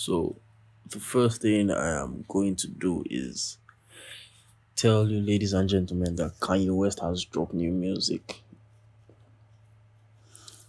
So, 0.00 0.36
the 0.88 0.98
first 0.98 1.42
thing 1.42 1.70
I 1.70 2.00
am 2.00 2.24
going 2.26 2.56
to 2.56 2.66
do 2.66 3.04
is 3.10 3.58
tell 4.74 5.06
you, 5.06 5.20
ladies 5.20 5.52
and 5.52 5.68
gentlemen, 5.68 6.16
that 6.16 6.40
Kanye 6.40 6.74
West 6.74 7.00
has 7.00 7.22
dropped 7.22 7.52
new 7.52 7.70
music. 7.70 8.40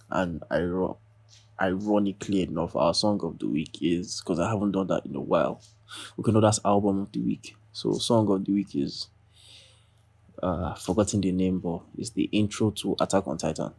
And 0.10 0.44
iro- 0.52 0.98
ironically 1.62 2.42
enough, 2.42 2.76
our 2.76 2.94
song 2.94 3.22
of 3.24 3.40
the 3.40 3.48
week 3.48 3.78
is 3.82 4.20
because 4.20 4.38
I 4.38 4.50
haven't 4.50 4.74
done 4.74 4.88
that 4.88 5.06
in 5.06 5.16
a 5.16 5.22
while. 5.22 5.62
Okay, 6.20 6.34
no, 6.34 6.42
that's 6.42 6.60
album 6.66 7.00
of 7.00 7.14
the 7.14 7.22
week. 7.22 7.56
So, 7.72 7.94
song 7.94 8.30
of 8.30 8.44
the 8.44 8.52
week 8.52 8.76
is 8.76 9.08
uh, 10.44 10.74
forgotten 10.74 11.22
the 11.22 11.32
name, 11.32 11.60
but 11.60 11.84
it's 11.98 12.10
the 12.10 12.24
intro 12.34 12.72
to 12.72 12.98
Attack 13.00 13.28
on 13.28 13.38
Titan 13.38 13.72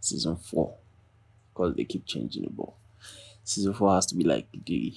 season 0.00 0.36
four 0.36 0.74
because 1.54 1.74
they 1.76 1.84
keep 1.84 2.04
changing 2.04 2.42
the 2.42 2.50
ball. 2.50 2.76
Season 3.50 3.74
four 3.74 3.92
has 3.92 4.06
to 4.06 4.14
be 4.14 4.22
like 4.22 4.46
the 4.64 4.94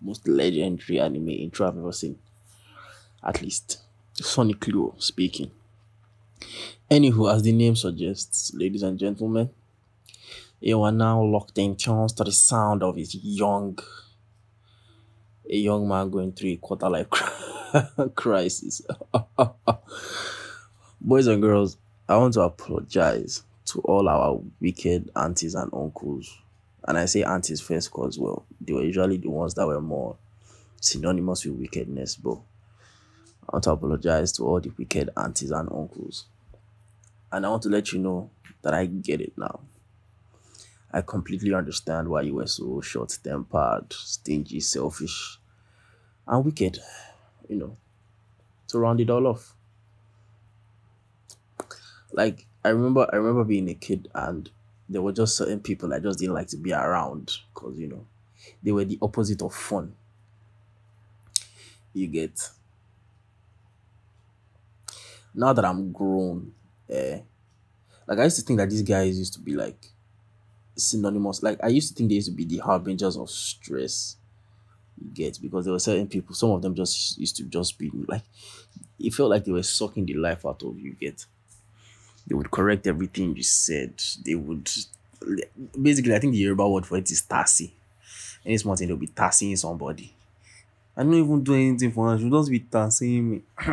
most 0.00 0.26
legendary 0.26 0.98
anime 0.98 1.28
intro 1.28 1.68
I've 1.68 1.78
ever 1.78 1.92
seen. 1.92 2.18
At 3.22 3.40
least, 3.40 3.78
Sonic 4.14 4.58
Clue 4.58 4.92
speaking. 4.98 5.52
Anywho, 6.90 7.32
as 7.32 7.44
the 7.44 7.52
name 7.52 7.76
suggests, 7.76 8.52
ladies 8.54 8.82
and 8.82 8.98
gentlemen, 8.98 9.50
you 10.58 10.82
are 10.82 10.90
now 10.90 11.22
locked 11.22 11.56
in 11.58 11.76
tunes 11.76 12.12
to 12.14 12.24
the 12.24 12.32
sound 12.32 12.82
of 12.82 12.96
his 12.96 13.14
young, 13.14 13.78
a 15.48 15.56
young 15.56 15.86
man 15.86 16.10
going 16.10 16.32
through 16.32 16.50
a 16.50 16.56
quarter 16.56 16.88
life 16.88 17.08
crisis. 18.16 18.82
Boys 21.00 21.28
and 21.28 21.40
girls, 21.40 21.76
I 22.08 22.16
want 22.16 22.34
to 22.34 22.40
apologize 22.40 23.44
to 23.66 23.78
all 23.82 24.08
our 24.08 24.40
wicked 24.60 25.08
aunties 25.14 25.54
and 25.54 25.72
uncles. 25.72 26.36
And 26.88 26.96
I 26.96 27.04
say 27.04 27.22
aunties 27.22 27.60
first 27.60 27.90
because, 27.90 28.18
well, 28.18 28.46
they 28.62 28.72
were 28.72 28.82
usually 28.82 29.18
the 29.18 29.28
ones 29.28 29.52
that 29.54 29.66
were 29.66 29.78
more 29.78 30.16
synonymous 30.80 31.44
with 31.44 31.56
wickedness. 31.56 32.16
But 32.16 32.38
I 33.46 33.52
want 33.52 33.64
to 33.64 33.72
apologize 33.72 34.32
to 34.32 34.44
all 34.44 34.58
the 34.58 34.72
wicked 34.78 35.10
aunties 35.14 35.50
and 35.50 35.70
uncles. 35.70 36.24
And 37.30 37.44
I 37.44 37.50
want 37.50 37.62
to 37.64 37.68
let 37.68 37.92
you 37.92 37.98
know 37.98 38.30
that 38.62 38.72
I 38.72 38.86
get 38.86 39.20
it 39.20 39.34
now. 39.36 39.60
I 40.90 41.02
completely 41.02 41.52
understand 41.52 42.08
why 42.08 42.22
you 42.22 42.36
were 42.36 42.46
so 42.46 42.80
short 42.80 43.18
tempered, 43.22 43.92
stingy, 43.92 44.58
selfish, 44.60 45.38
and 46.26 46.42
wicked, 46.42 46.78
you 47.50 47.56
know, 47.56 47.76
to 48.68 48.78
round 48.78 49.02
it 49.02 49.10
all 49.10 49.26
off. 49.26 49.54
Like, 52.12 52.46
I 52.64 52.70
remember, 52.70 53.06
I 53.12 53.16
remember 53.16 53.44
being 53.44 53.68
a 53.68 53.74
kid 53.74 54.08
and 54.14 54.50
there 54.88 55.02
were 55.02 55.12
just 55.12 55.36
certain 55.36 55.60
people 55.60 55.92
I 55.92 55.98
just 55.98 56.18
didn't 56.18 56.34
like 56.34 56.48
to 56.48 56.56
be 56.56 56.72
around 56.72 57.32
because, 57.52 57.78
you 57.78 57.88
know, 57.88 58.06
they 58.62 58.72
were 58.72 58.84
the 58.84 58.98
opposite 59.02 59.42
of 59.42 59.54
fun. 59.54 59.94
You 61.92 62.06
get. 62.06 62.50
Now 65.34 65.52
that 65.52 65.64
I'm 65.64 65.92
grown, 65.92 66.52
eh, 66.88 67.20
like 68.06 68.18
I 68.18 68.24
used 68.24 68.36
to 68.36 68.42
think 68.42 68.58
that 68.58 68.70
these 68.70 68.82
guys 68.82 69.18
used 69.18 69.34
to 69.34 69.40
be 69.40 69.54
like 69.54 69.92
synonymous. 70.76 71.42
Like 71.42 71.62
I 71.62 71.68
used 71.68 71.90
to 71.90 71.94
think 71.94 72.08
they 72.08 72.16
used 72.16 72.28
to 72.28 72.34
be 72.34 72.44
the 72.44 72.58
harbingers 72.58 73.16
of 73.16 73.30
stress. 73.30 74.16
You 75.00 75.10
get 75.12 75.38
because 75.40 75.64
there 75.64 75.72
were 75.72 75.78
certain 75.78 76.08
people. 76.08 76.34
Some 76.34 76.50
of 76.50 76.62
them 76.62 76.74
just 76.74 77.18
used 77.18 77.36
to 77.36 77.44
just 77.44 77.78
be 77.78 77.90
like, 78.08 78.22
it 78.98 79.14
felt 79.14 79.30
like 79.30 79.44
they 79.44 79.52
were 79.52 79.62
sucking 79.62 80.06
the 80.06 80.14
life 80.14 80.46
out 80.46 80.62
of 80.62 80.78
you. 80.78 80.94
Get. 80.94 81.26
They 82.28 82.34
would 82.34 82.50
correct 82.50 82.86
everything 82.86 83.34
you 83.34 83.42
said. 83.42 83.94
They 84.24 84.34
would 84.34 84.70
basically. 85.80 86.14
I 86.14 86.18
think 86.18 86.32
the 86.34 86.38
Yoruba 86.38 86.68
word 86.68 86.86
for 86.86 86.98
it 86.98 87.10
is 87.10 87.22
tassy. 87.22 87.72
Any 88.44 88.58
small 88.58 88.76
thing 88.76 88.88
they'll 88.88 88.96
be 88.96 89.06
tassing 89.08 89.56
somebody. 89.56 90.12
I 90.96 91.02
don't 91.02 91.14
even 91.14 91.42
do 91.42 91.54
anything 91.54 91.92
for 91.92 92.10
us. 92.10 92.20
You 92.20 92.30
just 92.30 92.50
be 92.50 92.60
tassing 92.60 93.30
me. 93.30 93.42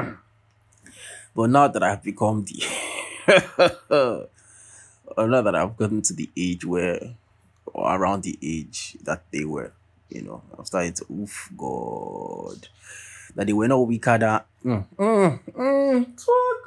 but 1.35 1.49
now 1.49 1.67
that 1.67 1.83
I've 1.83 2.01
become 2.03 2.45
the 2.45 2.63
or 5.17 5.27
now 5.27 5.41
that 5.41 5.55
I've 5.55 5.77
gotten 5.77 6.01
to 6.03 6.13
the 6.13 6.29
age 6.35 6.65
where, 6.65 7.15
or 7.67 7.95
around 7.95 8.23
the 8.23 8.37
age 8.41 8.97
that 9.03 9.23
they 9.31 9.45
were, 9.45 9.71
you 10.09 10.21
know, 10.21 10.41
I'm 10.57 10.65
starting 10.65 10.93
to, 10.93 11.05
oof, 11.11 11.49
God, 11.57 12.67
that 13.35 13.47
they 13.47 13.53
were 13.53 13.67
not 13.67 13.87
weaker 13.87 14.17
than, 14.17 14.41
mm, 14.63 14.85
mm, 14.97 15.39
mm, 15.53 16.15
good. 16.15 16.64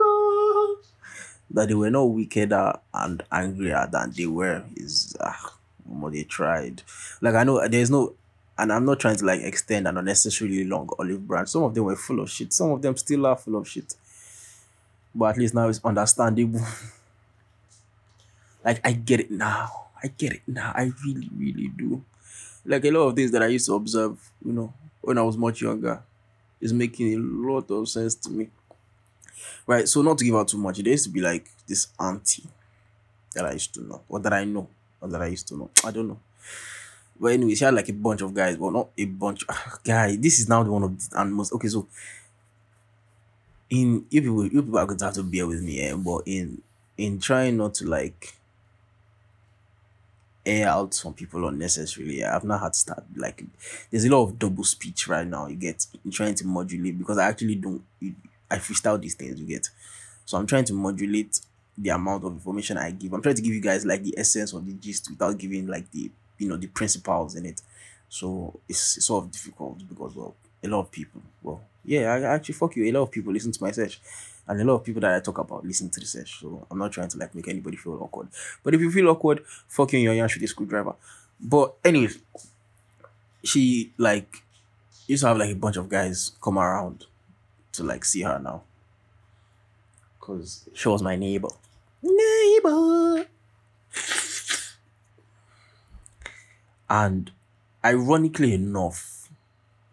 That 1.50 1.68
they 1.68 1.74
were 1.74 1.90
not 1.90 2.04
wickeder 2.04 2.78
and 2.92 3.22
angrier 3.32 3.88
than 3.90 4.12
they 4.12 4.26
were 4.26 4.64
is, 4.76 5.16
ah, 5.20 5.54
what 5.84 6.12
they 6.12 6.24
tried. 6.24 6.82
Like, 7.20 7.34
I 7.34 7.44
know 7.44 7.66
there's 7.68 7.90
no, 7.90 8.14
and 8.58 8.72
I'm 8.72 8.84
not 8.84 9.00
trying 9.00 9.16
to 9.16 9.24
like 9.24 9.40
extend 9.40 9.86
an 9.86 9.96
unnecessarily 9.96 10.64
long 10.64 10.90
olive 10.98 11.26
branch. 11.26 11.48
Some 11.48 11.62
of 11.62 11.74
them 11.74 11.84
were 11.84 11.96
full 11.96 12.20
of 12.20 12.30
shit. 12.30 12.52
Some 12.52 12.72
of 12.72 12.82
them 12.82 12.96
still 12.96 13.26
are 13.26 13.36
full 13.36 13.56
of 13.56 13.68
shit. 13.68 13.94
But 15.14 15.26
at 15.26 15.38
least 15.38 15.54
now 15.54 15.68
it's 15.68 15.80
understandable. 15.84 16.60
Like 18.64 18.80
I 18.84 18.92
get 18.92 19.20
it 19.20 19.30
now. 19.30 19.70
I 20.02 20.08
get 20.08 20.32
it 20.32 20.42
now. 20.46 20.72
I 20.74 20.92
really, 21.04 21.30
really 21.36 21.68
do. 21.68 22.04
Like 22.66 22.84
a 22.84 22.90
lot 22.90 23.08
of 23.08 23.16
things 23.16 23.30
that 23.30 23.42
I 23.42 23.46
used 23.46 23.66
to 23.66 23.74
observe, 23.74 24.18
you 24.44 24.52
know, 24.52 24.72
when 25.00 25.16
I 25.16 25.22
was 25.22 25.36
much 25.36 25.62
younger, 25.62 26.02
is 26.60 26.72
making 26.72 27.14
a 27.14 27.18
lot 27.18 27.70
of 27.70 27.88
sense 27.88 28.14
to 28.16 28.30
me. 28.30 28.48
Right. 29.66 29.88
So 29.88 30.02
not 30.02 30.18
to 30.18 30.24
give 30.24 30.34
out 30.34 30.48
too 30.48 30.58
much, 30.58 30.78
there 30.78 30.90
used 30.92 31.04
to 31.04 31.10
be 31.10 31.20
like 31.20 31.48
this 31.66 31.88
auntie 31.98 32.44
that 33.34 33.44
I 33.44 33.52
used 33.52 33.74
to 33.74 33.82
know, 33.82 34.02
or 34.08 34.20
that 34.20 34.32
I 34.32 34.44
know, 34.44 34.68
or 35.00 35.08
that 35.08 35.22
I 35.22 35.26
used 35.26 35.48
to 35.48 35.56
know. 35.56 35.70
I 35.84 35.90
don't 35.90 36.08
know. 36.08 36.18
But 37.20 37.32
anyway, 37.32 37.54
she 37.54 37.64
had 37.64 37.74
like 37.74 37.88
a 37.88 37.92
bunch 37.92 38.20
of 38.22 38.32
guys, 38.32 38.56
but 38.56 38.72
not 38.72 38.88
a 38.96 39.04
bunch. 39.04 39.44
Guy, 39.84 40.16
this 40.16 40.38
is 40.38 40.48
now 40.48 40.62
the 40.62 40.70
one 40.70 40.84
of 40.84 41.10
the 41.10 41.20
and 41.20 41.34
most 41.34 41.52
okay. 41.52 41.68
So 41.68 41.86
in 43.70 44.06
you 44.10 44.22
people, 44.22 44.44
you 44.44 44.62
people 44.62 44.78
are 44.78 44.86
going 44.86 44.98
to 44.98 45.04
have 45.06 45.14
to 45.14 45.22
bear 45.22 45.46
with 45.46 45.62
me, 45.62 45.80
eh? 45.80 45.94
but 45.94 46.22
in 46.26 46.62
in 46.96 47.18
trying 47.20 47.56
not 47.56 47.74
to 47.74 47.86
like 47.86 48.34
air 50.46 50.68
out 50.68 50.94
some 50.94 51.12
people 51.12 51.46
unnecessarily. 51.46 52.24
I've 52.24 52.44
not 52.44 52.60
had 52.60 52.72
to 52.72 52.78
start 52.78 53.04
like 53.16 53.44
there's 53.90 54.04
a 54.04 54.10
lot 54.10 54.24
of 54.24 54.38
double 54.38 54.64
speech 54.64 55.06
right 55.08 55.26
now. 55.26 55.46
You 55.46 55.56
get 55.56 55.86
in 56.04 56.10
trying 56.10 56.34
to 56.36 56.46
modulate 56.46 56.98
because 56.98 57.18
I 57.18 57.28
actually 57.28 57.56
don't. 57.56 57.82
I 58.50 58.56
freestyle 58.56 59.00
these 59.00 59.14
things. 59.14 59.40
You 59.40 59.46
get, 59.46 59.68
so 60.24 60.38
I'm 60.38 60.46
trying 60.46 60.64
to 60.66 60.74
modulate 60.74 61.40
the 61.76 61.90
amount 61.90 62.24
of 62.24 62.32
information 62.32 62.76
I 62.76 62.90
give. 62.90 63.12
I'm 63.12 63.22
trying 63.22 63.36
to 63.36 63.42
give 63.42 63.54
you 63.54 63.60
guys 63.60 63.86
like 63.86 64.02
the 64.02 64.14
essence 64.18 64.52
of 64.52 64.66
the 64.66 64.72
gist 64.72 65.10
without 65.10 65.38
giving 65.38 65.66
like 65.66 65.90
the 65.92 66.10
you 66.38 66.48
know 66.48 66.56
the 66.56 66.66
principles 66.66 67.34
in 67.36 67.46
it. 67.46 67.62
So 68.08 68.58
it's, 68.68 68.96
it's 68.96 69.06
sort 69.06 69.24
of 69.24 69.30
difficult 69.30 69.86
because 69.88 70.14
well 70.16 70.34
a 70.62 70.68
lot 70.68 70.80
of 70.80 70.90
people 70.90 71.22
well 71.42 71.60
yeah 71.84 72.12
I 72.12 72.20
actually 72.34 72.54
fuck 72.54 72.74
you 72.74 72.84
a 72.84 72.92
lot 72.92 73.02
of 73.02 73.10
people 73.12 73.32
listen 73.32 73.52
to 73.52 73.62
my 73.62 73.70
search 73.70 74.00
and 74.48 74.60
a 74.60 74.64
lot 74.64 74.76
of 74.76 74.84
people 74.84 75.00
that 75.02 75.14
I 75.14 75.20
talk 75.20 75.38
about 75.38 75.64
listen 75.64 75.90
to 75.90 76.00
the 76.00 76.06
search. 76.06 76.40
So 76.40 76.66
I'm 76.70 76.78
not 76.78 76.90
trying 76.90 77.08
to 77.08 77.18
like 77.18 77.34
make 77.34 77.48
anybody 77.48 77.76
feel 77.76 78.02
awkward. 78.02 78.28
But 78.62 78.74
if 78.74 78.80
you 78.80 78.90
feel 78.90 79.08
awkward, 79.08 79.44
fuck 79.68 79.92
you 79.92 79.98
in 79.98 80.04
your 80.06 80.14
yarn 80.14 80.30
with 80.32 80.42
a 80.42 80.46
screwdriver. 80.48 80.94
But 81.38 81.74
anyways, 81.84 82.18
she 83.44 83.92
like 83.98 84.42
used 85.06 85.22
to 85.22 85.28
have 85.28 85.38
like 85.38 85.50
a 85.50 85.54
bunch 85.54 85.76
of 85.76 85.88
guys 85.88 86.32
come 86.42 86.58
around 86.58 87.04
to 87.78 87.84
like 87.84 88.04
see 88.04 88.22
her 88.22 88.38
now. 88.38 88.62
Cause 90.20 90.68
she 90.74 90.88
was 90.88 91.02
my 91.02 91.16
neighbor. 91.16 91.48
Neighbor. 92.02 93.26
And 96.90 97.30
ironically 97.84 98.54
enough, 98.54 99.30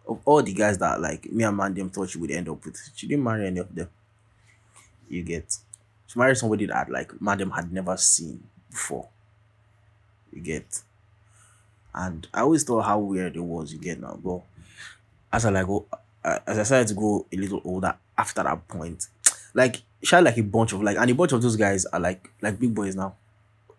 of 0.06 0.20
all 0.24 0.42
the 0.42 0.52
guys 0.52 0.78
that 0.78 1.00
like 1.00 1.30
me 1.32 1.44
and 1.44 1.56
man 1.56 1.90
thought 1.90 2.10
she 2.10 2.18
would 2.18 2.30
end 2.30 2.48
up 2.48 2.64
with, 2.64 2.78
she 2.94 3.06
didn't 3.06 3.24
marry 3.24 3.46
any 3.46 3.60
of 3.60 3.74
them. 3.74 3.88
You 5.08 5.22
get 5.22 5.56
she 6.06 6.18
married 6.18 6.36
somebody 6.36 6.66
that 6.66 6.90
like 6.90 7.20
madam 7.20 7.50
had 7.50 7.72
never 7.72 7.96
seen 7.96 8.42
before. 8.70 9.08
You 10.32 10.40
get 10.40 10.82
and 11.94 12.28
I 12.32 12.40
always 12.40 12.64
thought 12.64 12.82
how 12.82 12.98
weird 12.98 13.36
it 13.36 13.40
was. 13.40 13.72
You 13.72 13.78
get 13.78 14.00
now, 14.00 14.18
but 14.22 14.42
as 15.32 15.46
I 15.46 15.50
like 15.50 15.66
go, 15.66 15.86
as 16.26 16.58
I 16.58 16.62
started 16.64 16.88
to 16.88 16.94
grow 16.94 17.26
a 17.32 17.36
little 17.36 17.60
older 17.64 17.96
after 18.18 18.42
that 18.42 18.66
point, 18.68 19.06
like 19.54 19.82
she 20.02 20.14
had 20.14 20.24
like 20.24 20.36
a 20.38 20.42
bunch 20.42 20.72
of 20.72 20.82
like, 20.82 20.96
and 20.96 21.10
a 21.10 21.14
bunch 21.14 21.32
of 21.32 21.42
those 21.42 21.56
guys 21.56 21.86
are 21.86 22.00
like 22.00 22.28
like 22.42 22.58
big 22.58 22.74
boys 22.74 22.96
now, 22.96 23.14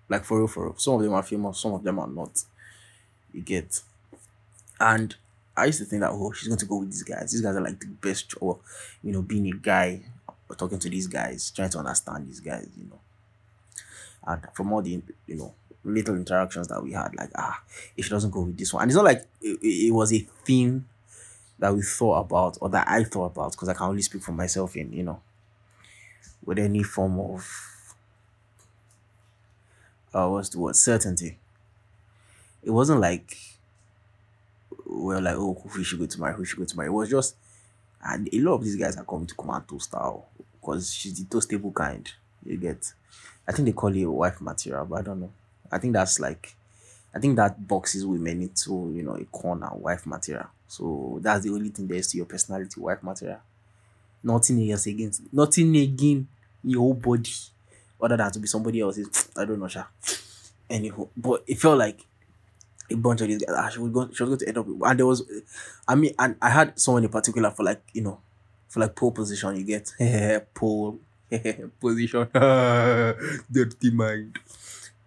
like 0.10 0.24
for 0.24 0.40
real, 0.40 0.48
for 0.48 0.66
real. 0.66 0.78
Some 0.78 0.96
of 0.96 1.02
them 1.02 1.14
are 1.14 1.24
famous, 1.24 1.60
some 1.60 1.74
of 1.74 1.84
them 1.84 2.00
are 2.00 2.08
not. 2.08 2.44
You 3.34 3.42
get, 3.42 3.82
and 4.80 5.14
I 5.56 5.66
used 5.66 5.80
to 5.80 5.86
think 5.86 6.02
that 6.02 6.12
oh 6.12 6.32
she's 6.32 6.48
going 6.48 6.60
to 6.60 6.66
go 6.66 6.78
with 6.78 6.92
these 6.92 7.04
guys. 7.04 7.32
These 7.32 7.42
guys 7.42 7.56
are 7.56 7.62
like 7.62 7.80
the 7.80 7.88
best, 7.88 8.34
or 8.40 8.60
you 9.04 9.12
know, 9.12 9.22
being 9.22 9.48
a 9.48 9.56
guy 9.58 10.02
or 10.50 10.56
talking 10.56 10.80
to 10.80 10.90
these 10.90 11.08
guys, 11.08 11.52
trying 11.52 11.70
to 11.72 11.80
understand 11.80 12.28
these 12.28 12.40
guys, 12.40 12.70
you 12.78 12.86
know. 12.86 13.00
And 14.26 14.42
from 14.54 14.72
all 14.72 14.82
the 14.82 15.02
you 15.28 15.36
know 15.36 15.54
little 15.84 16.16
interactions 16.16 16.70
that 16.70 16.82
we 16.82 16.94
had, 16.94 17.14
like 17.16 17.32
ah, 17.36 17.62
if 17.98 18.06
she 18.06 18.12
doesn't 18.12 18.32
go 18.32 18.42
with 18.42 18.58
this 18.58 18.74
one, 18.74 18.84
and 18.84 18.92
it's 18.92 18.96
not 18.96 19.06
like 19.06 19.26
it, 19.42 19.60
it 19.62 19.94
was 19.94 20.14
a 20.14 20.20
thing 20.46 20.86
that 21.59 21.74
we 21.74 21.81
thought 21.81 22.21
about 22.21 22.57
or 22.62 22.69
that 22.69 22.88
I 22.88 23.04
thought 23.04 23.27
about 23.27 23.51
because 23.51 23.69
I 23.69 23.74
can 23.74 23.88
only 23.88 24.01
speak 24.01 24.21
for 24.21 24.31
myself 24.31 24.75
in 24.75 24.94
you 24.94 25.04
know 25.04 25.21
with 26.45 26.59
any 26.59 26.83
form 26.83 27.19
of 27.19 27.95
uh 30.13 30.27
what's 30.30 30.50
the 30.50 30.59
word 30.59 30.75
certainty. 30.75 31.38
it 32.63 32.71
wasn't 32.71 33.01
like 33.01 33.36
we 34.88 35.15
are 35.15 35.21
like, 35.21 35.36
oh, 35.36 35.62
who 35.69 35.83
should 35.83 36.00
go 36.00 36.06
to 36.06 36.19
marry, 36.19 36.33
who 36.33 36.45
should 36.45 36.59
go 36.59 36.65
to 36.65 36.77
marry. 36.77 36.88
It 36.88 36.94
was 36.94 37.09
just, 37.09 37.36
and 38.03 38.30
a 38.31 38.39
lot 38.39 38.56
of 38.56 38.63
these 38.63 38.75
guys 38.75 38.98
are 38.98 39.03
coming 39.03 39.27
to 39.27 39.36
commando 39.36 39.77
style 39.80 40.27
because 40.53 40.94
she's 40.94 41.19
the 41.19 41.25
toastable 41.25 41.71
kind. 41.71 42.10
You 42.45 42.57
get, 42.57 42.94
I 43.48 43.51
think 43.51 43.65
they 43.65 43.71
call 43.74 43.95
it 43.95 44.06
wife 44.06 44.39
material, 44.42 44.86
but 44.86 45.00
I 45.00 45.01
don't 45.01 45.19
know. 45.19 45.31
I 45.71 45.77
think 45.77 45.94
that's 45.94 46.19
like, 46.19 46.56
I 47.13 47.19
think 47.19 47.36
that 47.36 47.68
boxes 47.68 48.06
women 48.06 48.42
into 48.44 48.92
you 48.95 49.03
know 49.03 49.15
a 49.15 49.25
corner 49.25 49.69
wife 49.74 50.06
material. 50.06 50.48
So 50.68 51.19
that's 51.22 51.44
the 51.44 51.50
only 51.52 51.69
thing 51.69 51.88
there 51.88 51.98
is 51.98 52.08
to 52.12 52.18
your 52.18 52.25
personality, 52.25 52.80
wife 52.80 53.02
material. 53.02 53.40
Nothing 54.24 54.69
else 54.72 54.88
again. 54.88 55.12
Nothing 55.31 55.75
again 55.78 56.28
your 56.64 56.81
whole 56.81 56.94
body 56.94 57.31
other 58.02 58.18
than 58.18 58.31
to 58.31 58.40
be 58.40 58.48
somebody 58.48 58.81
else's. 58.81 59.30
I 59.36 59.46
don't 59.46 59.60
know, 59.60 59.68
Sha. 59.68 59.86
Anyhow, 60.69 61.08
but 61.16 61.44
it 61.48 61.58
felt 61.60 61.78
like 61.78 62.06
a 62.92 62.96
bunch 62.96 63.22
of 63.22 63.28
these 63.28 63.44
guys. 63.44 63.56
Ah, 63.58 63.69
she 63.69 63.80
was 63.80 63.92
going, 63.92 64.14
she 64.14 64.24
was 64.24 64.30
going 64.30 64.40
to 64.40 64.48
end 64.48 64.58
up, 64.58 64.68
and 64.68 65.00
there 65.00 65.06
was, 65.06 65.24
I 65.88 65.96
mean, 65.96 66.14
and 66.19 66.36
I 66.42 66.50
had 66.50 66.80
someone 66.80 67.04
in 67.04 67.10
particular 67.10 67.52
for 67.52 67.63
like 67.63 67.81
you 67.94 68.02
know, 68.02 68.20
for 68.68 68.81
like 68.81 68.96
pole 68.96 69.12
position. 69.12 69.56
You 69.56 69.63
get 69.63 69.94
pole 70.54 71.00
position, 71.80 72.28
dirty 73.52 73.92
mind. 73.92 74.38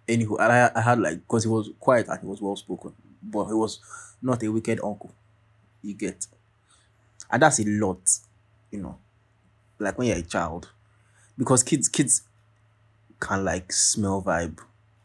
Anyhow, 0.08 0.36
and 0.36 0.52
I, 0.52 0.70
I 0.74 0.80
had 0.80 0.98
like 0.98 1.18
because 1.18 1.44
he 1.44 1.50
was 1.50 1.70
quiet 1.78 2.08
and 2.08 2.20
he 2.20 2.26
was 2.26 2.40
well 2.40 2.56
spoken, 2.56 2.92
but 3.22 3.44
he 3.44 3.54
was 3.54 3.80
not 4.22 4.42
a 4.42 4.48
wicked 4.48 4.80
uncle. 4.82 5.12
You 5.82 5.94
get, 5.94 6.26
and 7.30 7.42
that's 7.42 7.60
a 7.60 7.64
lot, 7.64 8.18
you 8.70 8.80
know. 8.80 8.98
Like 9.78 9.98
when 9.98 10.08
you're 10.08 10.18
a 10.18 10.22
child, 10.22 10.68
because 11.38 11.62
kids 11.62 11.88
kids 11.88 12.22
can 13.20 13.44
like 13.44 13.72
smell 13.72 14.22
vibe. 14.22 14.58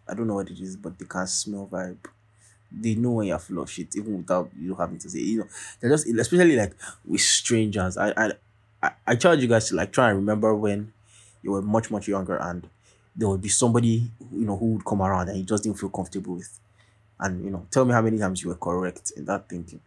I 0.08 0.14
don't 0.14 0.28
know 0.28 0.36
what 0.36 0.50
it 0.50 0.60
is, 0.60 0.76
but 0.78 0.98
they 0.98 1.06
can 1.06 1.28
smell 1.28 1.68
vibe. 1.72 1.98
They 2.72 2.96
know 2.96 3.12
when 3.12 3.28
you're 3.28 3.40
full 3.40 3.60
of 3.60 3.70
shit, 3.70 3.96
even 3.96 4.18
without 4.18 4.50
you 4.60 4.76
having 4.76 4.98
to 5.00 5.10
say. 5.10 5.20
You 5.20 5.40
know, 5.40 5.48
they're 5.80 5.90
just 5.90 6.08
especially 6.08 6.56
like 6.56 6.74
with 7.06 7.22
strangers. 7.22 7.98
I 7.98 8.14
I 8.18 8.92
I, 9.08 9.16
charge 9.16 9.40
you 9.42 9.48
guys 9.48 9.70
to 9.70 9.76
like 9.76 9.92
try 9.92 10.10
and 10.10 10.18
remember 10.18 10.54
when 10.56 10.94
you 11.42 11.52
were 11.52 11.62
much 11.62 11.90
much 11.90 12.08
younger 12.08 12.38
and 12.38 12.68
there 13.16 13.28
would 13.30 13.42
be 13.42 13.50
somebody 13.50 14.12
you 14.32 14.46
know 14.46 14.58
who 14.58 14.74
would 14.74 14.86
come 14.86 15.02
around 15.02 15.30
and 15.30 15.38
you 15.38 15.44
just 15.44 15.64
didn't 15.64 15.80
feel 15.80 15.90
comfortable 15.90 16.36
with, 16.36 16.60
and 17.20 17.44
you 17.44 17.50
know 17.50 17.66
tell 17.72 17.86
me 17.86 17.94
how 17.94 18.02
many 18.02 18.18
times 18.18 18.44
you 18.44 18.50
were 18.50 18.56
correct 18.56 19.12
in 19.18 19.26
that 19.26 19.50
thinking. 19.50 19.80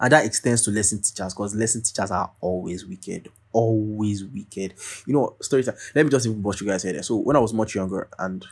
And 0.00 0.12
that 0.12 0.24
extends 0.24 0.62
to 0.64 0.70
lesson 0.70 1.00
teachers 1.00 1.34
because 1.34 1.54
lesson 1.54 1.82
teachers 1.82 2.10
are 2.10 2.30
always 2.40 2.84
wicked, 2.86 3.30
always 3.52 4.24
wicked. 4.24 4.74
You 5.06 5.14
know, 5.14 5.36
story 5.40 5.62
time. 5.64 5.76
Let 5.94 6.04
me 6.04 6.10
just 6.10 6.26
even 6.26 6.42
bust 6.42 6.60
you 6.60 6.66
guys 6.66 6.82
here. 6.82 7.02
So 7.02 7.16
when 7.16 7.36
I 7.36 7.40
was 7.40 7.52
much 7.52 7.74
younger, 7.74 8.08
and 8.18 8.44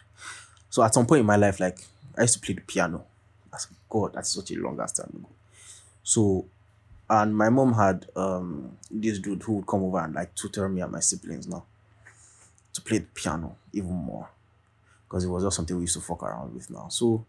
so 0.71 0.83
at 0.83 0.95
some 0.95 1.07
point 1.07 1.21
in 1.21 1.27
my 1.27 1.37
life, 1.37 1.61
like 1.61 1.79
I 2.17 2.23
used 2.23 2.35
to 2.35 2.41
play 2.41 2.55
the 2.55 2.63
piano. 2.63 3.05
That's 3.51 3.69
God, 3.89 4.13
that's 4.15 4.31
such 4.31 4.51
a 4.51 4.55
long 4.57 4.79
ass 4.81 4.93
time 4.93 5.11
ago. 5.15 5.29
So, 6.03 6.47
and 7.09 7.37
my 7.37 7.49
mom 7.49 7.75
had 7.75 8.07
um 8.17 8.77
this 8.91 9.19
dude 9.19 9.43
who 9.43 9.55
would 9.55 9.67
come 9.67 9.83
over 9.85 9.99
and 9.99 10.15
like 10.15 10.35
tutor 10.35 10.69
me 10.69 10.81
and 10.83 10.93
my 10.93 11.01
siblings 11.01 11.47
now 11.47 11.65
to 12.73 12.81
play 12.83 12.99
the 12.99 13.07
piano 13.15 13.57
even 13.73 13.93
more 13.93 14.29
because 15.09 15.25
it 15.25 15.29
was 15.29 15.43
just 15.43 15.57
something 15.57 15.77
we 15.77 15.83
used 15.85 15.95
to 15.95 16.01
fuck 16.01 16.23
around 16.23 16.55
with 16.55 16.71
now. 16.71 16.89
So 16.89 17.25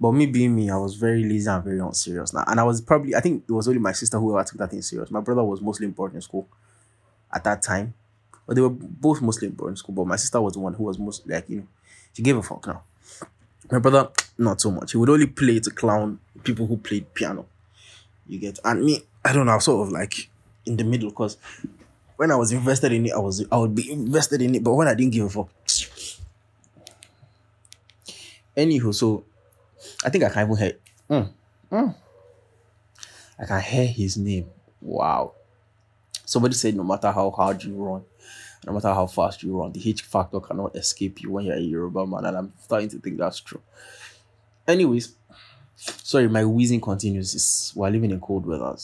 but 0.00 0.12
me 0.12 0.24
being 0.24 0.56
me, 0.56 0.70
I 0.70 0.76
was 0.76 0.94
very 0.94 1.22
lazy 1.22 1.48
and 1.50 1.62
very 1.62 1.78
unserious 1.78 2.32
now. 2.32 2.42
And 2.46 2.58
I 2.58 2.62
was 2.62 2.80
probably, 2.80 3.14
I 3.14 3.20
think 3.20 3.44
it 3.46 3.52
was 3.52 3.68
only 3.68 3.80
my 3.80 3.92
sister 3.92 4.18
who 4.18 4.34
ever 4.34 4.42
took 4.48 4.56
that 4.58 4.70
thing 4.70 4.80
serious. 4.80 5.10
My 5.10 5.20
brother 5.20 5.44
was 5.44 5.60
mostly 5.60 5.86
important 5.86 6.16
in 6.16 6.22
school 6.22 6.48
at 7.30 7.44
that 7.44 7.60
time. 7.60 7.92
But 8.46 8.56
they 8.56 8.62
were 8.62 8.70
both 8.70 9.20
mostly 9.20 9.46
important 9.48 9.74
in 9.74 9.76
school. 9.76 9.94
But 9.94 10.06
my 10.06 10.16
sister 10.16 10.40
was 10.40 10.54
the 10.54 10.60
one 10.60 10.72
who 10.72 10.84
was 10.84 10.98
most 10.98 11.28
like, 11.28 11.50
you 11.50 11.56
know, 11.58 11.66
she 12.14 12.22
gave 12.22 12.36
a 12.36 12.42
fuck 12.42 12.66
now. 12.66 12.82
My 13.70 13.78
brother, 13.78 14.08
not 14.38 14.60
so 14.60 14.70
much. 14.70 14.92
He 14.92 14.96
would 14.96 15.10
only 15.10 15.26
play 15.26 15.60
to 15.60 15.70
clown 15.70 16.18
people 16.44 16.66
who 16.66 16.78
played 16.78 17.12
piano. 17.12 17.44
You 18.26 18.38
get 18.38 18.58
and 18.64 18.82
me, 18.82 19.02
I 19.22 19.34
don't 19.34 19.44
know, 19.44 19.52
I 19.52 19.56
was 19.56 19.64
sort 19.66 19.86
of 19.86 19.92
like 19.92 20.30
in 20.64 20.76
the 20.78 20.84
middle 20.84 21.10
because 21.10 21.36
when 22.16 22.30
I 22.30 22.36
was 22.36 22.52
invested 22.52 22.92
in 22.92 23.06
it, 23.06 23.12
I 23.12 23.18
was 23.18 23.44
I 23.52 23.58
would 23.58 23.74
be 23.74 23.92
invested 23.92 24.40
in 24.40 24.54
it, 24.54 24.64
but 24.64 24.72
when 24.74 24.88
I 24.88 24.94
didn't 24.94 25.12
give 25.12 25.26
a 25.26 25.28
fuck. 25.28 25.48
Anywho, 28.56 28.94
so 28.94 29.24
I 30.04 30.10
think 30.10 30.24
I 30.24 30.28
can 30.28 30.44
even 30.46 30.56
hear. 30.56 30.72
Mm, 31.08 31.30
mm. 31.70 31.94
I 33.38 33.46
can 33.46 33.60
hear 33.62 33.86
his 33.86 34.16
name. 34.16 34.46
Wow. 34.80 35.32
Somebody 36.24 36.54
said 36.54 36.76
no 36.76 36.84
matter 36.84 37.10
how 37.10 37.30
hard 37.30 37.62
you 37.64 37.74
run, 37.74 38.04
no 38.66 38.72
matter 38.72 38.88
how 38.92 39.06
fast 39.06 39.42
you 39.42 39.58
run, 39.58 39.72
the 39.72 39.88
H 39.88 40.02
factor 40.02 40.40
cannot 40.40 40.76
escape 40.76 41.22
you 41.22 41.32
when 41.32 41.46
you're 41.46 41.56
a 41.56 41.60
Yoruba 41.60 42.06
man. 42.06 42.24
And 42.26 42.36
I'm 42.36 42.52
starting 42.60 42.88
to 42.90 42.98
think 42.98 43.18
that's 43.18 43.40
true. 43.40 43.62
Anyways, 44.68 45.14
sorry, 45.76 46.28
my 46.28 46.44
wheezing 46.44 46.80
continues. 46.80 47.34
It's, 47.34 47.74
we're 47.74 47.90
living 47.90 48.10
in 48.10 48.20
cold 48.20 48.46
weather. 48.46 48.76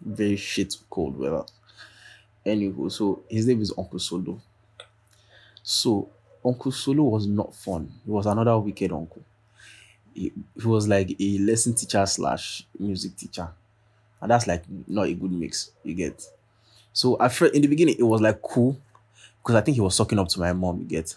Very 0.00 0.36
shit 0.36 0.74
cold 0.90 1.16
weather. 1.16 1.44
Anyway, 2.44 2.88
so 2.88 3.22
his 3.28 3.46
name 3.46 3.62
is 3.62 3.72
Uncle 3.76 3.98
Solo. 3.98 4.40
So 5.62 6.10
Uncle 6.44 6.72
Solo 6.72 7.04
was 7.04 7.26
not 7.26 7.54
fun. 7.54 7.92
He 8.04 8.10
was 8.10 8.26
another 8.26 8.58
wicked 8.58 8.92
uncle 8.92 9.22
he, 10.18 10.32
he 10.60 10.66
was 10.66 10.88
like 10.88 11.14
a 11.18 11.38
lesson 11.38 11.74
teacher 11.74 12.04
slash 12.06 12.64
music 12.78 13.16
teacher. 13.16 13.48
And 14.20 14.30
that's 14.30 14.46
like 14.46 14.64
not 14.86 15.06
a 15.06 15.14
good 15.14 15.32
mix 15.32 15.70
you 15.84 15.94
get. 15.94 16.24
So 16.92 17.16
at 17.20 17.32
first 17.32 17.54
in 17.54 17.62
the 17.62 17.68
beginning 17.68 17.96
it 17.98 18.02
was 18.02 18.20
like 18.20 18.42
cool 18.42 18.76
because 19.40 19.54
i 19.54 19.60
think 19.60 19.76
he 19.76 19.80
was 19.80 19.94
sucking 19.94 20.18
up 20.18 20.28
to 20.28 20.40
my 20.40 20.52
mom 20.52 20.80
you 20.80 20.86
get. 20.86 21.16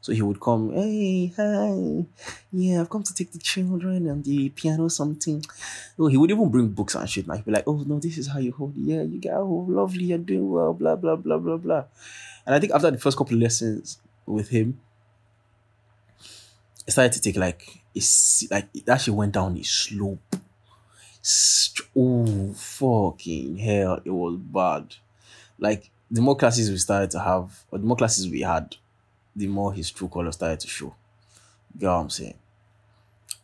So 0.00 0.12
he 0.12 0.22
would 0.22 0.40
come 0.40 0.72
hey 0.72 1.32
hi. 1.36 2.04
Yeah 2.52 2.80
i've 2.80 2.88
come 2.88 3.02
to 3.02 3.12
take 3.12 3.32
the 3.32 3.38
children 3.38 4.06
and 4.06 4.24
the 4.24 4.48
piano 4.50 4.88
something. 4.88 5.44
Oh 5.98 6.06
he 6.06 6.16
would 6.16 6.30
even 6.30 6.48
bring 6.48 6.68
books 6.68 6.94
and 6.94 7.10
shit. 7.10 7.26
Like 7.26 7.44
be 7.44 7.50
like 7.50 7.64
oh 7.66 7.82
no 7.86 7.98
this 7.98 8.16
is 8.16 8.28
how 8.28 8.38
you 8.38 8.52
hold. 8.52 8.74
Yeah 8.76 9.02
you 9.02 9.18
get 9.18 9.34
oh 9.34 9.66
lovely 9.68 10.04
you're 10.04 10.18
doing 10.18 10.48
well 10.48 10.72
blah 10.72 10.94
blah 10.94 11.16
blah 11.16 11.38
blah 11.38 11.56
blah. 11.56 11.84
And 12.46 12.54
i 12.54 12.60
think 12.60 12.72
after 12.72 12.90
the 12.90 12.98
first 12.98 13.18
couple 13.18 13.34
of 13.34 13.42
lessons 13.42 13.98
with 14.26 14.48
him 14.50 14.78
I 16.86 16.92
started 16.92 17.12
to 17.12 17.20
take 17.20 17.36
like 17.36 17.79
it's 17.94 18.50
like 18.50 18.68
it 18.74 18.88
actually 18.88 19.16
went 19.16 19.32
down 19.32 19.56
a 19.56 19.62
slope. 19.62 20.36
Oh 21.96 22.52
fucking 22.54 23.56
hell, 23.58 24.00
it 24.04 24.10
was 24.10 24.36
bad. 24.36 24.94
Like 25.58 25.90
the 26.10 26.20
more 26.20 26.36
classes 26.36 26.70
we 26.70 26.76
started 26.78 27.10
to 27.12 27.20
have, 27.20 27.64
or 27.70 27.78
the 27.78 27.86
more 27.86 27.96
classes 27.96 28.28
we 28.28 28.40
had, 28.40 28.76
the 29.36 29.46
more 29.46 29.72
his 29.72 29.90
true 29.90 30.08
color 30.08 30.32
started 30.32 30.60
to 30.60 30.68
show. 30.68 30.94
You 31.74 31.80
get 31.80 31.86
what 31.86 31.92
I'm 31.94 32.10
saying? 32.10 32.34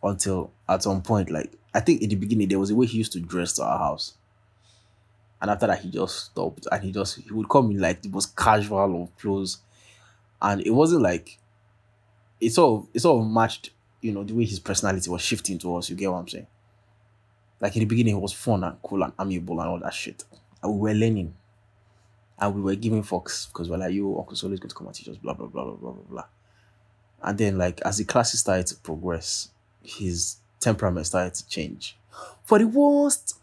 Until 0.02 0.50
at 0.68 0.82
some 0.82 1.02
point, 1.02 1.30
like 1.30 1.52
I 1.74 1.80
think 1.80 2.02
in 2.02 2.08
the 2.08 2.16
beginning 2.16 2.48
there 2.48 2.58
was 2.58 2.70
a 2.70 2.74
way 2.74 2.86
he 2.86 2.98
used 2.98 3.12
to 3.12 3.20
dress 3.20 3.52
to 3.54 3.64
our 3.64 3.78
house. 3.78 4.14
And 5.40 5.50
after 5.50 5.66
that 5.66 5.80
he 5.80 5.90
just 5.90 6.26
stopped 6.26 6.66
and 6.72 6.82
he 6.82 6.92
just 6.92 7.16
he 7.16 7.30
would 7.32 7.48
come 7.48 7.70
in 7.70 7.78
like 7.78 8.02
the 8.02 8.08
most 8.08 8.34
casual 8.34 9.02
of 9.02 9.18
clothes. 9.18 9.58
And 10.40 10.60
it 10.66 10.70
wasn't 10.70 11.02
like 11.02 11.38
it 12.40 12.50
sort 12.50 12.82
of 12.82 12.88
it 12.94 13.00
sort 13.00 13.22
of 13.22 13.30
matched, 13.30 13.70
you 14.00 14.12
know, 14.12 14.24
the 14.24 14.34
way 14.34 14.44
his 14.44 14.60
personality 14.60 15.10
was 15.10 15.22
shifting 15.22 15.58
towards. 15.58 15.90
You 15.90 15.96
get 15.96 16.10
what 16.10 16.18
I'm 16.18 16.28
saying? 16.28 16.46
Like 17.60 17.74
in 17.76 17.80
the 17.80 17.86
beginning, 17.86 18.16
it 18.16 18.20
was 18.20 18.32
fun 18.32 18.64
and 18.64 18.80
cool 18.82 19.02
and 19.02 19.12
amiable 19.20 19.60
and 19.60 19.68
all 19.68 19.78
that 19.78 19.94
shit. 19.94 20.24
And 20.62 20.74
we 20.74 20.80
were 20.80 20.94
learning. 20.94 21.34
And 22.38 22.54
we 22.54 22.60
were 22.60 22.74
giving 22.74 23.02
fucks 23.02 23.48
because 23.48 23.70
we're 23.70 23.78
like, 23.78 23.94
yo, 23.94 24.18
Uncle 24.18 24.36
Solo 24.36 24.52
is 24.52 24.60
going 24.60 24.68
to 24.68 24.74
come 24.74 24.86
and 24.86 24.94
teach 24.94 25.08
us, 25.08 25.16
blah, 25.16 25.32
blah, 25.32 25.46
blah, 25.46 25.64
blah, 25.64 25.74
blah, 25.74 25.92
blah, 25.92 26.04
blah. 26.10 26.24
And 27.22 27.38
then, 27.38 27.56
like, 27.56 27.80
as 27.80 27.96
the 27.96 28.04
classes 28.04 28.40
started 28.40 28.66
to 28.66 28.76
progress, 28.76 29.48
his 29.82 30.36
temperament 30.60 31.06
started 31.06 31.32
to 31.34 31.48
change 31.48 31.96
for 32.44 32.58
the 32.58 32.66
worst. 32.66 33.38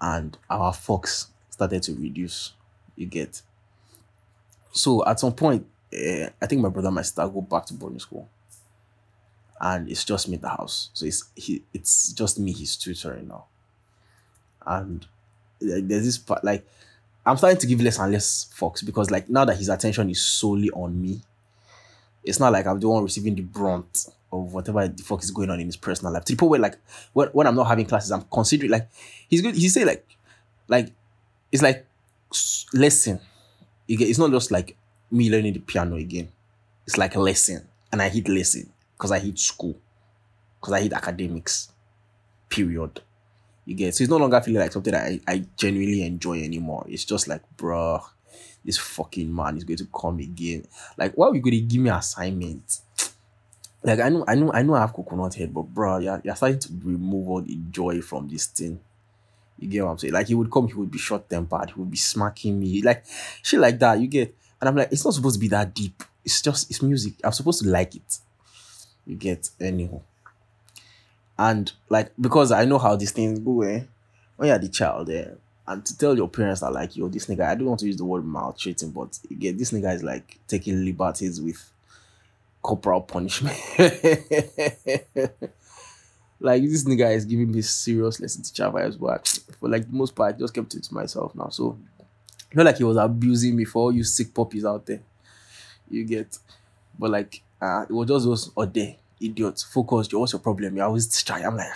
And 0.00 0.36
our 0.50 0.72
fucks 0.72 1.28
started 1.48 1.84
to 1.84 1.94
reduce. 1.94 2.54
You 2.96 3.06
get. 3.06 3.42
So 4.72 5.04
at 5.06 5.20
some 5.20 5.32
point, 5.32 5.66
uh, 5.92 6.28
I 6.42 6.46
think 6.46 6.60
my 6.60 6.68
brother 6.68 6.90
might 6.90 7.06
start 7.06 7.32
go 7.32 7.40
back 7.40 7.66
to 7.66 7.74
boarding 7.74 8.00
school, 8.00 8.28
and 9.60 9.88
it's 9.88 10.04
just 10.04 10.28
me 10.28 10.34
in 10.34 10.40
the 10.40 10.48
house. 10.48 10.90
So 10.92 11.06
it's 11.06 11.24
he, 11.34 11.62
it's 11.72 12.12
just 12.12 12.38
me. 12.38 12.52
He's 12.52 12.76
tutoring 12.76 13.28
now, 13.28 13.44
and 14.66 15.06
there's 15.60 16.04
this 16.04 16.18
part 16.18 16.44
like 16.44 16.66
I'm 17.26 17.36
starting 17.36 17.58
to 17.58 17.66
give 17.66 17.80
less 17.80 17.98
and 17.98 18.12
less 18.12 18.52
fucks 18.56 18.84
because 18.84 19.10
like 19.10 19.28
now 19.28 19.44
that 19.44 19.56
his 19.56 19.68
attention 19.68 20.10
is 20.10 20.20
solely 20.20 20.70
on 20.70 21.00
me, 21.00 21.20
it's 22.22 22.38
not 22.40 22.52
like 22.52 22.66
I'm 22.66 22.80
the 22.80 22.88
one 22.88 23.02
receiving 23.02 23.34
the 23.34 23.42
brunt 23.42 24.06
of 24.32 24.52
whatever 24.52 24.86
the 24.88 25.02
fuck 25.02 25.22
is 25.22 25.30
going 25.30 25.50
on 25.50 25.60
in 25.60 25.66
his 25.66 25.76
personal 25.76 26.12
life. 26.12 26.24
To 26.26 26.32
the 26.32 26.36
point 26.36 26.50
where 26.50 26.60
like 26.60 26.76
when, 27.12 27.28
when 27.28 27.46
I'm 27.46 27.54
not 27.54 27.66
having 27.66 27.86
classes, 27.86 28.10
I'm 28.10 28.24
considering 28.32 28.70
like 28.70 28.88
he's 29.28 29.40
good. 29.40 29.54
He 29.54 29.68
say 29.68 29.84
like 29.84 30.06
like 30.68 30.90
it's 31.50 31.62
like 31.62 31.86
get 33.96 34.08
it's 34.08 34.18
not 34.18 34.30
just 34.30 34.50
like 34.50 34.76
me 35.10 35.30
learning 35.30 35.54
the 35.54 35.60
piano 35.60 35.96
again. 35.96 36.28
It's 36.86 36.98
like 36.98 37.14
a 37.14 37.20
lesson. 37.20 37.66
And 37.92 38.02
I 38.02 38.08
hate 38.08 38.28
lesson 38.28 38.73
because 38.96 39.12
I 39.12 39.18
hate 39.18 39.38
school. 39.38 39.76
Because 40.60 40.72
I 40.74 40.82
hate 40.82 40.92
academics. 40.92 41.70
Period. 42.48 43.00
You 43.64 43.74
get 43.74 43.94
so 43.94 44.04
it's 44.04 44.10
no 44.10 44.18
longer 44.18 44.40
feeling 44.40 44.60
like 44.60 44.72
something 44.72 44.92
that 44.92 45.06
I, 45.06 45.20
I 45.26 45.44
genuinely 45.56 46.02
enjoy 46.02 46.42
anymore. 46.42 46.84
It's 46.88 47.04
just 47.04 47.28
like, 47.28 47.42
bruh, 47.56 48.02
this 48.64 48.78
fucking 48.78 49.34
man 49.34 49.56
is 49.56 49.64
going 49.64 49.78
to 49.78 49.86
come 49.86 50.18
again. 50.18 50.66
Like, 50.98 51.14
why 51.14 51.28
are 51.28 51.34
you 51.34 51.40
going 51.40 51.54
to 51.54 51.60
give 51.60 51.80
me 51.80 51.90
assignment? 51.90 52.80
like 53.84 54.00
I 54.00 54.08
know, 54.08 54.24
I 54.26 54.34
know, 54.34 54.50
I 54.52 54.62
know 54.62 54.74
I 54.74 54.80
have 54.80 54.94
coconut 54.94 55.34
head, 55.34 55.52
but 55.52 55.62
bro, 55.62 55.98
you're, 55.98 56.20
you're 56.24 56.34
starting 56.34 56.58
to 56.58 56.68
remove 56.82 57.28
all 57.28 57.42
the 57.42 57.54
joy 57.70 58.00
from 58.00 58.28
this 58.28 58.46
thing. 58.46 58.80
You 59.58 59.68
get 59.68 59.84
what 59.84 59.92
I'm 59.92 59.98
saying? 59.98 60.14
Like 60.14 60.26
he 60.26 60.34
would 60.34 60.50
come, 60.50 60.66
he 60.66 60.74
would 60.74 60.90
be 60.90 60.98
short 60.98 61.28
tempered, 61.28 61.70
he 61.70 61.74
would 61.78 61.90
be 61.90 61.98
smacking 61.98 62.58
me, 62.58 62.80
like 62.82 63.04
shit 63.42 63.60
like 63.60 63.78
that. 63.80 64.00
You 64.00 64.08
get, 64.08 64.34
and 64.60 64.68
I'm 64.68 64.74
like, 64.76 64.90
it's 64.90 65.04
not 65.04 65.12
supposed 65.12 65.34
to 65.34 65.40
be 65.40 65.48
that 65.48 65.74
deep. 65.74 66.02
It's 66.24 66.40
just 66.40 66.70
it's 66.70 66.80
music. 66.80 67.14
I'm 67.22 67.32
supposed 67.32 67.62
to 67.62 67.68
like 67.68 67.94
it. 67.94 68.18
You 69.06 69.16
get 69.16 69.50
anyhow. 69.60 70.00
And 71.38 71.72
like 71.88 72.12
because 72.20 72.52
I 72.52 72.64
know 72.64 72.78
how 72.78 72.96
these 72.96 73.12
things 73.12 73.38
go, 73.38 73.62
eh? 73.62 73.82
When 74.36 74.48
you're 74.48 74.58
the 74.58 74.68
child, 74.68 75.10
eh? 75.10 75.30
And 75.66 75.84
to 75.84 75.96
tell 75.96 76.16
your 76.16 76.28
parents 76.28 76.60
that 76.60 76.72
like, 76.72 76.96
yo, 76.96 77.08
this 77.08 77.26
nigga, 77.26 77.48
I 77.48 77.54
don't 77.54 77.66
want 77.66 77.80
to 77.80 77.86
use 77.86 77.96
the 77.96 78.04
word 78.04 78.24
maltreating, 78.24 78.90
but 78.90 79.18
get 79.38 79.56
this 79.58 79.70
nigga 79.70 79.94
is 79.94 80.02
like 80.02 80.38
taking 80.46 80.84
liberties 80.84 81.40
with 81.40 81.70
corporal 82.62 83.00
punishment. 83.00 83.56
like 86.40 86.62
this 86.62 86.84
nigga 86.84 87.14
is 87.14 87.24
giving 87.24 87.50
me 87.50 87.62
serious 87.62 88.20
lesson 88.20 88.42
teacher 88.42 88.64
vibes, 88.64 88.98
but 89.00 89.26
for 89.58 89.68
like 89.70 89.86
the 89.86 89.96
most 89.96 90.14
part, 90.14 90.34
I 90.34 90.38
just 90.38 90.52
kept 90.52 90.74
it 90.74 90.84
to 90.84 90.94
myself 90.94 91.34
now. 91.34 91.48
So 91.48 91.78
not 92.52 92.66
like 92.66 92.78
he 92.78 92.84
was 92.84 92.96
abusing 92.96 93.56
me 93.56 93.64
for 93.64 93.84
all 93.84 93.92
you 93.92 94.04
sick 94.04 94.32
puppies 94.34 94.64
out 94.64 94.86
there. 94.86 95.00
You 95.90 96.04
get, 96.04 96.38
but 96.98 97.10
like 97.10 97.42
uh, 97.60 97.86
it 97.88 97.92
was 97.92 98.08
just 98.08 98.24
those 98.24 98.50
or 98.54 98.66
day 98.66 98.98
idiots. 99.20 99.62
Focus, 99.62 100.12
what's 100.12 100.32
your 100.32 100.40
problem? 100.40 100.76
You're 100.76 100.86
always 100.86 101.22
try. 101.22 101.40
I'm 101.40 101.56
like, 101.56 101.72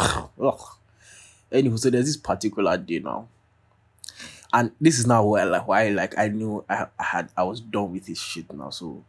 ugh, 0.00 0.30
ugh. 0.40 0.60
Anyway, 1.50 1.76
so 1.76 1.90
there's 1.90 2.06
this 2.06 2.16
particular 2.16 2.76
day 2.78 2.98
now, 2.98 3.28
and 4.52 4.72
this 4.80 4.98
is 4.98 5.06
now 5.06 5.24
where 5.24 5.46
like 5.46 5.66
why 5.66 5.88
like 5.90 6.16
I 6.18 6.28
knew 6.28 6.64
I, 6.68 6.86
I 6.98 7.02
had 7.04 7.28
I 7.36 7.42
was 7.42 7.60
done 7.60 7.92
with 7.92 8.06
this 8.06 8.18
shit 8.18 8.52
now. 8.52 8.70
So 8.70 9.04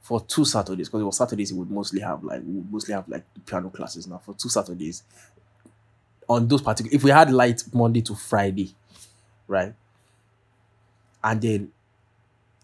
for 0.00 0.20
two 0.22 0.44
Saturdays, 0.44 0.88
because 0.88 1.02
it 1.02 1.04
was 1.04 1.16
Saturdays, 1.18 1.50
he 1.50 1.54
would 1.56 1.70
mostly 1.70 2.00
have 2.00 2.24
like 2.24 2.40
we 2.44 2.54
would 2.54 2.72
mostly 2.72 2.94
have 2.94 3.08
like 3.08 3.24
piano 3.46 3.68
classes 3.70 4.06
now. 4.06 4.18
For 4.24 4.34
two 4.34 4.48
Saturdays, 4.48 5.02
on 6.28 6.48
those 6.48 6.62
particular, 6.62 6.94
if 6.94 7.04
we 7.04 7.10
had 7.10 7.30
light 7.32 7.62
Monday 7.72 8.00
to 8.02 8.14
Friday, 8.14 8.74
right, 9.46 9.74
and 11.22 11.40
then 11.42 11.72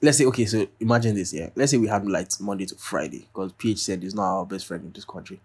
let's 0.03 0.19
say 0.19 0.25
okay, 0.27 0.45
so 0.47 0.67
imagine 0.81 1.15
this, 1.15 1.33
yeah. 1.33 1.51
Let's 1.55 1.71
say 1.71 1.79
we 1.79 1.89
had 1.89 2.07
light 2.07 2.35
Monday 2.41 2.67
to 2.67 2.75
Friday, 2.77 3.29
because 3.33 3.53
PH 3.53 3.79
said 3.79 4.03
he's 4.03 4.15
not 4.15 4.25
our 4.25 4.47
best 4.47 4.67
friend 4.67 4.85
in 4.85 4.93
this 4.93 5.05
country. 5.05 5.41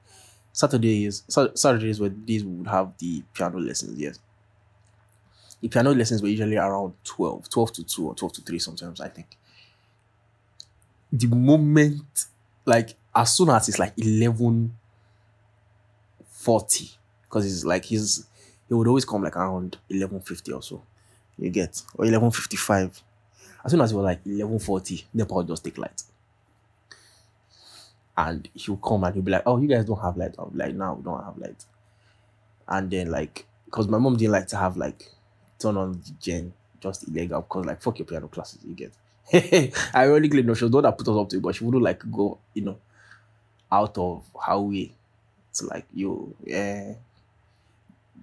Saturday 0.53 1.09
Saturdays, 1.09 1.61
Saturdays 1.61 1.99
were 1.99 2.09
days 2.09 2.43
we 2.43 2.51
would 2.51 2.67
have 2.67 2.91
the 2.97 3.23
piano 3.33 3.59
lessons, 3.59 3.97
yes. 3.99 4.19
The 5.61 5.67
piano 5.67 5.93
lessons 5.93 6.21
were 6.21 6.27
usually 6.27 6.57
around 6.57 6.93
12, 7.03 7.49
12 7.49 7.73
to 7.73 7.83
2 7.83 8.07
or 8.07 8.15
12 8.15 8.33
to 8.33 8.41
3 8.41 8.59
sometimes, 8.59 8.99
I 8.99 9.09
think. 9.09 9.37
The 11.13 11.27
moment, 11.27 12.25
like, 12.65 12.95
as 13.15 13.35
soon 13.35 13.49
as 13.49 13.69
it's 13.69 13.77
like 13.77 13.93
11 13.97 14.73
40, 16.41 16.89
because 17.21 17.45
it's 17.45 17.63
like 17.63 17.85
he's, 17.85 18.25
he 18.67 18.73
would 18.73 18.87
always 18.87 19.05
come 19.05 19.21
like 19.21 19.35
around 19.35 19.77
11.50 19.91 20.55
or 20.55 20.63
so, 20.63 20.81
you 21.37 21.51
get, 21.51 21.83
or 21.95 22.05
11.55. 22.05 23.03
As 23.63 23.71
soon 23.71 23.81
as 23.81 23.91
it 23.91 23.95
was 23.95 24.03
like 24.03 24.23
11.40, 24.23 25.03
NEPA 25.13 25.43
just 25.45 25.63
take 25.63 25.77
light 25.77 26.03
and 28.17 28.49
he'll 28.53 28.77
come 28.77 29.03
and 29.03 29.13
he'll 29.13 29.23
be 29.23 29.31
like, 29.31 29.43
"Oh, 29.45 29.57
you 29.57 29.67
guys 29.67 29.85
don't 29.85 29.99
have 30.01 30.17
light." 30.17 30.35
Be 30.35 30.57
like, 30.57 30.75
"No, 30.75 30.93
we 30.93 31.03
don't 31.03 31.23
have 31.23 31.37
light." 31.37 31.63
And 32.67 32.89
then 32.89 33.09
like, 33.11 33.45
cause 33.69 33.87
my 33.87 33.97
mom 33.97 34.17
didn't 34.17 34.31
like 34.33 34.47
to 34.47 34.57
have 34.57 34.77
like 34.77 35.11
turn 35.59 35.77
on 35.77 35.93
the 35.93 36.11
gen 36.19 36.53
just 36.79 37.07
illegal 37.07 37.41
because 37.41 37.65
like 37.65 37.81
fuck 37.81 37.99
your 37.99 38.05
piano 38.05 38.27
classes, 38.27 38.59
you 38.65 38.73
get. 38.75 38.93
Ironically, 39.95 40.43
no, 40.43 40.53
she 40.53 40.65
was 40.65 40.71
the 40.71 40.77
one 40.77 40.83
that 40.83 40.97
put 40.97 41.07
us 41.07 41.15
up 41.17 41.29
to 41.29 41.37
it, 41.37 41.41
but 41.41 41.55
she 41.55 41.63
wouldn't 41.63 41.83
like 41.83 42.03
go, 42.11 42.37
you 42.53 42.63
know, 42.63 42.77
out 43.71 43.97
of 43.97 44.23
her 44.45 44.59
way 44.59 44.91
to 45.53 45.65
like 45.67 45.85
you, 45.93 46.35
yeah. 46.43 46.93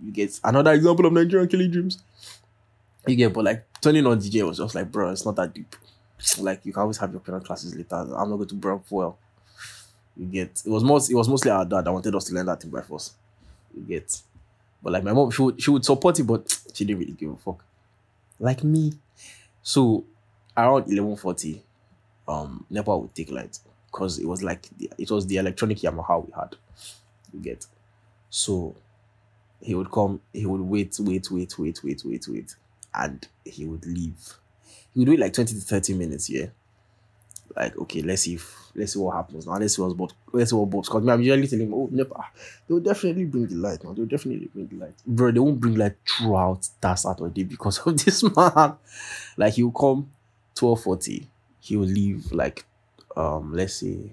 You 0.04 0.12
get 0.12 0.38
another 0.45 0.73
example 0.73 1.07
of 1.07 1.12
Nigerian 1.12 1.49
killing 1.49 1.71
dreams. 1.71 2.02
You 3.08 3.16
get, 3.16 3.32
but 3.32 3.44
like 3.44 3.64
turning 3.80 4.06
on 4.06 4.20
DJ 4.20 4.46
was 4.46 4.58
just 4.58 4.74
like, 4.74 4.92
bro, 4.92 5.10
it's 5.10 5.24
not 5.24 5.36
that 5.36 5.54
deep. 5.54 5.74
Like 6.38 6.66
you 6.66 6.72
can 6.72 6.82
always 6.82 6.98
have 6.98 7.12
your 7.12 7.20
piano 7.20 7.40
classes 7.40 7.74
later. 7.74 7.94
I'm 7.94 8.28
not 8.28 8.36
going 8.36 8.48
to 8.48 8.54
burn 8.54 8.82
well. 8.90 9.18
You 10.16 10.26
get 10.26 10.62
it 10.66 10.70
was 10.70 10.82
most 10.82 11.10
it 11.10 11.14
was 11.14 11.28
mostly 11.28 11.50
our 11.50 11.64
dad 11.64 11.84
that 11.84 11.92
wanted 11.92 12.14
us 12.14 12.24
to 12.24 12.34
learn 12.34 12.46
that 12.46 12.60
thing 12.60 12.70
by 12.70 12.82
force. 12.82 13.14
You 13.74 13.82
get. 13.82 14.20
But 14.82 14.92
like 14.92 15.04
my 15.04 15.12
mom, 15.12 15.30
she 15.30 15.42
would 15.42 15.62
she 15.62 15.70
would 15.70 15.84
support 15.84 16.18
it, 16.18 16.24
but 16.24 16.48
she 16.74 16.84
didn't 16.84 17.00
really 17.00 17.12
give 17.12 17.30
a 17.30 17.36
fuck. 17.36 17.64
Like 18.40 18.64
me. 18.64 18.94
So 19.62 20.04
around 20.56 20.86
1140, 20.86 21.62
um 22.28 22.66
NEPA 22.70 22.98
would 22.98 23.14
take 23.14 23.30
light. 23.30 23.58
Because 23.90 24.18
it 24.18 24.26
was 24.26 24.42
like 24.42 24.68
the, 24.76 24.90
it 24.98 25.10
was 25.10 25.26
the 25.26 25.38
electronic 25.38 25.78
Yamaha 25.78 26.26
we 26.26 26.32
had. 26.34 26.56
You 27.32 27.40
get. 27.40 27.66
So 28.30 28.76
he 29.60 29.74
would 29.74 29.90
come, 29.90 30.20
he 30.32 30.46
would 30.46 30.60
wait, 30.60 30.96
wait, 31.00 31.30
wait, 31.30 31.58
wait, 31.58 31.82
wait, 31.84 32.04
wait, 32.04 32.28
wait, 32.28 32.56
and 32.98 33.26
he 33.44 33.64
would 33.64 33.86
leave. 33.86 34.34
He 34.92 35.00
would 35.00 35.08
wait 35.08 35.20
like 35.20 35.32
20 35.32 35.54
to 35.54 35.60
30 35.60 35.94
minutes, 35.94 36.28
yeah 36.28 36.46
like, 37.58 37.76
okay, 37.76 38.02
let's 38.02 38.22
see 38.22 38.34
if 38.34 38.56
let's 38.74 38.92
see 38.92 38.98
what 38.98 39.16
happens 39.16 39.46
now. 39.46 39.56
Let's 39.56 39.76
see 39.76 39.82
what's 39.82 39.94
but 39.94 40.12
let's 40.32 40.50
see 40.50 40.56
what 40.56 40.70
Bob's 40.70 40.88
because 40.88 41.06
I'm 41.06 41.20
usually 41.20 41.46
telling 41.48 41.66
him, 41.66 41.74
oh 41.74 41.88
never 41.90 42.14
they'll 42.68 42.80
definitely 42.80 43.24
bring 43.24 43.46
the 43.46 43.56
light 43.56 43.82
now. 43.82 43.92
They'll 43.92 44.06
definitely 44.06 44.48
bring 44.52 44.66
the 44.68 44.76
light. 44.76 44.94
Bro, 45.06 45.32
they 45.32 45.40
won't 45.40 45.60
bring 45.60 45.74
light 45.74 45.96
throughout 46.06 46.68
that 46.80 46.94
Saturday 46.94 47.44
because 47.44 47.78
of 47.78 48.04
this 48.04 48.22
man. 48.22 48.74
like 49.36 49.54
he'll 49.54 49.70
come 49.70 50.10
1240, 50.58 51.26
he'll 51.60 51.80
leave 51.80 52.32
like 52.32 52.64
um 53.16 53.52
let's 53.52 53.74
say 53.74 54.12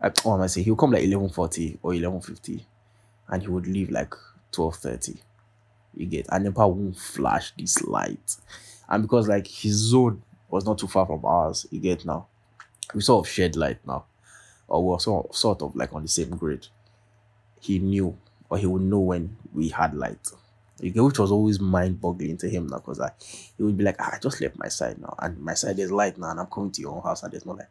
I, 0.00 0.08
what 0.08 0.34
am 0.34 0.42
I 0.42 0.46
saying? 0.48 0.64
He'll 0.64 0.76
come 0.76 0.90
like 0.90 1.02
1140 1.02 1.78
or 1.82 1.90
1150 1.90 2.66
and 3.28 3.42
he 3.42 3.48
would 3.48 3.66
leave 3.66 3.90
like 3.90 4.14
1230. 4.54 5.20
You 5.96 6.06
get 6.06 6.26
and 6.30 6.44
NEPA 6.44 6.68
won't 6.68 6.98
flash 6.98 7.52
this 7.58 7.82
light. 7.82 8.36
And 8.88 9.02
because 9.02 9.28
like 9.28 9.46
his 9.46 9.74
zone 9.74 10.22
was 10.48 10.64
not 10.64 10.78
too 10.78 10.86
far 10.86 11.06
from 11.06 11.24
ours. 11.24 11.66
You 11.70 11.80
get 11.80 12.04
now. 12.04 12.26
We 12.94 13.00
sort 13.00 13.26
of 13.26 13.32
shared 13.32 13.56
light 13.56 13.78
now. 13.86 14.04
Or 14.68 14.82
we 14.82 14.90
were 14.90 15.00
sort 15.00 15.28
of, 15.28 15.36
sort 15.36 15.62
of 15.62 15.74
like 15.74 15.92
on 15.92 16.02
the 16.02 16.08
same 16.08 16.30
grid. 16.36 16.68
He 17.60 17.78
knew, 17.78 18.16
or 18.48 18.58
he 18.58 18.66
would 18.66 18.82
know 18.82 19.00
when 19.00 19.36
we 19.52 19.68
had 19.68 19.94
light. 19.94 20.28
You 20.80 20.90
get, 20.90 21.02
which 21.02 21.18
was 21.18 21.32
always 21.32 21.58
mind 21.58 22.00
boggling 22.00 22.36
to 22.38 22.50
him 22.50 22.66
now 22.66 22.76
because 22.78 22.98
like 22.98 23.14
he 23.22 23.62
would 23.62 23.78
be 23.78 23.84
like, 23.84 23.96
ah, 23.98 24.10
I 24.12 24.18
just 24.18 24.40
left 24.40 24.58
my 24.58 24.68
side 24.68 24.98
now, 25.00 25.14
and 25.20 25.38
my 25.38 25.54
side 25.54 25.78
there's 25.78 25.90
light 25.90 26.18
now, 26.18 26.30
and 26.30 26.40
I'm 26.40 26.46
coming 26.46 26.70
to 26.72 26.80
your 26.82 26.94
own 26.94 27.02
house 27.02 27.22
and 27.22 27.32
there's 27.32 27.46
no 27.46 27.52
light. 27.52 27.66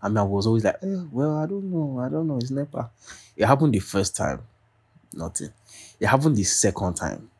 I 0.00 0.08
mean, 0.08 0.16
I 0.16 0.22
was 0.22 0.46
always 0.46 0.64
like, 0.64 0.76
eh, 0.82 1.02
well, 1.10 1.36
I 1.36 1.46
don't 1.46 1.70
know, 1.70 2.00
I 2.00 2.08
don't 2.08 2.26
know, 2.26 2.38
it's 2.38 2.50
never. 2.50 2.88
It 3.36 3.44
happened 3.44 3.74
the 3.74 3.80
first 3.80 4.16
time, 4.16 4.42
nothing. 5.12 5.50
It 6.00 6.06
happened 6.06 6.36
the 6.36 6.44
second 6.44 6.94
time, 6.94 7.30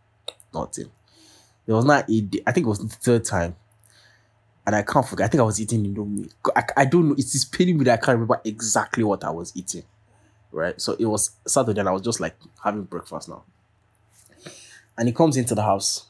nothing. 0.57 0.91
There 1.67 1.75
was 1.75 1.85
not 1.85 2.09
a 2.09 2.21
day, 2.21 2.43
I 2.47 2.53
think 2.53 2.67
it 2.67 2.71
was 2.71 2.79
the 2.79 2.89
third 2.89 3.25
time 3.25 3.57
and 4.67 4.75
I 4.75 4.83
can't 4.83 5.07
forget. 5.07 5.27
I 5.27 5.29
think 5.29 5.41
I 5.41 5.45
was 5.45 5.61
eating 5.61 5.85
Indomie. 5.85 6.31
I, 6.55 6.65
I 6.79 6.85
don't 6.85 7.09
know. 7.09 7.15
It 7.15 7.35
is 7.35 7.45
paining 7.45 7.79
me 7.79 7.85
that 7.85 8.01
I 8.01 8.05
can't 8.05 8.17
remember 8.17 8.41
exactly 8.45 9.05
what 9.05 9.23
I 9.23 9.31
was 9.31 9.53
eating. 9.55 9.85
Right. 10.51 10.81
So 10.81 10.97
it 10.99 11.05
was 11.07 11.31
Saturday 11.47 11.79
and 11.79 11.89
I 11.89 11.93
was 11.93 12.03
just 12.03 12.19
like 12.19 12.37
having 12.63 12.83
breakfast 12.83 13.29
now. 13.29 13.45
And 14.99 15.09
he 15.09 15.15
comes 15.15 15.37
into 15.37 15.55
the 15.55 15.63
house 15.63 16.07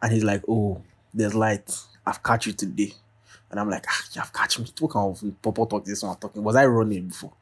and 0.00 0.12
he's 0.12 0.24
like, 0.24 0.42
Oh, 0.48 0.82
there's 1.12 1.34
light. 1.34 1.70
I've 2.06 2.22
caught 2.22 2.46
you 2.46 2.52
today. 2.52 2.94
And 3.50 3.58
I'm 3.58 3.68
like, 3.68 3.84
ah, 3.88 4.04
you've 4.12 4.32
caught 4.32 4.58
me. 4.58 4.66
What 4.78 4.92
kind 4.92 5.16
of 5.16 5.42
purple 5.42 5.66
talk 5.66 5.84
this 5.84 6.02
one 6.02 6.12
I'm 6.12 6.18
talking? 6.18 6.42
Was 6.42 6.56
I 6.56 6.66
running 6.66 7.08
before? 7.08 7.32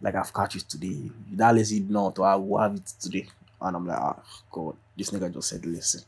Like 0.00 0.14
I've 0.14 0.32
caught 0.32 0.54
you 0.54 0.60
today. 0.60 1.10
That 1.32 1.54
lazy 1.54 1.80
not, 1.80 2.18
or 2.18 2.26
I 2.26 2.36
will 2.36 2.58
have 2.58 2.76
it 2.76 2.86
today. 3.00 3.26
And 3.60 3.76
I'm 3.76 3.86
like, 3.86 3.98
oh 3.98 4.22
God, 4.50 4.76
this 4.96 5.10
nigga 5.10 5.32
just 5.32 5.48
said, 5.48 5.66
listen 5.66 6.02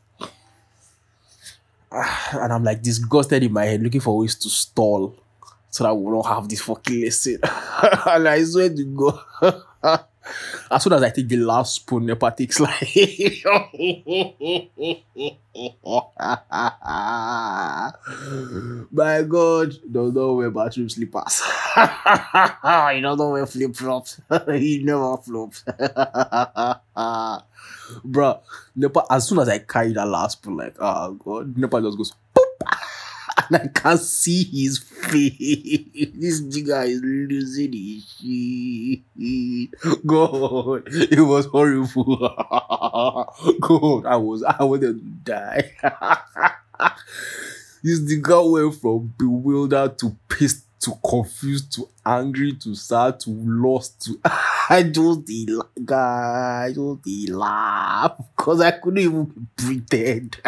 ah, 1.92 2.38
and 2.42 2.52
I'm 2.52 2.64
like 2.64 2.82
disgusted 2.82 3.42
in 3.42 3.52
my 3.52 3.64
head, 3.64 3.82
looking 3.82 4.00
for 4.00 4.18
ways 4.18 4.34
to 4.36 4.48
stall 4.48 5.14
so 5.70 5.84
that 5.84 5.94
we 5.94 6.10
don't 6.10 6.26
have 6.26 6.48
this 6.48 6.60
fucking 6.60 7.00
lesson. 7.02 7.38
and 7.42 8.28
I 8.28 8.42
swear 8.44 8.70
to 8.70 8.84
go. 8.84 9.20
as 10.70 10.82
soon 10.82 10.92
as 10.94 11.02
I 11.02 11.10
take 11.10 11.28
the 11.28 11.36
last 11.36 11.74
spoon, 11.74 12.06
Nepa 12.06 12.34
takes 12.36 12.60
like 12.60 12.80
My 18.90 19.22
God, 19.22 19.70
does 19.70 19.80
not 19.92 20.14
know 20.14 20.34
wear 20.34 20.50
bathroom 20.50 20.88
slippers. 20.88 21.42
he 21.74 23.00
doesn't 23.00 23.30
wear 23.30 23.46
flip 23.46 23.76
flops. 23.76 24.20
he 24.52 24.82
never 24.82 25.16
flops. 25.18 25.64
Bro, 28.04 28.40
Nepa, 28.76 29.04
as 29.10 29.28
soon 29.28 29.40
as 29.40 29.48
I 29.48 29.58
carry 29.58 29.92
that 29.92 30.06
last 30.08 30.38
spoon, 30.38 30.56
like, 30.56 30.76
oh 30.78 31.12
God, 31.12 31.56
Nepa 31.58 31.80
just 31.82 31.96
goes, 31.98 32.12
and 33.52 33.62
I 33.62 33.66
can't 33.68 34.00
see 34.00 34.44
his 34.44 34.78
face. 34.78 35.30
This 36.14 36.40
nigga 36.42 36.86
is 36.86 37.02
losing 37.02 37.72
his 37.72 38.04
shit. 38.18 39.70
God, 40.06 40.82
it 40.86 41.20
was 41.20 41.46
horrible. 41.46 42.16
God, 43.60 44.06
I 44.06 44.16
was, 44.16 44.42
I 44.42 44.62
wanted 44.62 44.98
to 44.98 45.32
die. 45.32 45.72
this 47.82 48.00
nigga 48.00 48.50
went 48.50 48.74
from 48.76 49.12
bewildered 49.18 49.98
to 49.98 50.16
pissed 50.28 50.64
to 50.82 50.98
confused 51.08 51.72
to 51.72 51.88
angry 52.04 52.52
to 52.54 52.74
sad 52.74 53.20
to 53.20 53.30
lost 53.30 54.02
to 54.02 54.18
I 54.68 54.82
just 54.82 55.26
the 55.26 55.64
guy 55.84 56.66
I 56.66 56.72
just 56.72 57.02
the 57.04 57.26
laugh 57.28 58.20
because 58.36 58.60
I 58.60 58.72
couldn't 58.72 58.98
even 58.98 59.48
pretend. 59.56 60.38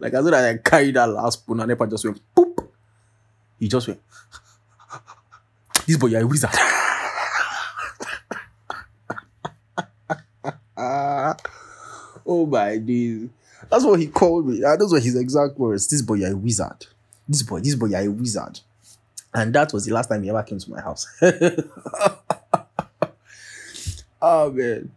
like 0.00 0.12
as 0.12 0.24
soon 0.24 0.34
I 0.34 0.56
carried 0.56 0.96
that 0.96 1.08
last 1.08 1.40
spoon 1.40 1.60
and 1.60 1.68
Nepa 1.68 1.86
just 1.86 2.04
went 2.04 2.20
poop. 2.34 2.72
He 3.60 3.68
just 3.68 3.86
went 3.86 4.00
this 5.86 5.96
boy, 5.96 6.08
you're 6.08 6.22
a 6.22 6.26
wizard. 6.26 6.50
oh 12.26 12.46
my 12.46 12.78
days. 12.78 13.28
That's 13.70 13.84
what 13.84 14.00
he 14.00 14.08
called 14.08 14.48
me. 14.48 14.60
Those 14.78 14.92
were 14.92 15.00
his 15.00 15.16
exact 15.16 15.58
words. 15.58 15.86
This 15.88 16.02
boy, 16.02 16.14
you're 16.14 16.32
a 16.32 16.36
wizard. 16.36 16.86
This 17.28 17.42
boy, 17.42 17.60
this 17.60 17.74
boy, 17.74 17.86
you're 17.86 18.00
a 18.00 18.08
wizard. 18.08 18.60
And 19.32 19.54
that 19.54 19.72
was 19.72 19.84
the 19.84 19.92
last 19.92 20.08
time 20.08 20.22
he 20.22 20.30
ever 20.30 20.42
came 20.42 20.58
to 20.58 20.70
my 20.70 20.80
house. 20.80 21.06
oh 24.22 24.50
man. 24.52 24.92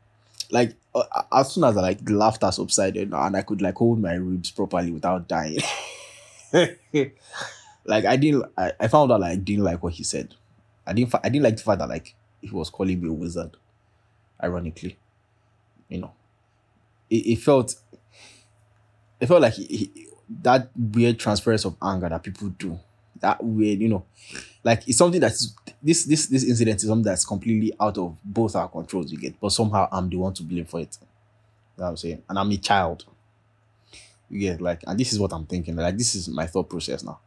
Like 0.50 0.75
uh, 0.93 1.03
as 1.31 1.51
soon 1.53 1.63
as 1.63 1.75
I 1.75 1.81
like 1.81 2.05
the 2.05 2.13
laughter 2.13 2.51
subsided 2.51 3.12
and 3.12 3.36
I 3.36 3.41
could 3.41 3.62
like 3.62 3.75
hold 3.75 4.00
my 4.00 4.13
ribs 4.13 4.51
properly 4.51 4.91
without 4.91 5.27
dying. 5.27 5.60
like 6.53 8.05
I 8.05 8.15
didn't 8.15 8.46
I, 8.57 8.74
I 8.79 8.88
found 8.88 9.12
out 9.12 9.22
like 9.22 9.31
I 9.31 9.36
didn't 9.38 9.63
like 9.63 9.81
what 9.81 9.93
he 9.93 10.03
said. 10.03 10.36
I 10.86 10.93
didn't 10.93 11.15
I 11.24 11.29
didn't 11.29 11.43
like 11.43 11.57
the 11.57 11.63
fact 11.63 11.79
that 11.79 11.89
like 11.89 12.13
he 12.41 12.51
was 12.51 12.69
calling 12.69 13.01
me 13.01 13.10
a 13.10 13.13
wizard. 13.13 13.57
Ironically. 14.43 14.98
You 15.89 16.01
know. 16.01 16.12
It, 17.10 17.25
it 17.25 17.39
felt 17.39 17.75
it 19.19 19.25
felt 19.25 19.41
like 19.41 19.53
he, 19.53 19.65
he, 19.65 20.07
that 20.41 20.69
weird 20.75 21.19
transference 21.19 21.65
of 21.65 21.75
anger 21.81 22.10
that 22.10 22.24
people 22.24 22.50
do 22.50 22.79
that 23.22 23.43
weird, 23.43 23.79
you 23.79 23.89
know, 23.89 24.05
like 24.63 24.88
it's 24.88 24.98
something 24.98 25.19
that's 25.19 25.53
this 25.81 26.05
this 26.05 26.27
this 26.27 26.43
incident 26.43 26.81
is 26.81 26.88
something 26.88 27.03
that's 27.03 27.25
completely 27.25 27.74
out 27.79 27.98
of 27.98 28.17
both 28.24 28.55
our 28.55 28.67
controls. 28.67 29.12
You 29.12 29.17
get, 29.17 29.39
but 29.39 29.51
somehow 29.51 29.88
I'm 29.91 30.10
the 30.10 30.17
one 30.17 30.34
to 30.34 30.43
blame 30.43 30.65
for 30.65 30.79
it. 30.79 30.98
You 31.01 31.81
know 31.81 31.86
what 31.86 31.89
I'm 31.91 31.98
saying, 31.98 32.24
and 32.29 32.39
I'm 32.39 32.51
a 32.51 32.57
child. 32.57 33.05
You 34.29 34.39
get 34.39 34.62
like, 34.62 34.84
and 34.86 35.00
this 35.00 35.13
is 35.13 35.19
what 35.19 35.31
I'm 35.31 35.46
thinking. 35.46 35.75
Like 35.75 35.98
this 35.98 36.15
is 36.15 36.27
my 36.27 36.48
thought 36.48 36.69
process 36.69 37.03
now. 37.03 37.19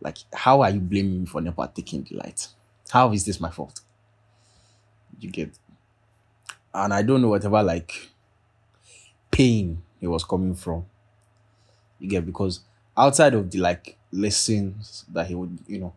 Like, 0.00 0.18
how 0.32 0.62
are 0.62 0.70
you 0.70 0.80
blaming 0.80 1.20
me 1.20 1.26
for 1.26 1.40
never 1.40 1.70
taking 1.74 2.02
the 2.02 2.16
light? 2.16 2.48
How 2.90 3.12
is 3.12 3.24
this 3.24 3.40
my 3.40 3.50
fault? 3.50 3.80
You 5.18 5.30
get, 5.30 5.50
and 6.72 6.92
I 6.92 7.02
don't 7.02 7.22
know 7.22 7.28
whatever 7.28 7.62
like 7.62 8.08
pain 9.30 9.82
it 10.00 10.08
was 10.08 10.24
coming 10.24 10.54
from. 10.54 10.86
You 12.04 12.10
get 12.10 12.26
because 12.26 12.60
outside 12.94 13.32
of 13.32 13.50
the 13.50 13.58
like 13.58 13.96
lessons 14.12 15.06
that 15.10 15.26
he 15.26 15.34
would, 15.34 15.58
you 15.66 15.78
know, 15.78 15.94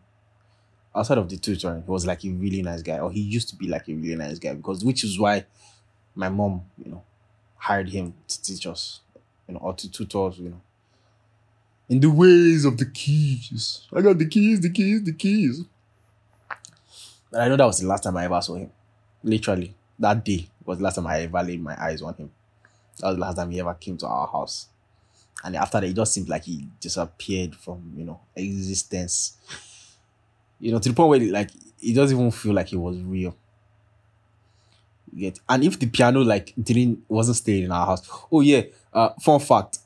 outside 0.96 1.18
of 1.18 1.28
the 1.28 1.36
tutoring, 1.36 1.82
he 1.82 1.90
was 1.90 2.06
like 2.06 2.24
a 2.24 2.30
really 2.30 2.62
nice 2.62 2.80
guy, 2.80 2.98
or 2.98 3.12
he 3.12 3.20
used 3.20 3.50
to 3.50 3.56
be 3.56 3.68
like 3.68 3.86
a 3.90 3.92
really 3.92 4.16
nice 4.16 4.38
guy, 4.38 4.54
because 4.54 4.82
which 4.82 5.04
is 5.04 5.20
why 5.20 5.44
my 6.14 6.30
mom, 6.30 6.62
you 6.82 6.90
know, 6.90 7.02
hired 7.58 7.90
him 7.90 8.14
to 8.26 8.42
teach 8.42 8.66
us, 8.66 9.00
you 9.46 9.52
know, 9.52 9.60
or 9.60 9.74
to 9.74 9.90
tutor 9.90 10.28
us, 10.28 10.38
you 10.38 10.48
know, 10.48 10.60
in 11.90 12.00
the 12.00 12.10
ways 12.10 12.64
of 12.64 12.78
the 12.78 12.86
keys. 12.86 13.86
I 13.92 14.00
got 14.00 14.16
the 14.16 14.26
keys, 14.26 14.62
the 14.62 14.70
keys, 14.70 15.02
the 15.04 15.12
keys. 15.12 15.62
But 17.30 17.42
I 17.42 17.48
know 17.48 17.56
that 17.56 17.66
was 17.66 17.80
the 17.80 17.86
last 17.86 18.04
time 18.04 18.16
I 18.16 18.24
ever 18.24 18.40
saw 18.40 18.54
him. 18.54 18.72
Literally, 19.22 19.74
that 19.98 20.24
day 20.24 20.48
was 20.64 20.78
the 20.78 20.84
last 20.84 20.94
time 20.94 21.06
I 21.06 21.20
ever 21.20 21.42
laid 21.42 21.62
my 21.62 21.76
eyes 21.78 22.00
on 22.00 22.14
him. 22.14 22.30
That 22.98 23.08
was 23.08 23.16
the 23.16 23.20
last 23.20 23.36
time 23.36 23.50
he 23.50 23.60
ever 23.60 23.74
came 23.74 23.98
to 23.98 24.06
our 24.06 24.26
house 24.26 24.68
and 25.44 25.56
after 25.56 25.80
that 25.80 25.86
it 25.88 25.94
just 25.94 26.12
seemed 26.12 26.28
like 26.28 26.44
he 26.44 26.66
disappeared 26.80 27.54
from 27.54 27.92
you 27.96 28.04
know 28.04 28.20
existence. 28.36 29.36
You 30.60 30.72
know 30.72 30.78
to 30.78 30.88
the 30.88 30.94
point 30.94 31.08
where 31.10 31.32
like 31.32 31.50
it 31.80 31.94
doesn't 31.94 32.16
even 32.16 32.30
feel 32.30 32.54
like 32.54 32.68
he 32.68 32.76
was 32.76 32.98
real. 33.00 33.36
Yet, 35.14 35.38
and 35.48 35.64
if 35.64 35.78
the 35.78 35.86
piano 35.86 36.20
like 36.20 36.52
didn't 36.62 37.02
wasn't 37.08 37.38
staying 37.38 37.64
in 37.64 37.72
our 37.72 37.86
house 37.86 38.08
oh 38.30 38.42
yeah 38.42 38.62
uh 38.92 39.08
fun 39.20 39.40
fact 39.40 39.78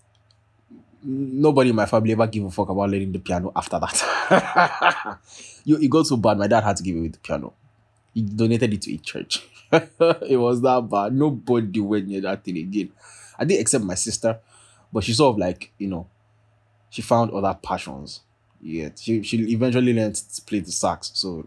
nobody 1.03 1.71
in 1.71 1.77
my 1.77 1.87
family 1.87 2.13
ever 2.13 2.27
gave 2.27 2.45
a 2.45 2.51
fuck 2.51 2.69
about 2.69 2.91
letting 2.91 3.13
the 3.13 3.19
piano 3.19 3.53
after 3.55 3.79
that. 3.79 5.19
You 5.65 5.79
it 5.79 5.89
got 5.91 6.07
so 6.07 6.17
bad 6.17 6.39
my 6.39 6.49
dad 6.49 6.65
had 6.65 6.77
to 6.77 6.83
give 6.83 6.97
away 6.97 7.09
the 7.09 7.19
piano. 7.19 7.53
He 8.15 8.23
donated 8.23 8.73
it 8.75 8.83
to 8.83 8.95
a 8.95 8.99
church. 8.99 9.47
It 9.73 10.37
was 10.37 10.61
that 10.63 10.89
bad. 10.91 11.15
Nobody 11.15 11.81
went 11.81 12.09
near 12.09 12.21
that 12.23 12.45
thing 12.45 12.59
again. 12.59 12.91
I 13.39 13.45
did 13.45 13.61
except 13.61 13.85
my 13.85 13.95
sister 13.95 14.39
but 14.93 15.05
she 15.05 15.13
sort 15.13 15.35
of 15.35 15.39
like 15.39 15.73
you 15.79 15.89
know 15.89 16.07
she 16.91 17.03
found 17.03 17.31
other 17.33 17.59
passions 17.63 18.21
yeah 18.61 18.91
she, 18.99 19.23
she 19.23 19.39
eventually 19.53 19.93
learned 19.93 20.15
to 20.15 20.43
play 20.43 20.61
the 20.61 20.71
sax 20.71 21.11
so 21.15 21.47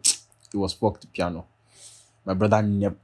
it 0.56 0.58
was 0.58 0.74
fuck 0.74 1.02
the 1.02 1.08
piano. 1.08 1.46
My 2.24 2.34
brother 2.34 2.62
never 2.62 2.96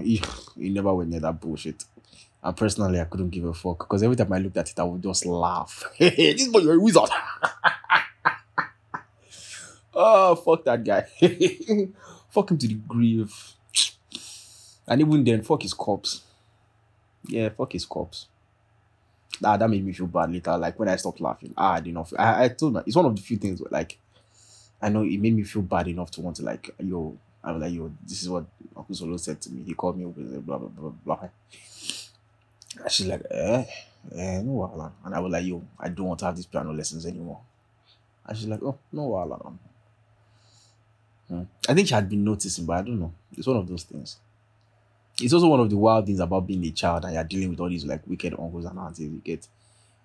he 0.00 0.20
never 0.56 0.94
went 0.94 1.10
near 1.10 1.20
that 1.20 1.40
bullshit. 1.40 1.84
And 2.42 2.56
personally 2.56 3.00
i 3.00 3.04
couldn't 3.04 3.30
give 3.30 3.44
a 3.44 3.52
fuck 3.54 3.78
because 3.80 4.02
every 4.02 4.16
time 4.16 4.32
i 4.32 4.38
looked 4.38 4.56
at 4.56 4.70
it 4.70 4.78
i 4.78 4.84
would 4.84 5.02
just 5.02 5.26
laugh. 5.26 5.84
This 5.98 6.48
boy 6.48 6.60
you're 6.60 6.74
a 6.74 6.80
wizard. 6.80 7.10
Oh 10.00 10.36
fuck 10.36 10.64
that 10.64 10.84
guy. 10.84 11.06
Fuck 12.30 12.52
him 12.52 12.58
to 12.58 12.68
the 12.68 12.74
grave. 12.74 13.34
And 14.86 15.00
even 15.00 15.24
then 15.24 15.42
fuck 15.42 15.62
his 15.62 15.74
corpse. 15.74 16.22
Yeah 17.26 17.48
fuck 17.48 17.72
his 17.72 17.84
corpse 17.84 18.26
ah, 19.44 19.56
that 19.56 19.70
made 19.70 19.84
me 19.84 19.92
feel 19.92 20.06
bad 20.06 20.32
later. 20.32 20.56
Like 20.56 20.78
when 20.78 20.88
I 20.88 20.96
stopped 20.96 21.20
laughing, 21.20 21.54
ah, 21.56 21.74
I 21.74 21.80
did 21.80 21.94
not. 21.94 22.08
Feel, 22.08 22.18
I, 22.20 22.44
I 22.44 22.48
told 22.48 22.74
my 22.74 22.82
it's 22.86 22.96
one 22.96 23.06
of 23.06 23.16
the 23.16 23.22
few 23.22 23.36
things 23.36 23.60
where 23.60 23.70
like 23.70 23.98
I 24.80 24.88
know 24.88 25.02
it 25.02 25.18
made 25.20 25.34
me 25.34 25.42
feel 25.42 25.62
bad 25.62 25.88
enough 25.88 26.10
to 26.12 26.20
want 26.20 26.36
to 26.36 26.42
like 26.42 26.70
yo. 26.78 27.16
I 27.42 27.52
was 27.52 27.62
like 27.62 27.72
yo, 27.72 27.92
this 28.04 28.22
is 28.22 28.28
what 28.28 28.44
Uncle 28.76 28.94
Solo 28.94 29.16
said 29.16 29.40
to 29.42 29.50
me. 29.50 29.62
He 29.62 29.74
called 29.74 29.96
me 29.96 30.04
over 30.04 30.20
blah 30.40 30.58
blah 30.58 30.68
blah 30.68 30.90
blah. 31.04 31.28
And 32.82 32.92
she's 32.92 33.06
like, 33.06 33.22
eh, 33.30 33.64
eh, 34.14 34.40
no 34.42 34.52
wala. 34.52 34.92
And 35.04 35.14
I 35.14 35.20
was 35.20 35.32
like, 35.32 35.44
yo, 35.44 35.62
I 35.78 35.88
don't 35.88 36.06
want 36.06 36.20
to 36.20 36.26
have 36.26 36.36
these 36.36 36.46
piano 36.46 36.72
lessons 36.72 37.06
anymore. 37.06 37.40
And 38.26 38.36
she's 38.36 38.46
like, 38.46 38.62
oh, 38.62 38.78
no 38.92 39.04
wala. 39.04 39.52
Hmm. 41.28 41.42
I 41.68 41.74
think 41.74 41.88
she 41.88 41.94
had 41.94 42.08
been 42.08 42.22
noticing, 42.22 42.66
but 42.66 42.74
I 42.74 42.82
don't 42.82 43.00
know. 43.00 43.12
It's 43.36 43.46
one 43.46 43.56
of 43.56 43.66
those 43.66 43.82
things 43.82 44.18
it's 45.20 45.32
also 45.32 45.48
one 45.48 45.60
of 45.60 45.70
the 45.70 45.76
wild 45.76 46.06
things 46.06 46.20
about 46.20 46.46
being 46.46 46.64
a 46.64 46.70
child 46.70 47.04
and 47.04 47.14
you're 47.14 47.24
dealing 47.24 47.50
with 47.50 47.60
all 47.60 47.68
these 47.68 47.84
like 47.84 48.06
wicked 48.06 48.34
uncles 48.38 48.64
and 48.64 48.78
aunties. 48.78 49.10
You 49.10 49.20
get 49.24 49.46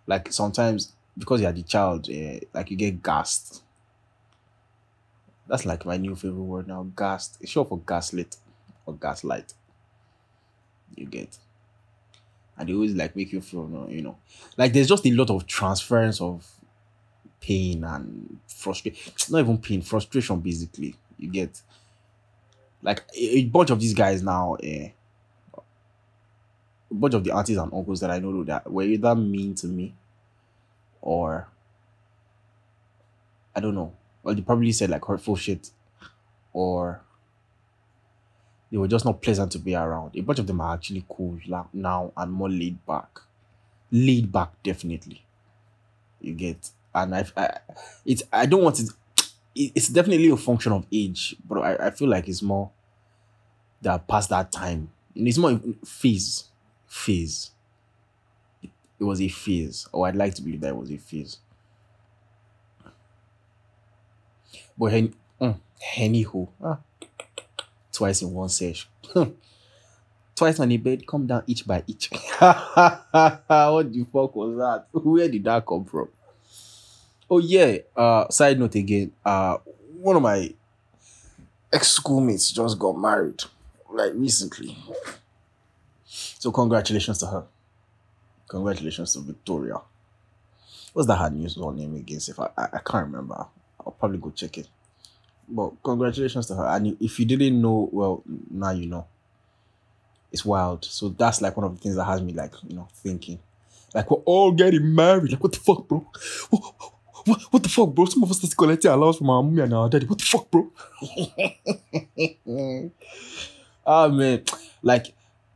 like 0.08 0.32
sometimes 0.32 0.94
because 1.18 1.42
you're 1.42 1.52
the 1.52 1.64
child, 1.64 2.10
uh, 2.10 2.40
like 2.54 2.72
you 2.72 2.78
get 2.78 3.04
gassed. 3.04 3.62
That's 5.48 5.66
like 5.66 5.86
my 5.86 5.98
new 5.98 6.16
favorite 6.16 6.42
word 6.42 6.68
now. 6.68 6.88
Gassed. 6.96 7.38
It's 7.42 7.52
short 7.52 7.70
for 7.70 7.80
gaslit 7.80 8.38
or 8.86 8.96
gaslight. 8.96 9.54
You 10.96 11.06
get. 11.06 11.38
And 12.58 12.70
they 12.70 12.74
always 12.74 12.94
like 12.94 13.16
make 13.16 13.32
you 13.32 13.42
feel, 13.42 13.88
you 13.90 14.02
know, 14.02 14.18
like 14.58 14.74
there's 14.74 14.88
just 14.88 15.06
a 15.06 15.12
lot 15.12 15.30
of 15.30 15.46
transference 15.46 16.22
of 16.22 16.48
pain 17.40 17.84
and 17.84 18.40
frustration. 18.48 19.00
It's 19.08 19.30
not 19.30 19.40
even 19.40 19.58
pain, 19.58 19.82
frustration 19.82 20.40
basically. 20.40 20.96
You 21.18 21.30
get 21.30 21.62
like 22.82 23.04
a, 23.16 23.46
bunch 23.46 23.70
of 23.70 23.80
these 23.80 23.94
guys 23.94 24.22
now. 24.22 24.58
A 24.64 24.94
bunch 26.94 27.14
of 27.14 27.24
the 27.24 27.32
aunties 27.32 27.58
and 27.58 27.74
uncles 27.74 28.00
that 28.00 28.12
I 28.12 28.20
know 28.20 28.44
that 28.44 28.72
were 28.72 28.84
either 28.84 29.16
mean 29.16 29.56
to 29.56 29.68
me 29.68 29.94
or 31.02 31.48
I 33.56 33.60
don't 33.60 33.76
know. 33.76 33.94
Well, 34.24 34.36
they 34.36 34.42
probably 34.42 34.72
said 34.72 34.90
like 34.90 35.06
hurtful 35.06 35.36
shit 35.36 35.70
or 36.54 37.02
they 38.72 38.78
were 38.78 38.88
just 38.88 39.06
not 39.06 39.22
pleasant 39.22 39.52
to 39.52 39.60
be 39.60 39.76
around. 39.76 40.16
A 40.16 40.22
bunch 40.22 40.40
of 40.40 40.48
them 40.48 40.62
are 40.62 40.74
actually 40.74 41.06
cool 41.08 41.38
now 41.74 42.12
and 42.18 42.32
more 42.32 42.50
laid 42.50 42.84
back. 42.86 43.20
Laid 43.92 44.32
back, 44.32 44.52
definitely. 44.64 45.24
You 46.20 46.34
get, 46.34 46.70
and 46.96 47.16
I, 47.16 47.26
I 47.38 47.58
it's 48.06 48.24
I 48.32 48.48
don't 48.48 48.64
want 48.64 48.80
it. 48.80 48.90
It's 49.56 49.90
definitely 49.90 50.30
a 50.30 50.38
function 50.38 50.72
of 50.72 50.88
age, 50.92 51.36
but 51.48 51.60
I, 51.60 51.88
I 51.88 51.90
feel 51.92 52.10
like 52.10 52.28
it's 52.28 52.42
more 52.42 52.72
that 53.84 54.08
past 54.08 54.30
that 54.32 54.52
time. 54.52 54.90
It's 55.14 55.38
more 55.38 55.60
phase 55.86 56.46
phase. 56.94 57.50
It, 58.62 59.04
was 59.04 59.20
a 59.20 59.28
phase, 59.28 59.88
or 59.92 60.08
I'd 60.08 60.16
like 60.16 60.36
to 60.36 60.42
believe 60.42 60.62
that 60.62 60.70
it 60.70 60.76
was 60.76 60.92
a 60.92 60.98
phase. 60.98 61.40
But 64.78 64.92
hen, 64.92 65.14
mm, 65.42 65.60
anyhow, 65.98 66.48
ah, 66.64 66.80
twice 67.92 68.22
in 68.22 68.32
one 68.32 68.50
session. 68.50 68.90
twice 70.36 70.60
on 70.60 70.70
the 70.70 70.78
bed, 70.78 71.06
come 71.06 71.28
down 71.28 71.44
each 71.48 71.66
by 71.66 71.84
each. 71.88 72.10
what 72.40 73.04
the 73.10 74.06
fuck 74.14 74.36
was 74.36 74.58
that? 74.58 74.86
Where 74.92 75.28
did 75.28 75.44
that 75.44 75.66
come 75.66 75.86
from? 75.86 76.10
Oh 77.30 77.40
yeah. 77.40 77.78
Uh, 77.96 78.30
side 78.30 78.60
note 78.60 78.76
again. 78.76 79.12
Uh, 79.26 79.58
one 79.98 80.16
of 80.16 80.22
my 80.22 80.54
ex 81.72 81.90
schoolmates 81.90 82.52
just 82.52 82.80
got 82.80 82.98
married, 82.98 83.44
like 83.92 84.14
recently. 84.16 84.78
So 86.44 86.52
congratulations 86.52 87.20
to 87.20 87.28
her. 87.28 87.46
Congratulations 88.50 89.14
to 89.14 89.22
Victoria. 89.22 89.78
What's 90.92 91.08
that 91.08 91.16
her 91.16 91.30
news 91.30 91.56
or 91.56 91.74
name 91.74 91.96
again? 91.96 92.20
If 92.28 92.38
I, 92.38 92.50
I, 92.58 92.64
I 92.64 92.80
can't 92.86 93.06
remember. 93.06 93.46
I'll 93.80 93.94
probably 93.94 94.18
go 94.18 94.30
check 94.30 94.58
it. 94.58 94.68
But 95.48 95.82
congratulations 95.82 96.48
to 96.48 96.56
her. 96.56 96.66
And 96.66 96.98
if 97.00 97.18
you 97.18 97.26
didn't 97.26 97.62
know, 97.62 97.88
well, 97.94 98.24
now 98.52 98.72
you 98.72 98.88
know. 98.88 99.08
It's 100.34 100.44
wild. 100.44 100.84
So 100.84 101.08
that's 101.08 101.42
like 101.42 101.56
one 101.56 101.66
of 101.66 101.76
the 101.78 101.82
things 101.82 101.96
that 101.96 102.04
has 102.04 102.22
me 102.22 102.34
like, 102.34 102.52
you 102.68 102.76
know, 102.76 102.90
thinking. 102.94 103.40
Like 103.96 104.12
we're 104.12 104.18
all 104.26 104.52
getting 104.52 104.94
married. 104.94 105.32
Like 105.32 105.42
what 105.42 105.54
the 105.54 105.60
fuck, 105.60 105.88
bro? 105.88 106.06
What, 106.50 106.74
what, 107.24 107.42
what 107.52 107.64
the 107.64 107.70
fuck, 107.70 107.96
bro? 107.96 108.04
Some 108.04 108.24
of 108.24 108.32
us 108.32 108.40
just 108.40 108.58
collecting 108.58 108.92
allowance 108.92 109.16
from 109.16 109.30
our 109.30 109.42
mommy 109.42 109.62
and 109.62 109.74
our 109.74 109.88
daddy. 109.88 110.08
What 110.08 110.20
the 110.20 110.26
fuck, 110.26 110.52
bro? 110.52 110.70
ah 113.88 114.10
man. 114.10 114.44
Like, 114.82 115.14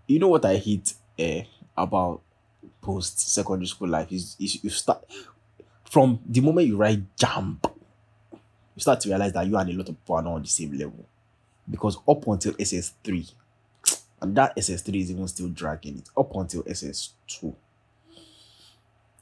you 0.08 0.20
know 0.20 0.30
what 0.30 0.46
I 0.46 0.58
hate 0.58 0.93
eh, 1.20 1.43
about 1.76 2.22
post 2.82 3.20
secondary 3.34 3.67
school 3.67 3.89
life 3.89 4.12
is, 4.12 4.36
is 4.39 4.63
you 4.63 4.70
start 4.70 5.04
from 5.89 6.20
the 6.28 6.41
moment 6.41 6.67
you 6.67 6.78
write 6.78 7.02
jump, 7.17 7.67
you 8.34 8.80
start 8.80 9.00
to 9.02 9.10
realize 9.10 9.34
that 9.34 9.48
you 9.48 9.58
and 9.58 9.70
a 9.70 9.74
lot 9.74 9.89
of 9.89 9.96
people 10.00 10.15
are 10.15 10.22
not 10.22 10.34
on 10.34 10.41
the 10.41 10.48
same 10.48 10.72
level. 10.78 11.06
Because 11.70 11.98
up 12.08 12.26
until 12.28 12.54
SS3, 12.54 13.32
and 14.22 14.36
that 14.36 14.56
SS3 14.56 15.02
is 15.02 15.12
even 15.12 15.28
still 15.28 15.50
dragging 15.50 15.98
it, 15.98 16.10
up 16.17 16.34
until 16.36 16.63
SS2, 16.63 17.54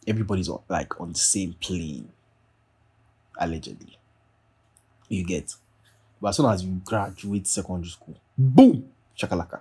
everybody's 0.08 0.50
on, 0.50 0.62
like 0.69 1.00
on 1.00 1.13
the 1.13 1.19
same 1.19 1.54
plane, 1.60 2.10
allegedly. 3.39 3.98
You 5.10 5.24
get. 5.24 5.56
But 6.21 6.30
as 6.30 6.38
soon 6.38 6.45
as 6.48 6.63
you 6.63 6.82
graduate 6.84 7.48
secondary 7.48 7.89
school, 7.89 8.15
boom, 8.38 8.89
shakalaka. 9.17 9.60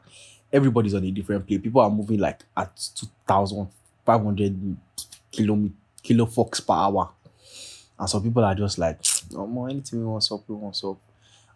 Everybody's 0.55 0.95
on 0.95 1.05
a 1.05 1.11
different 1.11 1.47
plane. 1.47 1.61
People 1.61 1.83
are 1.83 1.91
moving 1.91 2.21
like 2.21 2.45
at 2.57 2.75
2,500 2.97 4.77
kilometers 5.33 5.77
kilo 6.05 6.27
fox 6.27 6.61
per 6.61 6.75
hour. 6.75 7.11
And 7.99 8.09
some 8.09 8.23
people 8.23 8.45
are 8.45 8.55
just 8.55 8.79
like, 8.79 9.01
no 9.33 9.47
more 9.47 9.69
anything 9.69 10.01
we 10.01 10.07
want 10.07 10.31
up, 10.31 10.43
we 10.47 10.55
want 10.55 10.81
up. 10.85 10.99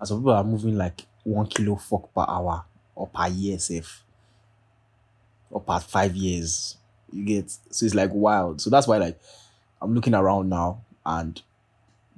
And 0.01 0.09
some 0.09 0.19
people 0.19 0.33
are 0.33 0.43
moving 0.43 0.77
like 0.77 1.03
one 1.23 1.47
kilo 1.47 1.77
per 1.77 2.25
hour 2.27 2.65
or 2.97 3.07
per 3.07 3.29
year 3.29 3.59
safe. 3.59 4.03
Or 5.51 5.61
per 5.61 5.79
five 5.79 6.17
years. 6.17 6.77
You 7.13 7.25
get 7.25 7.51
so 7.51 7.87
it's 7.87 7.95
like 7.95 8.11
wild. 8.13 8.61
So 8.61 8.71
that's 8.71 8.87
why 8.89 8.99
like 8.99 9.19
I'm 9.81 9.95
looking 9.95 10.15
around 10.15 10.49
now 10.49 10.83
and 11.07 11.41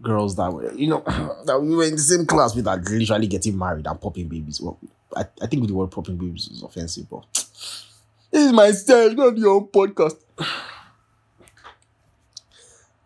girls 0.02 0.36
that 0.36 0.52
were, 0.52 0.72
you 0.74 0.88
know, 0.88 1.02
that 1.44 1.60
we 1.60 1.74
were 1.76 1.84
in 1.84 1.92
the 1.92 1.98
same 1.98 2.26
class 2.26 2.54
with 2.54 2.66
are 2.66 2.76
literally 2.76 3.26
getting 3.26 3.56
married 3.56 3.86
and 3.86 4.00
popping 4.00 4.28
babies. 4.28 4.60
Well, 4.60 4.78
I, 5.16 5.24
I 5.42 5.46
think 5.46 5.66
the 5.66 5.74
word 5.74 5.90
popping 5.90 6.16
babies 6.16 6.48
is 6.52 6.62
offensive, 6.62 7.08
but 7.10 7.24
this 8.30 8.46
is 8.46 8.52
my 8.52 8.70
style, 8.70 9.12
not 9.12 9.36
your 9.36 9.66
podcast 9.66 10.16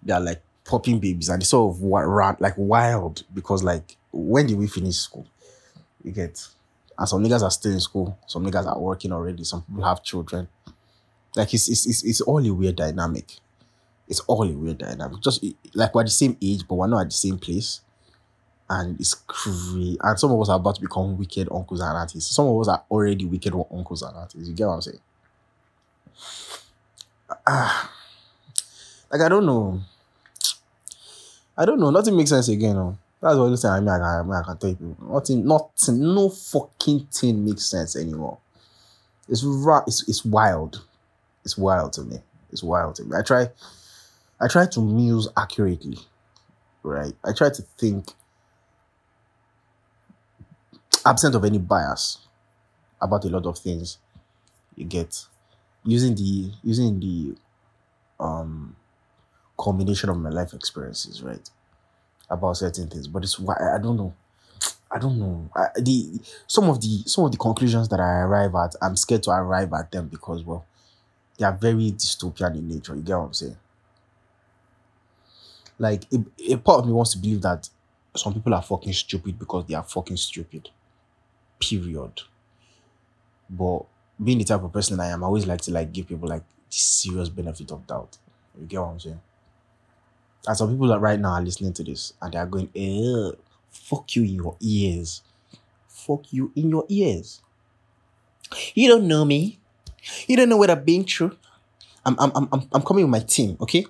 they 0.04 0.12
are 0.12 0.20
like 0.20 0.42
popping 0.64 0.98
babies 1.00 1.28
and 1.28 1.40
they 1.40 1.44
sort 1.44 1.74
of 1.74 1.82
ran 1.82 2.36
like 2.40 2.54
wild 2.56 3.22
because 3.34 3.62
like 3.62 3.96
when 4.12 4.46
did 4.46 4.58
we 4.58 4.66
finish 4.66 4.96
school? 4.96 5.26
You 6.02 6.12
get 6.12 6.46
and 6.96 7.08
some 7.08 7.24
niggas 7.24 7.42
are 7.42 7.50
still 7.50 7.72
in 7.72 7.80
school, 7.80 8.16
some 8.26 8.44
niggas 8.46 8.66
are 8.66 8.78
working 8.78 9.12
already, 9.12 9.42
some 9.44 9.62
people 9.62 9.84
have 9.84 10.02
children. 10.02 10.48
Like 11.34 11.52
it's 11.52 11.68
it's 11.68 11.86
it's, 11.86 12.04
it's 12.04 12.20
all 12.20 12.44
a 12.44 12.52
weird 12.52 12.76
dynamic. 12.76 13.36
It's 14.06 14.20
all 14.20 14.44
a 14.48 14.52
weird 14.52 14.78
dynamic. 14.78 15.20
Just 15.22 15.44
like 15.74 15.94
we're 15.94 16.04
the 16.04 16.10
same 16.10 16.36
age, 16.40 16.68
but 16.68 16.76
we're 16.76 16.86
not 16.86 17.00
at 17.00 17.06
the 17.08 17.16
same 17.16 17.38
place. 17.38 17.80
And 18.68 18.98
it's 18.98 19.14
crazy. 19.14 19.98
And 20.00 20.18
some 20.18 20.32
of 20.32 20.40
us 20.40 20.48
are 20.48 20.56
about 20.56 20.76
to 20.76 20.80
become 20.80 21.18
wicked 21.18 21.48
uncles 21.52 21.80
and 21.80 21.96
aunties. 21.96 22.26
Some 22.26 22.46
of 22.46 22.60
us 22.60 22.68
are 22.68 22.82
already 22.90 23.24
wicked 23.24 23.52
uncles 23.54 24.02
and 24.02 24.16
aunties. 24.16 24.48
You 24.48 24.54
get 24.54 24.66
what 24.66 24.74
I'm 24.74 24.80
saying? 24.82 25.00
Like 29.10 29.20
I 29.20 29.28
don't 29.28 29.46
know. 29.46 29.80
I 31.56 31.64
don't 31.64 31.78
know. 31.78 31.90
Nothing 31.90 32.16
makes 32.16 32.30
sense 32.30 32.48
again. 32.48 32.74
No. 32.74 32.98
That's 33.20 33.36
what 33.36 33.44
I'm 33.44 33.56
saying. 33.56 33.74
I 33.74 33.80
mean, 33.80 33.88
I 33.88 34.18
I, 34.18 34.22
mean, 34.22 34.32
I 34.32 34.42
can 34.42 34.58
tell 34.58 34.70
you. 34.70 34.96
Nothing, 35.00 35.46
nothing, 35.46 36.14
no 36.14 36.28
fucking 36.28 37.06
thing 37.12 37.44
makes 37.44 37.64
sense 37.64 37.96
anymore. 37.96 38.38
It's 39.28 39.44
ra- 39.44 39.84
it's, 39.86 40.06
it's 40.08 40.24
wild. 40.24 40.84
It's 41.44 41.56
wild 41.56 41.92
to 41.94 42.02
me. 42.02 42.18
It's 42.52 42.62
wild 42.62 42.96
to 42.96 43.04
me. 43.04 43.16
I 43.16 43.22
try, 43.22 43.48
I 44.40 44.48
try 44.48 44.66
to 44.66 44.80
muse 44.80 45.28
accurately, 45.36 45.98
right? 46.82 47.14
I 47.24 47.32
try 47.32 47.50
to 47.50 47.62
think 47.78 48.12
absent 51.06 51.34
of 51.34 51.44
any 51.44 51.58
bias 51.58 52.18
about 53.00 53.24
a 53.24 53.28
lot 53.28 53.46
of 53.46 53.58
things. 53.58 53.98
You 54.76 54.84
get 54.86 55.26
using 55.84 56.14
the 56.14 56.52
using 56.64 57.00
the 57.00 57.36
um 58.24 58.76
combination 59.58 60.10
of 60.10 60.18
my 60.18 60.30
life 60.30 60.54
experiences, 60.54 61.22
right? 61.22 61.48
About 62.30 62.56
certain 62.56 62.88
things, 62.88 63.08
but 63.08 63.24
it's 63.24 63.38
why 63.38 63.56
I 63.56 63.78
don't 63.78 63.96
know. 63.96 64.14
I 64.90 64.98
don't 64.98 65.18
know. 65.18 65.50
I, 65.56 65.68
the 65.80 66.20
some 66.46 66.70
of 66.70 66.80
the 66.80 67.02
some 67.06 67.24
of 67.24 67.32
the 67.32 67.38
conclusions 67.38 67.88
that 67.90 68.00
I 68.00 68.20
arrive 68.20 68.54
at, 68.56 68.76
I'm 68.82 68.96
scared 68.96 69.24
to 69.24 69.30
arrive 69.32 69.72
at 69.74 69.92
them 69.92 70.08
because 70.08 70.44
well, 70.44 70.66
they 71.38 71.46
are 71.46 71.52
very 71.56 71.92
dystopian 71.92 72.56
in 72.56 72.68
nature. 72.68 72.96
You 72.96 73.02
get 73.02 73.18
what 73.18 73.26
I'm 73.26 73.34
saying? 73.34 73.56
Like 75.78 76.04
a, 76.12 76.52
a 76.52 76.56
part 76.56 76.80
of 76.80 76.86
me 76.86 76.92
wants 76.92 77.12
to 77.12 77.18
believe 77.18 77.42
that 77.42 77.68
some 78.16 78.34
people 78.34 78.54
are 78.54 78.62
fucking 78.62 78.92
stupid 78.92 79.38
because 79.38 79.66
they 79.66 79.74
are 79.74 79.82
fucking 79.82 80.16
stupid. 80.16 80.70
Period. 81.60 82.22
But 83.48 83.84
being 84.22 84.38
the 84.38 84.44
type 84.44 84.62
of 84.62 84.72
person 84.72 85.00
I 85.00 85.08
am, 85.08 85.22
I 85.22 85.26
always 85.26 85.46
like 85.46 85.60
to 85.62 85.72
like 85.72 85.92
give 85.92 86.08
people 86.08 86.28
like 86.28 86.42
the 86.42 86.76
serious 86.76 87.28
benefit 87.28 87.70
of 87.70 87.86
doubt. 87.86 88.18
You 88.58 88.66
get 88.66 88.80
what 88.80 88.86
I'm 88.88 89.00
saying? 89.00 89.20
And 90.46 90.56
some 90.56 90.70
people 90.70 90.88
that 90.88 91.00
right 91.00 91.18
now 91.18 91.32
are 91.32 91.42
listening 91.42 91.72
to 91.74 91.84
this 91.84 92.12
and 92.20 92.32
they 92.32 92.38
are 92.38 92.46
going, 92.46 92.68
eh, 92.74 93.36
fuck 93.70 94.14
you 94.14 94.22
in 94.24 94.34
your 94.34 94.56
ears. 94.60 95.22
Fuck 95.88 96.32
you 96.32 96.52
in 96.54 96.70
your 96.70 96.84
ears. 96.88 97.40
You 98.74 98.88
don't 98.88 99.08
know 99.08 99.24
me. 99.24 99.58
You 100.26 100.36
don't 100.36 100.48
know 100.48 100.56
what 100.56 100.70
I've 100.70 100.84
been 100.84 101.04
through. 101.04 101.36
I'm 102.04 102.16
I'm 102.18 102.30
I'm 102.52 102.68
I'm 102.72 102.82
coming 102.82 103.04
with 103.04 103.10
my 103.10 103.20
team, 103.20 103.56
okay? 103.60 103.86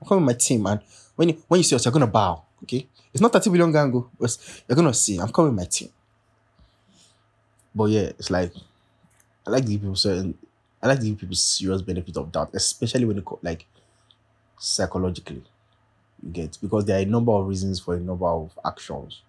I'm 0.00 0.06
coming 0.06 0.24
with 0.24 0.36
my 0.36 0.38
team, 0.38 0.64
and 0.66 0.80
when 1.16 1.30
you 1.30 1.42
when 1.48 1.58
you 1.58 1.64
see 1.64 1.74
us, 1.74 1.84
you're 1.84 1.92
gonna 1.92 2.06
bow, 2.06 2.44
okay? 2.62 2.86
It's 3.12 3.20
not 3.20 3.32
30 3.32 3.50
billion 3.50 3.72
gango, 3.72 4.08
but 4.18 4.36
you're 4.68 4.76
gonna 4.76 4.94
see. 4.94 5.18
I'm 5.18 5.32
coming 5.32 5.50
with 5.52 5.60
my 5.62 5.66
team. 5.66 5.88
But 7.76 7.86
yeah, 7.90 8.10
it's 8.20 8.30
like 8.30 8.52
I 9.46 9.50
like 9.50 9.64
to 9.66 9.70
people 9.70 9.96
certain 9.96 10.38
I 10.82 10.88
like 10.88 11.00
to 11.00 11.14
people 11.16 11.36
serious 11.36 11.82
benefit 11.82 12.16
of 12.16 12.32
doubt, 12.32 12.50
especially 12.54 13.04
when 13.06 13.18
it 13.18 13.24
like 13.42 13.66
psychologically. 14.58 15.44
You 16.22 16.30
get 16.32 16.58
because 16.62 16.84
there 16.86 16.98
are 16.98 17.02
a 17.02 17.06
number 17.06 17.32
of 17.32 17.48
reasons 17.48 17.80
for 17.80 17.96
a 17.96 18.00
number 18.00 18.26
of 18.26 18.58
actions. 18.64 19.22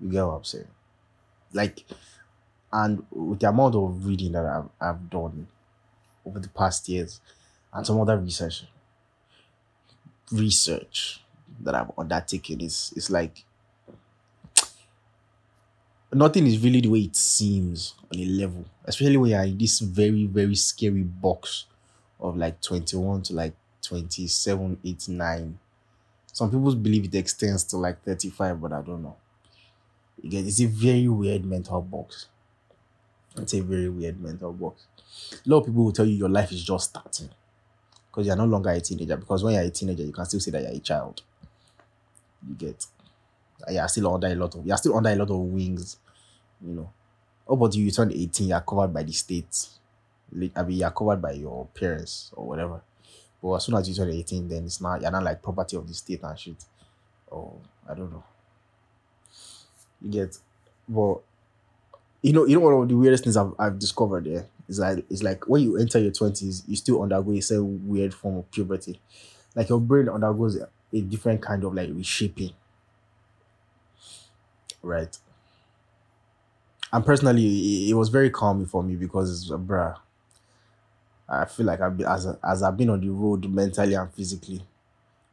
You 0.00 0.10
get 0.10 0.24
what 0.26 0.34
I'm 0.34 0.44
saying? 0.44 0.68
Like, 1.52 1.84
and 2.72 3.04
with 3.10 3.40
the 3.40 3.48
amount 3.50 3.76
of 3.76 4.06
reading 4.06 4.32
that 4.32 4.46
I've, 4.46 4.70
I've 4.80 5.10
done 5.10 5.48
over 6.26 6.40
the 6.40 6.48
past 6.50 6.88
years 6.88 7.20
and 7.72 7.86
some 7.86 8.00
other 8.00 8.18
research 8.18 8.64
research 10.32 11.22
that 11.60 11.74
I've 11.74 11.90
undertaken 11.98 12.60
is 12.60 12.92
it's 12.96 13.10
like 13.10 13.44
nothing 16.12 16.46
is 16.46 16.58
really 16.58 16.80
the 16.80 16.88
way 16.88 17.00
it 17.00 17.16
seems 17.16 17.94
on 18.12 18.20
a 18.20 18.24
level, 18.24 18.64
especially 18.84 19.16
when 19.16 19.30
you're 19.30 19.42
in 19.42 19.58
this 19.58 19.80
very, 19.80 20.26
very 20.26 20.54
scary 20.54 21.02
box 21.02 21.66
of 22.18 22.36
like 22.36 22.60
21 22.60 23.22
to 23.22 23.34
like 23.34 23.54
27, 23.82 24.78
8, 24.84 25.08
9 25.08 25.58
some 26.32 26.50
people 26.50 26.74
believe 26.74 27.04
it 27.04 27.14
extends 27.14 27.64
to 27.64 27.76
like 27.76 28.02
35, 28.02 28.60
but 28.60 28.72
I 28.72 28.82
don't 28.82 29.02
know. 29.02 29.16
Again, 30.22 30.46
it's 30.46 30.60
a 30.60 30.66
very 30.66 31.08
weird 31.08 31.44
mental 31.44 31.80
box. 31.80 32.26
It's 33.36 33.54
a 33.54 33.60
very 33.60 33.88
weird 33.88 34.20
mental 34.20 34.52
box. 34.52 34.86
A 35.32 35.48
lot 35.48 35.58
of 35.58 35.66
people 35.66 35.84
will 35.84 35.92
tell 35.92 36.06
you 36.06 36.14
your 36.16 36.28
life 36.28 36.52
is 36.52 36.64
just 36.64 36.90
starting 36.90 37.30
because 38.10 38.26
you're 38.26 38.36
no 38.36 38.44
longer 38.44 38.70
a 38.70 38.80
teenager. 38.80 39.16
Because 39.16 39.42
when 39.42 39.54
you're 39.54 39.62
a 39.64 39.70
teenager, 39.70 40.02
you 40.02 40.12
can 40.12 40.24
still 40.24 40.40
say 40.40 40.50
that 40.50 40.62
you're 40.62 40.72
a 40.72 40.78
child. 40.78 41.22
You 42.48 42.54
get, 42.54 42.86
Uh, 43.66 43.72
you're 43.72 43.88
still 43.88 44.14
under 44.14 44.26
a 44.28 44.34
lot 44.34 44.54
of, 44.54 44.66
you're 44.66 44.76
still 44.76 44.96
under 44.96 45.10
a 45.10 45.16
lot 45.16 45.30
of 45.30 45.36
wings, 45.38 45.98
you 46.64 46.74
know. 46.74 46.90
Oh, 47.48 47.56
but 47.56 47.74
you 47.74 47.90
turn 47.90 48.12
18, 48.12 48.48
you're 48.48 48.60
covered 48.60 48.94
by 48.94 49.02
the 49.02 49.12
state. 49.12 49.68
I 50.54 50.62
mean, 50.62 50.78
you're 50.78 50.90
covered 50.90 51.20
by 51.20 51.32
your 51.32 51.66
parents 51.74 52.30
or 52.36 52.46
whatever. 52.46 52.80
But 53.42 53.54
as 53.54 53.64
soon 53.64 53.76
as 53.76 53.88
you 53.88 53.94
turn 53.94 54.10
18, 54.10 54.48
then 54.48 54.64
it's 54.64 54.80
not 54.80 55.00
you're 55.00 55.10
not 55.10 55.24
like 55.24 55.42
property 55.42 55.76
of 55.76 55.88
the 55.88 55.94
state 55.94 56.22
and 56.22 56.38
shit. 56.38 56.64
Or 57.28 57.54
I 57.88 57.94
don't 57.94 58.12
know. 58.12 58.24
You 60.00 60.10
get 60.10 60.38
but 60.88 61.20
you 62.22 62.32
know, 62.32 62.44
you 62.44 62.56
know 62.56 62.60
one 62.60 62.82
of 62.82 62.88
the 62.88 62.96
weirdest 62.96 63.24
things 63.24 63.36
I've, 63.36 63.52
I've 63.58 63.78
discovered 63.78 64.24
there 64.24 64.46
is 64.68 64.78
like 64.78 65.04
it's 65.08 65.22
like 65.22 65.48
when 65.48 65.62
you 65.62 65.78
enter 65.78 65.98
your 65.98 66.12
twenties, 66.12 66.62
you 66.66 66.76
still 66.76 67.02
undergo 67.02 67.32
a 67.32 67.40
certain 67.40 67.88
weird 67.88 68.12
form 68.12 68.38
of 68.38 68.50
puberty. 68.50 69.00
Like 69.54 69.68
your 69.68 69.80
brain 69.80 70.08
undergoes 70.08 70.56
a 70.56 71.00
different 71.00 71.40
kind 71.42 71.64
of 71.64 71.74
like 71.74 71.88
reshaping. 71.92 72.52
Right. 74.82 75.16
And 76.92 77.04
personally, 77.04 77.44
it, 77.46 77.90
it 77.90 77.94
was 77.94 78.08
very 78.08 78.30
calming 78.30 78.66
for 78.66 78.82
me 78.82 78.96
because, 78.96 79.50
bruh, 79.50 79.96
I 81.28 81.46
feel 81.46 81.64
like 81.64 81.80
I've 81.80 81.96
been, 81.96 82.06
as 82.06 82.26
as 82.26 82.62
I've 82.62 82.76
been 82.76 82.90
on 82.90 83.00
the 83.00 83.08
road 83.08 83.48
mentally 83.50 83.94
and 83.94 84.12
physically, 84.12 84.62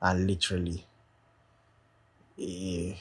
and 0.01 0.27
literally. 0.27 0.85
eh, 2.37 2.97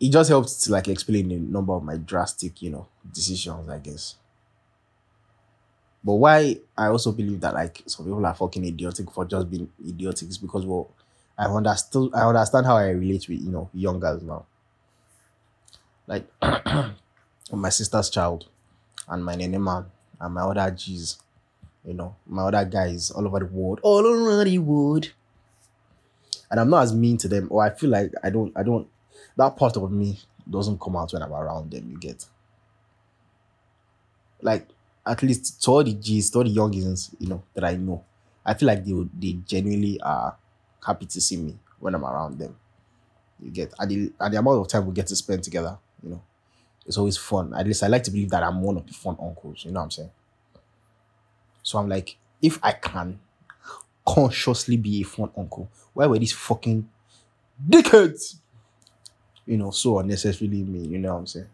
it 0.00 0.10
just 0.10 0.28
helps 0.28 0.56
to 0.64 0.72
like 0.72 0.88
explain 0.88 1.30
a 1.30 1.38
number 1.38 1.72
of 1.72 1.82
my 1.82 1.96
drastic, 1.96 2.60
you 2.62 2.70
know, 2.70 2.86
decisions, 3.12 3.68
I 3.68 3.78
guess. 3.78 4.16
But 6.04 6.14
why 6.14 6.60
I 6.76 6.86
also 6.88 7.12
believe 7.12 7.40
that 7.40 7.54
like 7.54 7.82
some 7.86 8.06
people 8.06 8.24
are 8.26 8.34
fucking 8.34 8.64
idiotic 8.64 9.10
for 9.10 9.24
just 9.24 9.48
being 9.50 9.70
idiotic 9.86 10.28
is 10.28 10.38
because 10.38 10.66
well, 10.66 10.90
I 11.38 11.46
understood 11.46 12.12
I 12.14 12.26
understand 12.26 12.66
how 12.66 12.76
I 12.76 12.90
relate 12.90 13.28
with 13.28 13.40
you 13.40 13.50
know 13.50 13.70
young 13.72 14.00
girls 14.00 14.22
now. 14.22 14.44
Like 16.06 16.26
my 17.52 17.68
sister's 17.68 18.10
child 18.10 18.46
and 19.08 19.24
my 19.24 19.34
nene 19.34 19.62
man 19.62 19.86
and 20.20 20.34
my 20.34 20.42
other 20.42 20.70
G's, 20.70 21.18
you 21.84 21.94
know, 21.94 22.16
my 22.26 22.44
other 22.44 22.64
guys 22.64 23.10
all 23.10 23.26
over 23.26 23.40
the 23.40 23.46
world, 23.46 23.80
all 23.82 24.06
over 24.06 24.44
the 24.44 24.58
world. 24.58 25.12
And 26.50 26.60
I'm 26.60 26.70
not 26.70 26.82
as 26.82 26.94
mean 26.94 27.16
to 27.18 27.28
them, 27.28 27.48
or 27.50 27.64
I 27.64 27.70
feel 27.70 27.90
like 27.90 28.12
I 28.22 28.30
don't, 28.30 28.52
I 28.56 28.62
don't, 28.62 28.86
that 29.36 29.56
part 29.56 29.76
of 29.76 29.90
me 29.90 30.18
doesn't 30.48 30.80
come 30.80 30.96
out 30.96 31.12
when 31.12 31.22
I'm 31.22 31.32
around 31.32 31.70
them. 31.70 31.90
You 31.90 31.98
get, 31.98 32.26
like, 34.42 34.68
at 35.06 35.22
least 35.22 35.62
to 35.62 35.70
all 35.70 35.82
the 35.82 35.94
G's, 35.94 36.30
to 36.30 36.38
all 36.38 36.44
the 36.44 36.54
youngins, 36.54 37.14
you 37.18 37.28
know, 37.28 37.42
that 37.54 37.64
I 37.64 37.76
know, 37.76 38.04
I 38.44 38.54
feel 38.54 38.66
like 38.66 38.84
they 38.84 38.92
they 39.18 39.38
genuinely 39.46 40.00
are 40.00 40.36
happy 40.84 41.06
to 41.06 41.20
see 41.20 41.36
me 41.36 41.58
when 41.78 41.94
I'm 41.94 42.04
around 42.04 42.38
them. 42.38 42.54
You 43.40 43.50
get, 43.50 43.72
and 43.78 43.90
the, 43.90 44.12
and 44.20 44.34
the 44.34 44.38
amount 44.38 44.60
of 44.60 44.68
time 44.68 44.86
we 44.86 44.92
get 44.92 45.06
to 45.08 45.16
spend 45.16 45.42
together, 45.42 45.78
you 46.02 46.10
know, 46.10 46.22
it's 46.86 46.98
always 46.98 47.16
fun. 47.16 47.54
At 47.54 47.66
least 47.66 47.82
I 47.82 47.86
like 47.88 48.02
to 48.04 48.10
believe 48.10 48.30
that 48.30 48.42
I'm 48.42 48.60
one 48.62 48.76
of 48.76 48.86
the 48.86 48.92
fun 48.92 49.16
uncles. 49.20 49.64
You 49.64 49.72
know 49.72 49.80
what 49.80 49.84
I'm 49.84 49.90
saying? 49.90 50.10
So 51.62 51.78
I'm 51.78 51.88
like, 51.88 52.16
if 52.40 52.58
I 52.62 52.72
can 52.72 53.20
consciously 54.06 54.76
be 54.76 55.00
a 55.00 55.04
fun 55.04 55.30
uncle, 55.36 55.70
why 55.94 56.06
were 56.06 56.18
these 56.18 56.32
fucking 56.32 56.88
dickheads, 57.68 58.36
you 59.46 59.56
know, 59.56 59.70
so 59.70 59.98
unnecessarily 60.00 60.62
mean? 60.64 60.90
You 60.90 60.98
know 60.98 61.12
what 61.14 61.20
I'm 61.20 61.26
saying? 61.26 61.46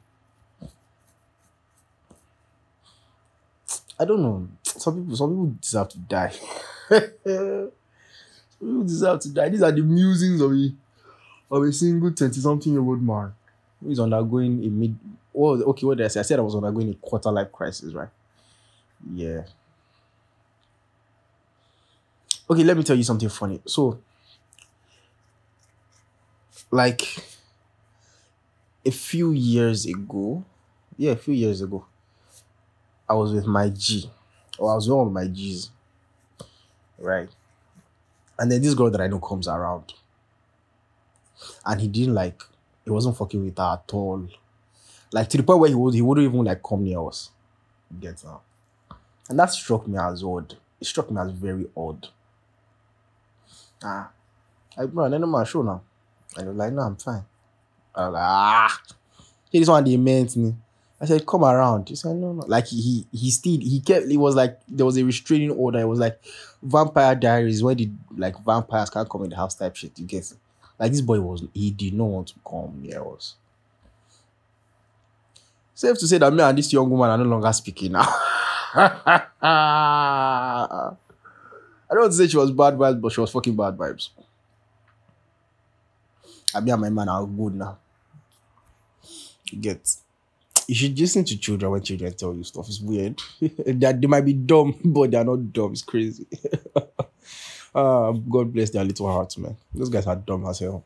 I 4.01 4.05
don't 4.05 4.23
know. 4.23 4.49
Some 4.63 5.01
people, 5.03 5.17
some 5.17 5.31
people 5.31 5.55
deserve 5.61 5.89
to 5.91 5.99
die. 5.99 6.31
some 6.89 7.73
people 8.61 8.83
deserve 8.85 9.21
to 9.21 9.29
die. 9.35 9.49
These 9.49 9.63
are 9.63 9.73
the 9.73 9.83
musings 9.83 10.41
of 10.41 10.53
a 10.53 10.73
of 11.51 11.63
a 11.65 11.73
single 11.73 12.13
twenty-something 12.13 12.73
year 12.73 12.83
old 12.83 13.03
man 13.03 13.33
who 13.83 13.91
is 13.91 14.01
undergoing 14.01 14.65
a 14.65 14.69
mid. 14.69 14.99
Oh, 15.35 15.61
okay. 15.71 15.87
What 15.87 15.99
did 15.99 16.05
I 16.05 16.09
say? 16.09 16.21
I 16.21 16.25
said 16.25 16.39
I 16.39 16.43
was 16.43 16.55
undergoing 16.55 16.91
a 16.91 16.95
quarter 16.95 17.31
life 17.31 17.53
crisis, 17.53 17.95
right? 17.95 18.09
Yeah. 19.15 19.43
Okay, 22.51 22.65
let 22.65 22.77
me 22.77 22.83
tell 22.83 22.97
you 22.97 23.03
something 23.05 23.29
funny. 23.29 23.61
So, 23.67 23.99
like 26.71 27.03
a 28.85 28.91
few 28.91 29.33
years 29.33 29.87
ago, 29.87 30.45
yeah, 30.97 31.13
a 31.13 31.17
few 31.17 31.35
years 31.35 31.61
ago, 31.61 31.85
I 33.09 33.15
was 33.15 33.33
with 33.33 33.47
my 33.47 33.69
G, 33.71 34.11
or 34.59 34.73
I 34.73 34.75
was 34.75 34.89
with 34.89 35.13
my 35.13 35.27
G's, 35.27 35.71
right? 36.99 37.29
And 38.39 38.51
then 38.51 38.63
this 38.63 38.75
girl 38.75 38.91
that 38.91 39.01
I 39.01 39.09
know 39.09 39.19
comes 39.19 39.49
around, 39.49 39.95
and 41.67 41.81
he 41.81 41.89
didn't 41.89 42.15
like, 42.15 42.43
he 42.89 42.93
wasn't 42.93 43.17
fucking 43.17 43.45
with 43.45 43.59
her 43.59 43.79
at 43.83 43.93
all, 43.93 44.27
like 45.13 45.29
to 45.29 45.37
the 45.37 45.43
point 45.43 45.61
where 45.61 45.69
he 45.69 45.75
would 45.75 45.95
he 45.95 46.03
wouldn't 46.03 46.27
even 46.27 46.45
like 46.45 46.63
come 46.63 46.85
near 46.85 47.07
us. 47.07 47.31
Get 48.01 48.23
now, 48.25 48.41
and 49.29 49.39
that 49.39 49.51
struck 49.51 49.87
me 49.87 49.99
as 49.99 50.23
odd. 50.23 50.57
It 50.81 50.87
struck 50.87 51.11
me 51.11 51.21
as 51.21 51.31
very 51.31 51.67
odd. 51.77 52.09
Ah, 53.83 54.11
I 54.77 54.87
bro, 54.87 55.09
know 55.09 55.27
my 55.27 55.45
show 55.45 55.63
now. 55.63 55.83
I 56.37 56.45
was 56.45 56.57
like, 56.57 56.73
no, 56.73 56.83
I'm 56.83 56.97
fine. 56.97 57.25
I 57.95 58.07
was 58.07 58.13
like, 58.15 58.23
ah, 58.23 58.81
hey, 59.51 59.59
this 59.59 59.69
one 59.69 59.85
they 59.85 59.97
meant 59.97 60.37
me. 60.37 60.55
I 61.01 61.05
said, 61.07 61.25
come 61.27 61.45
around. 61.45 61.89
He 61.89 61.95
said, 61.95 62.17
no, 62.17 62.33
no. 62.33 62.45
Like 62.47 62.67
he 62.67 63.07
he, 63.13 63.31
still 63.31 63.59
he 63.59 63.81
kept 63.81 64.07
it 64.07 64.17
was 64.17 64.35
like 64.35 64.61
there 64.69 64.87
was 64.87 64.97
a 64.97 65.05
restraining 65.05 65.51
order. 65.53 65.79
It 65.79 65.89
was 65.89 66.01
like 66.01 66.21
vampire 66.63 67.15
diaries 67.15 67.63
where 67.63 67.75
the 67.75 67.91
like 68.17 68.37
vampires 68.45 68.91
can't 68.91 69.09
come 69.09 69.25
in 69.25 69.31
the 69.31 69.37
house 69.37 69.55
type 69.55 69.77
shit. 69.77 69.99
You 69.99 70.07
get 70.07 70.33
like 70.79 70.93
this 70.93 71.01
boy 71.01 71.21
was 71.21 71.45
he 71.53 71.71
did 71.71 71.95
not 71.95 72.05
want 72.05 72.29
to 72.29 72.35
come 72.47 72.81
near 72.83 73.03
us. 73.13 73.35
Safe 75.75 75.99
to 75.99 76.09
say 76.09 76.19
that 76.19 76.33
me 76.33 76.43
and 76.43 76.59
this 76.59 76.73
young 76.73 76.91
woman 76.91 77.11
are 77.11 77.19
no 77.19 77.25
longer 77.25 77.53
speaking 77.53 77.93
now. 77.93 78.03
I 78.75 79.27
don't 81.91 82.01
want 82.01 82.13
to 82.13 82.19
say 82.19 82.27
she 82.27 82.37
was 82.37 82.51
bad 82.51 82.75
vibes, 82.75 83.01
but 83.01 83.13
she 83.13 83.21
was 83.21 83.31
fucking 83.31 83.57
bad 83.57 83.77
vibes. 83.77 84.11
I 86.55 86.61
mean, 86.61 86.81
my 86.81 86.91
man 86.91 87.09
are 87.09 87.27
good 87.27 87.55
now. 87.55 87.79
Get. 89.61 89.89
You 90.67 90.75
should 90.75 90.99
listen 90.99 91.25
to 91.25 91.39
children 91.39 91.73
when 91.73 91.83
children 91.83 92.13
tell 92.13 92.35
you 92.35 92.45
stuff. 92.45 92.69
It's 92.69 92.81
weird. 92.81 93.21
they, 93.41 93.73
they 93.73 94.07
might 94.07 94.25
be 94.25 94.35
dumb, 94.35 94.75
but 94.85 95.11
they're 95.11 95.25
not 95.25 95.53
dumb. 95.53 95.73
It's 95.73 95.83
crazy. 95.83 96.27
Uh, 97.75 98.13
God 98.13 98.53
bless 98.53 98.71
their 98.71 98.85
little 98.85 99.11
hearts, 99.11 99.39
man. 99.39 99.57
Those 99.75 99.89
guys 99.89 100.07
are 100.07 100.17
dumb 100.17 100.47
as 100.47 100.59
hell. 100.59 100.85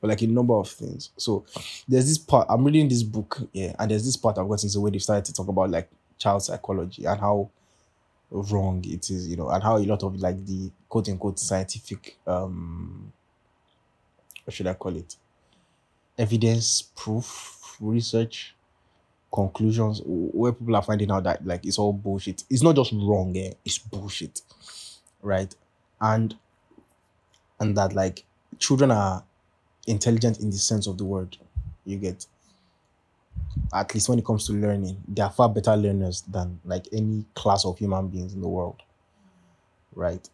But 0.00 0.10
like 0.10 0.22
a 0.22 0.26
number 0.26 0.54
of 0.54 0.68
things. 0.68 1.10
So 1.16 1.44
there's 1.88 2.06
this 2.06 2.18
part, 2.18 2.46
I'm 2.50 2.64
reading 2.64 2.88
this 2.88 3.02
book, 3.02 3.40
yeah, 3.52 3.74
and 3.78 3.90
there's 3.90 4.04
this 4.04 4.16
part 4.16 4.38
I've 4.38 4.48
gotten 4.48 4.68
to 4.68 4.80
where 4.80 4.90
they 4.90 4.98
started 4.98 5.24
to 5.26 5.32
talk 5.32 5.48
about 5.48 5.70
like 5.70 5.88
child 6.18 6.42
psychology 6.42 7.04
and 7.04 7.18
how 7.18 7.50
wrong 8.30 8.84
it 8.86 9.10
is, 9.10 9.28
you 9.28 9.36
know, 9.36 9.48
and 9.48 9.62
how 9.62 9.76
a 9.76 9.78
lot 9.78 10.02
of 10.02 10.16
like 10.16 10.44
the 10.44 10.70
quote 10.88 11.08
unquote 11.08 11.38
scientific 11.38 12.16
um 12.26 13.12
what 14.44 14.54
should 14.54 14.66
I 14.66 14.74
call 14.74 14.96
it? 14.96 15.16
Evidence, 16.18 16.82
proof, 16.82 17.76
research, 17.80 18.54
conclusions, 19.32 20.02
where 20.04 20.52
people 20.52 20.76
are 20.76 20.82
finding 20.82 21.10
out 21.10 21.24
that 21.24 21.44
like 21.46 21.64
it's 21.66 21.78
all 21.78 21.92
bullshit. 21.92 22.44
It's 22.50 22.62
not 22.62 22.76
just 22.76 22.92
wrong, 22.92 23.36
eh? 23.36 23.52
it's 23.64 23.78
bullshit. 23.78 24.42
Right? 25.22 25.54
And 26.04 26.36
and 27.60 27.76
that 27.78 27.94
like 27.94 28.24
children 28.58 28.90
are 28.90 29.24
intelligent 29.86 30.40
in 30.40 30.50
the 30.50 30.56
sense 30.56 30.86
of 30.86 30.98
the 30.98 31.04
word. 31.04 31.36
You 31.86 31.96
get 31.96 32.26
at 33.72 33.94
least 33.94 34.08
when 34.08 34.18
it 34.18 34.24
comes 34.24 34.46
to 34.46 34.52
learning, 34.52 35.02
they 35.08 35.22
are 35.22 35.30
far 35.30 35.48
better 35.48 35.74
learners 35.76 36.22
than 36.22 36.60
like 36.64 36.86
any 36.92 37.24
class 37.34 37.64
of 37.64 37.78
human 37.78 38.08
beings 38.08 38.34
in 38.34 38.40
the 38.40 38.48
world. 38.48 38.82
Right. 39.94 40.28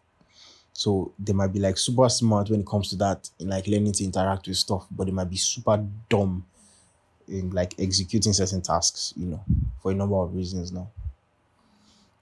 So 0.72 1.12
they 1.18 1.32
might 1.32 1.52
be 1.52 1.60
like 1.60 1.76
super 1.76 2.08
smart 2.08 2.50
when 2.50 2.60
it 2.60 2.66
comes 2.66 2.90
to 2.90 2.96
that, 2.96 3.28
in 3.38 3.48
like 3.48 3.66
learning 3.66 3.92
to 3.92 4.04
interact 4.04 4.48
with 4.48 4.56
stuff, 4.56 4.86
but 4.90 5.06
they 5.06 5.12
might 5.12 5.30
be 5.30 5.36
super 5.36 5.86
dumb 6.08 6.46
in 7.28 7.50
like 7.50 7.74
executing 7.78 8.32
certain 8.32 8.62
tasks, 8.62 9.14
you 9.16 9.26
know, 9.26 9.44
for 9.82 9.92
a 9.92 9.94
number 9.94 10.16
of 10.16 10.34
reasons 10.34 10.72
now. 10.72 10.90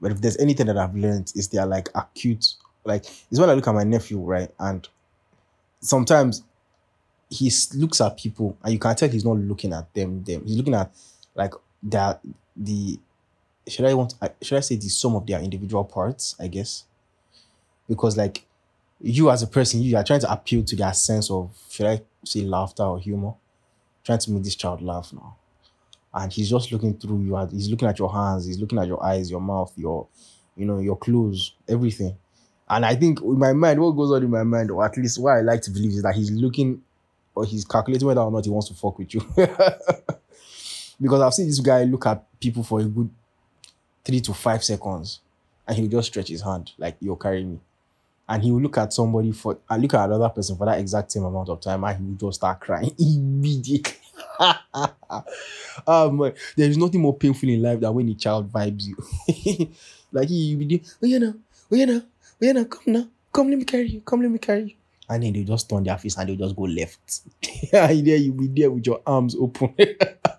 But 0.01 0.13
if 0.13 0.21
there's 0.21 0.37
anything 0.39 0.67
that 0.67 0.77
I've 0.77 0.95
learned, 0.95 1.33
is 1.35 1.49
they 1.49 1.59
are 1.59 1.67
like 1.67 1.89
acute, 1.95 2.55
like 2.89 3.05
it's 3.05 3.39
when 3.39 3.51
I 3.51 3.55
look 3.55 3.69
at 3.69 3.75
my 3.75 3.85
nephew, 3.85 4.19
right? 4.19 4.51
And 4.59 4.89
sometimes 5.81 6.43
he 7.31 7.51
looks 7.75 8.01
at 8.01 8.17
people 8.17 8.57
and 8.63 8.73
you 8.73 8.79
can 8.79 8.95
tell 8.97 9.09
he's 9.09 9.25
not 9.25 9.37
looking 9.37 9.73
at 9.73 9.93
them 9.95 10.25
them. 10.25 10.45
He's 10.45 10.57
looking 10.57 10.75
at 10.75 10.93
like 11.35 11.53
that 11.85 12.21
the 12.57 12.99
should 13.69 13.85
i 13.85 13.95
want 13.95 14.15
should 14.43 14.57
i 14.57 14.61
say 14.61 14.77
the 14.77 14.89
sum 14.89 15.15
of 15.15 15.27
their 15.27 15.41
individual 15.41 15.85
parts 15.85 16.35
i 16.41 16.49
guess? 16.49 16.85
Because 17.89 18.17
like 18.17 18.45
you 19.01 19.31
as 19.31 19.43
a 19.43 19.47
person 19.47 19.83
you 19.83 19.97
are 19.97 20.05
trying 20.05 20.21
to 20.21 20.33
appeal 20.33 20.65
to 20.65 20.75
their 20.77 20.93
sense 20.95 21.31
of 21.31 21.57
should 21.71 21.87
i 21.87 22.01
say 22.25 22.41
laughter 22.41 22.83
or 22.83 22.99
humor? 22.99 23.35
Trying 24.05 24.19
to 24.21 24.31
make 24.31 24.43
this 24.43 24.57
child 24.57 24.81
laugh 24.81 25.13
now. 25.13 25.37
And 26.15 26.33
he's 26.33 26.49
just 26.49 26.73
looking 26.73 26.95
through 26.95 27.23
you 27.23 27.37
he's 27.53 27.71
looking 27.71 27.89
at 27.89 27.99
your 27.99 28.13
hands 28.13 28.47
he's 28.47 28.59
looking 28.59 28.79
at 28.79 28.89
your 28.89 29.05
eyes 29.05 29.31
your 29.31 29.41
mouth 29.41 29.73
your 29.77 30.07
you 30.57 30.65
know 30.65 30.79
your 30.79 30.97
clothes 30.97 31.53
everything 31.69 32.17
and 32.71 32.85
i 32.85 32.95
think 32.95 33.21
in 33.21 33.39
my 33.39 33.53
mind 33.53 33.81
what 33.81 33.93
goes 33.93 34.13
on 34.13 34.23
in 34.23 34.31
my 34.31 34.43
mind 34.43 34.71
or 34.71 34.85
at 34.85 34.97
least 34.97 35.19
what 35.21 35.33
i 35.33 35.41
like 35.41 35.63
to 35.63 35.71
believe 35.71 35.91
is 35.93 36.03
that 36.03 36.15
he's 36.15 36.31
looking 36.31 36.83
or 37.39 37.45
he's 37.45 37.65
calculating 37.65 38.07
whether 38.07 38.21
or 38.21 38.31
not 38.31 38.45
he 38.45 38.51
wants 38.51 38.69
to 38.69 38.75
fuck 38.75 38.99
with 38.99 39.15
you. 39.15 39.21
because 41.01 41.21
I've 41.21 41.35
seen 41.35 41.47
this 41.47 41.61
guy 41.61 41.85
look 41.85 42.05
at 42.07 42.25
people 42.41 42.65
for 42.65 42.81
a 42.81 42.85
good 42.85 43.09
three 44.05 44.21
to 44.21 44.35
five 44.35 44.65
seconds 44.65 45.21
and 45.67 45.77
he'll 45.77 45.89
just 45.89 46.09
stretch 46.09 46.29
his 46.29 46.43
hand 46.43 46.73
like 46.79 46.97
you're 47.01 47.17
carrying 47.17 47.53
me. 47.53 47.61
And 48.29 48.43
he 48.43 48.51
will 48.51 48.61
look 48.61 48.77
at 48.77 48.93
somebody 48.93 49.33
for 49.33 49.59
and 49.71 49.81
look 49.81 49.95
at 49.95 50.05
another 50.05 50.29
person 50.29 50.57
for 50.57 50.67
that 50.67 50.81
exact 50.81 51.13
same 51.13 51.25
amount 51.25 51.49
of 51.49 51.61
time 51.61 51.85
and 51.85 51.97
he 51.97 52.05
will 52.05 52.29
just 52.31 52.41
start 52.41 52.61
crying 52.61 52.93
immediately. 52.99 53.95
um, 55.87 56.19
there 56.57 56.69
is 56.69 56.77
nothing 56.77 57.01
more 57.01 57.17
painful 57.17 57.49
in 57.49 57.63
life 57.63 57.81
than 57.81 57.95
when 57.95 58.09
a 58.09 58.15
child 58.15 58.53
vibes 58.53 58.85
you. 58.87 59.69
like 60.13 60.29
he 60.29 60.57
will 60.57 60.67
be 60.67 60.77
there, 60.77 60.87
oh 61.03 61.07
yeah 61.07 61.19
now, 61.19 61.35
oh 61.71 61.77
yeah 61.77 61.85
now, 61.85 62.03
now, 62.41 62.65
come 62.65 62.93
now, 62.93 63.09
come 63.33 63.51
let 63.51 63.59
me 63.59 63.65
carry 63.65 63.89
you, 63.89 64.01
come 64.01 64.23
let 64.23 64.31
me 64.31 64.39
carry 64.39 64.63
you 64.65 64.75
and 65.09 65.23
then 65.23 65.33
they 65.33 65.43
just 65.43 65.69
turn 65.69 65.85
their 65.85 65.97
face 65.97 66.17
and 66.19 66.29
they 66.29 66.37
just 66.37 66.55
go 66.55 66.65
left. 66.65 67.23
there 67.73 67.93
you'll 67.93 68.35
be 68.35 68.49
there 68.49 68.71
with 68.71 68.87
your 68.87 69.01
arms 69.07 69.35
open, 69.35 69.75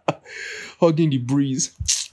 hugging 0.79 1.09
the 1.09 1.17
breeze. 1.17 2.11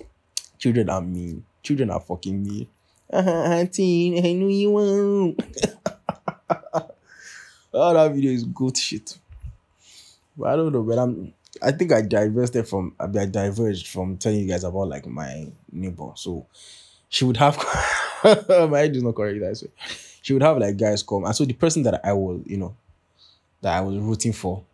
Children 0.59 0.89
are 0.89 1.03
mean. 1.03 1.45
Children 1.63 1.91
are 1.91 2.01
fucking 2.01 2.43
mean. 2.43 2.67
Auntie, 3.11 4.19
I 4.19 4.33
know 4.33 4.49
you 4.49 4.71
want. 4.71 5.41
oh, 7.75 7.95
that 7.95 8.13
video 8.13 8.33
is 8.33 8.45
good 8.45 8.77
shit. 8.77 9.19
But 10.37 10.51
I 10.51 10.57
don't 10.57 10.73
know, 10.73 10.83
but 10.83 10.99
I'm. 10.99 11.33
I 11.63 11.73
think 11.73 11.93
I 11.93 12.03
divested 12.03 12.69
from. 12.69 12.95
I 12.99 13.07
diverged 13.07 13.89
from 13.89 14.17
telling 14.17 14.41
you 14.41 14.49
guys 14.49 14.65
about 14.65 14.89
like 14.89 15.07
my 15.07 15.47
neighbor. 15.71 16.13
So 16.15 16.47
she 17.09 17.25
would 17.25 17.37
have. 17.37 17.63
my 18.69 18.79
head 18.79 18.97
is 18.97 19.03
not 19.03 19.15
correct. 19.15 19.41
That 19.41 19.63
way. 19.63 19.73
She 20.23 20.33
would 20.33 20.43
have 20.43 20.59
like 20.59 20.77
guys 20.77 21.03
come, 21.03 21.25
and 21.25 21.35
so 21.35 21.45
the 21.45 21.55
person 21.55 21.83
that 21.85 22.01
I 22.05 22.13
was, 22.13 22.41
you 22.47 22.57
know, 22.57 22.75
that 23.61 23.77
I 23.77 23.81
was 23.81 23.97
rooting 23.97 24.33
for, 24.33 24.65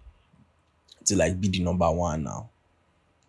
to 1.04 1.16
like 1.16 1.40
be 1.40 1.48
the 1.48 1.60
number 1.60 1.90
one 1.90 2.24
now. 2.24 2.48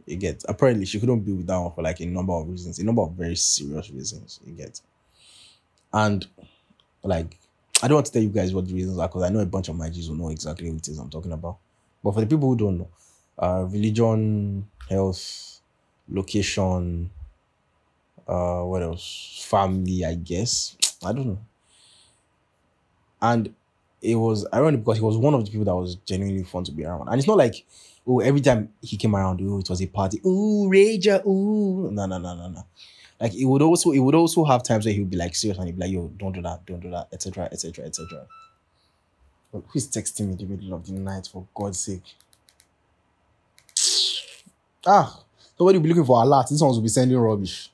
You 0.05 0.17
get 0.17 0.43
apparently 0.47 0.85
she 0.85 0.99
couldn't 0.99 1.21
be 1.21 1.31
with 1.31 1.47
that 1.47 1.57
one 1.57 1.71
for 1.71 1.81
like 1.81 1.99
a 2.01 2.05
number 2.05 2.33
of 2.33 2.49
reasons, 2.49 2.79
a 2.79 2.85
number 2.85 3.01
of 3.01 3.11
very 3.11 3.35
serious 3.35 3.89
reasons. 3.89 4.39
You 4.45 4.53
get, 4.53 4.79
and 5.93 6.25
like 7.03 7.37
I 7.81 7.87
don't 7.87 7.95
want 7.95 8.05
to 8.07 8.11
tell 8.13 8.21
you 8.21 8.29
guys 8.29 8.53
what 8.53 8.67
the 8.67 8.73
reasons 8.73 8.97
are 8.97 9.07
because 9.07 9.23
I 9.23 9.29
know 9.29 9.39
a 9.39 9.45
bunch 9.45 9.69
of 9.69 9.75
my 9.75 9.89
G's 9.89 10.09
will 10.09 10.17
know 10.17 10.29
exactly 10.29 10.69
what 10.69 10.79
it 10.79 10.87
is 10.87 10.99
I'm 10.99 11.09
talking 11.09 11.31
about. 11.31 11.57
But 12.03 12.13
for 12.13 12.21
the 12.21 12.27
people 12.27 12.49
who 12.49 12.55
don't 12.55 12.77
know, 12.77 12.87
uh, 13.37 13.65
religion, 13.69 14.67
health, 14.89 15.59
location, 16.09 17.09
uh, 18.27 18.61
what 18.61 18.81
else? 18.81 19.45
Family, 19.49 20.05
I 20.05 20.15
guess. 20.15 20.77
I 21.05 21.13
don't 21.13 21.27
know. 21.27 21.39
And 23.21 23.53
it 24.01 24.15
was 24.15 24.45
ironic 24.53 24.81
because 24.81 24.97
he 24.97 25.03
was 25.03 25.17
one 25.17 25.33
of 25.33 25.45
the 25.45 25.51
people 25.51 25.65
that 25.65 25.75
was 25.75 25.95
genuinely 25.95 26.43
fun 26.43 26.63
to 26.65 26.71
be 26.71 26.85
around. 26.85 27.07
And 27.07 27.17
it's 27.17 27.27
not 27.27 27.37
like, 27.37 27.65
oh, 28.05 28.19
every 28.19 28.41
time 28.41 28.69
he 28.81 28.97
came 28.97 29.15
around, 29.15 29.39
oh, 29.41 29.59
it 29.59 29.69
was 29.69 29.81
a 29.81 29.87
party. 29.87 30.19
oh 30.25 30.69
Rager, 30.69 31.21
oh 31.25 31.89
No, 31.91 32.05
no, 32.05 32.17
no, 32.17 32.35
no, 32.35 32.49
no. 32.49 32.65
Like 33.19 33.35
it 33.35 33.45
would 33.45 33.61
also 33.61 33.91
it 33.91 33.99
would 33.99 34.15
also 34.15 34.43
have 34.43 34.63
times 34.63 34.85
where 34.85 34.93
he 34.93 34.99
would 34.99 35.09
be 35.09 35.15
like 35.15 35.35
serious 35.35 35.57
and 35.57 35.67
he'd 35.67 35.77
be 35.77 35.81
like, 35.83 35.91
yo, 35.91 36.07
don't 36.17 36.33
do 36.33 36.41
that, 36.41 36.65
don't 36.65 36.81
do 36.81 36.89
that, 36.89 37.07
etc. 37.13 37.47
etc. 37.51 37.85
etc. 37.85 38.27
Who's 39.67 39.87
texting 39.87 40.25
me 40.25 40.31
in 40.33 40.37
the 40.37 40.45
middle 40.45 40.73
of 40.73 40.85
the 40.85 40.93
night 40.93 41.29
for 41.31 41.45
God's 41.55 41.79
sake? 41.79 42.03
Ah, 44.85 45.23
nobody 45.57 45.77
will 45.77 45.83
be 45.83 45.89
looking 45.89 46.05
for 46.05 46.21
a 46.21 46.25
lot. 46.25 46.49
This 46.49 46.59
ones 46.59 46.75
will 46.75 46.83
be 46.83 46.89
sending 46.89 47.17
rubbish. 47.17 47.69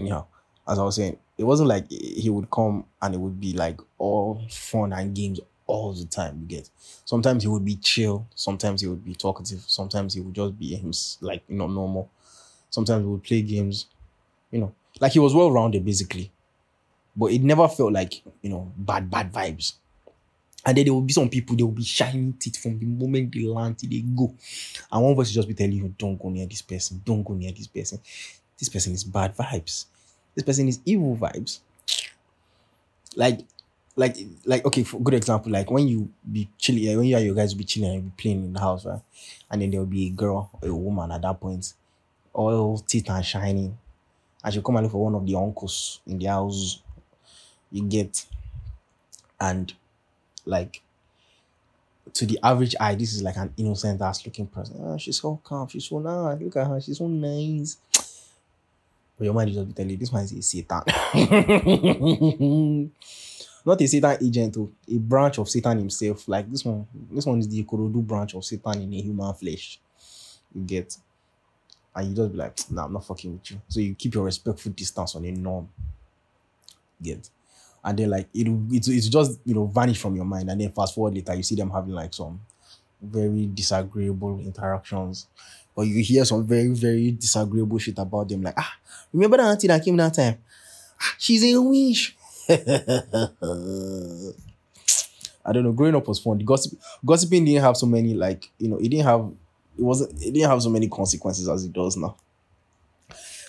Anyhow, 0.00 0.26
as 0.66 0.78
I 0.78 0.82
was 0.84 0.96
saying, 0.96 1.18
it 1.38 1.44
wasn't 1.44 1.68
like 1.68 1.90
he 1.90 2.28
would 2.30 2.50
come 2.50 2.84
and 3.02 3.14
it 3.14 3.18
would 3.18 3.40
be 3.40 3.52
like 3.54 3.80
all 3.98 4.42
fun 4.50 4.92
and 4.92 5.14
games 5.14 5.40
all 5.66 5.92
the 5.92 6.04
time. 6.06 6.40
You 6.42 6.46
get 6.46 6.70
sometimes 7.04 7.42
he 7.42 7.48
would 7.48 7.64
be 7.64 7.76
chill, 7.76 8.26
sometimes 8.34 8.80
he 8.82 8.86
would 8.88 9.04
be 9.04 9.14
talkative, 9.14 9.62
sometimes 9.66 10.14
he 10.14 10.20
would 10.20 10.34
just 10.34 10.58
be 10.58 10.74
him 10.74 10.92
like 11.20 11.42
you 11.48 11.56
know 11.56 11.66
normal. 11.68 12.10
Sometimes 12.70 13.04
we 13.04 13.12
would 13.12 13.24
play 13.24 13.42
games, 13.42 13.86
you 14.52 14.60
know, 14.60 14.74
like 15.00 15.12
he 15.12 15.20
was 15.20 15.34
well 15.34 15.52
rounded 15.52 15.84
basically, 15.84 16.32
but 17.16 17.32
it 17.32 17.42
never 17.42 17.68
felt 17.68 17.92
like 17.92 18.22
you 18.42 18.50
know 18.50 18.72
bad 18.76 19.10
bad 19.10 19.32
vibes. 19.32 19.74
And 20.64 20.76
then 20.76 20.84
there 20.84 20.92
will 20.94 21.00
be 21.00 21.12
some 21.14 21.30
people, 21.30 21.56
they 21.56 21.62
will 21.62 21.72
be 21.72 21.82
shining 21.84 22.34
teeth 22.34 22.58
from 22.62 22.78
the 22.78 22.84
moment 22.84 23.32
they 23.34 23.44
land 23.44 23.78
till 23.78 23.88
they 23.88 24.00
go. 24.00 24.34
And 24.92 25.02
one 25.04 25.14
voice 25.14 25.28
will 25.28 25.34
just 25.42 25.48
be 25.48 25.54
telling 25.54 25.72
you, 25.72 25.94
don't 25.98 26.20
go 26.20 26.28
near 26.28 26.46
this 26.46 26.62
person, 26.62 27.00
don't 27.04 27.22
go 27.22 27.34
near 27.34 27.52
this 27.52 27.66
person. 27.66 27.98
This 28.60 28.68
person 28.68 28.92
is 28.92 29.02
bad 29.02 29.36
vibes. 29.36 29.86
This 30.34 30.44
person 30.44 30.68
is 30.68 30.78
evil 30.84 31.16
vibes. 31.16 31.58
Like, 33.16 33.40
like, 33.96 34.16
like, 34.44 34.64
okay, 34.66 34.84
for 34.84 35.00
good 35.00 35.14
example, 35.14 35.50
like 35.50 35.70
when 35.70 35.88
you 35.88 36.10
be 36.30 36.48
chilling, 36.58 36.96
when 36.96 37.06
you 37.06 37.16
and 37.16 37.26
your 37.26 37.34
guys 37.34 37.54
be 37.54 37.64
chilling 37.64 37.90
and 37.90 38.04
be 38.04 38.22
playing 38.22 38.44
in 38.44 38.52
the 38.52 38.60
house, 38.60 38.84
right? 38.84 39.00
And 39.50 39.60
then 39.60 39.70
there 39.70 39.80
will 39.80 39.86
be 39.86 40.06
a 40.06 40.10
girl, 40.10 40.50
or 40.62 40.68
a 40.68 40.74
woman 40.74 41.10
at 41.10 41.22
that 41.22 41.40
point, 41.40 41.72
all 42.32 42.78
teeth 42.78 43.10
and 43.10 43.24
shining. 43.24 43.76
And 44.44 44.54
she'll 44.54 44.62
come 44.62 44.76
and 44.76 44.84
look 44.84 44.92
for 44.92 45.02
one 45.02 45.14
of 45.14 45.26
the 45.26 45.34
uncles 45.34 46.00
in 46.06 46.18
the 46.18 46.26
house. 46.26 46.82
You 47.72 47.82
get, 47.82 48.24
and 49.40 49.72
like 50.44 50.82
to 52.14 52.26
the 52.26 52.38
average 52.42 52.74
eye, 52.80 52.94
this 52.94 53.14
is 53.14 53.22
like 53.22 53.36
an 53.36 53.52
innocent 53.56 54.00
ass 54.00 54.24
looking 54.24 54.46
person. 54.46 54.76
Oh, 54.80 54.98
she's 54.98 55.20
so 55.20 55.40
calm, 55.42 55.68
she's 55.68 55.86
so 55.86 55.98
nice. 55.98 56.40
Look 56.40 56.56
at 56.56 56.66
her, 56.66 56.80
she's 56.80 56.98
so 56.98 57.06
nice. 57.06 57.76
But 59.20 59.26
your 59.26 59.34
mind 59.34 59.50
is 59.50 59.56
just 59.56 59.76
telling 59.76 59.90
you 59.90 59.98
this 59.98 60.10
one 60.10 60.22
is 60.22 60.32
a 60.32 60.40
Satan. 60.40 60.80
Not 63.66 63.82
a 63.82 63.86
Satan 63.86 64.16
agent, 64.22 64.56
oh, 64.56 64.70
a 64.88 64.96
branch 64.96 65.36
of 65.36 65.46
Satan 65.50 65.76
himself. 65.76 66.26
Like 66.26 66.50
this 66.50 66.64
one, 66.64 66.86
this 67.12 67.26
one 67.26 67.38
is 67.38 67.46
the 67.46 67.62
Ikorodu 67.62 68.06
branch 68.06 68.34
of 68.34 68.46
Satan 68.46 68.80
in 68.80 68.94
a 68.94 69.02
human 69.02 69.34
flesh. 69.34 69.78
You 70.54 70.62
get, 70.62 70.96
and 71.94 72.08
you 72.08 72.14
just 72.14 72.32
be 72.32 72.38
like, 72.38 72.58
nah, 72.70 72.86
I'm 72.86 72.94
not 72.94 73.04
fucking 73.04 73.34
with 73.34 73.50
you. 73.50 73.60
So 73.68 73.80
you 73.80 73.94
keep 73.94 74.14
your 74.14 74.24
respectful 74.24 74.72
distance 74.72 75.14
on 75.14 75.26
a 75.26 75.32
norm. 75.32 75.68
Get 77.02 77.28
and 77.84 77.98
then 77.98 78.10
like 78.10 78.28
it 78.34 78.46
it 78.46 78.88
it's 78.88 79.08
just 79.08 79.38
you 79.44 79.54
know 79.54 79.66
vanish 79.66 80.00
from 80.00 80.14
your 80.16 80.24
mind 80.24 80.50
and 80.50 80.60
then 80.60 80.70
fast 80.72 80.94
forward 80.94 81.14
later 81.14 81.34
you 81.34 81.42
see 81.42 81.54
them 81.54 81.70
having 81.70 81.94
like 81.94 82.12
some 82.12 82.40
very 83.00 83.46
disagreeable 83.46 84.38
interactions 84.40 85.26
or 85.80 85.84
you 85.84 86.02
hear 86.02 86.24
some 86.24 86.46
very 86.46 86.68
very 86.68 87.10
disagreeable 87.12 87.78
shit 87.78 87.98
about 87.98 88.28
them 88.28 88.42
like 88.42 88.54
ah 88.56 88.72
remember 89.12 89.36
that 89.36 89.46
auntie 89.50 89.66
that 89.68 89.84
came 89.84 89.96
that 89.96 90.14
time 90.14 90.36
ah, 91.00 91.14
she's 91.18 91.42
a 91.44 91.60
witch 91.60 92.16
I 95.44 95.52
don't 95.52 95.64
know. 95.64 95.72
Growing 95.72 95.94
up 95.94 96.06
was 96.06 96.18
fun. 96.18 96.38
The 96.38 96.44
gossip, 96.44 96.78
gossiping 97.04 97.44
didn't 97.44 97.62
have 97.62 97.76
so 97.76 97.86
many 97.86 98.14
like 98.14 98.50
you 98.58 98.68
know. 98.68 98.76
It 98.76 98.88
didn't 98.88 99.06
have. 99.06 99.20
It 99.78 99.82
wasn't. 99.82 100.12
It 100.22 100.32
didn't 100.32 100.50
have 100.50 100.62
so 100.62 100.70
many 100.70 100.88
consequences 100.88 101.48
as 101.48 101.64
it 101.64 101.72
does 101.72 101.96
now. 101.96 102.16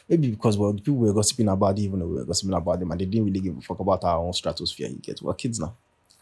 Maybe 0.08 0.30
because 0.30 0.58
well, 0.58 0.74
people 0.74 0.96
were 0.96 1.14
gossiping 1.14 1.48
about 1.50 1.78
it, 1.78 1.82
even 1.82 2.00
though 2.00 2.06
we 2.08 2.16
were 2.16 2.26
gossiping 2.26 2.54
about 2.54 2.80
them, 2.80 2.92
and 2.92 3.00
they 3.00 3.06
didn't 3.06 3.26
really 3.26 3.40
give 3.40 3.58
a 3.58 3.62
fuck 3.62 3.80
about 3.80 4.04
our 4.04 4.18
own 4.20 4.34
stratosphere. 4.34 4.88
You 4.88 4.98
get, 4.98 5.22
we're 5.22 5.34
kids 5.34 5.60
now. 5.60 5.76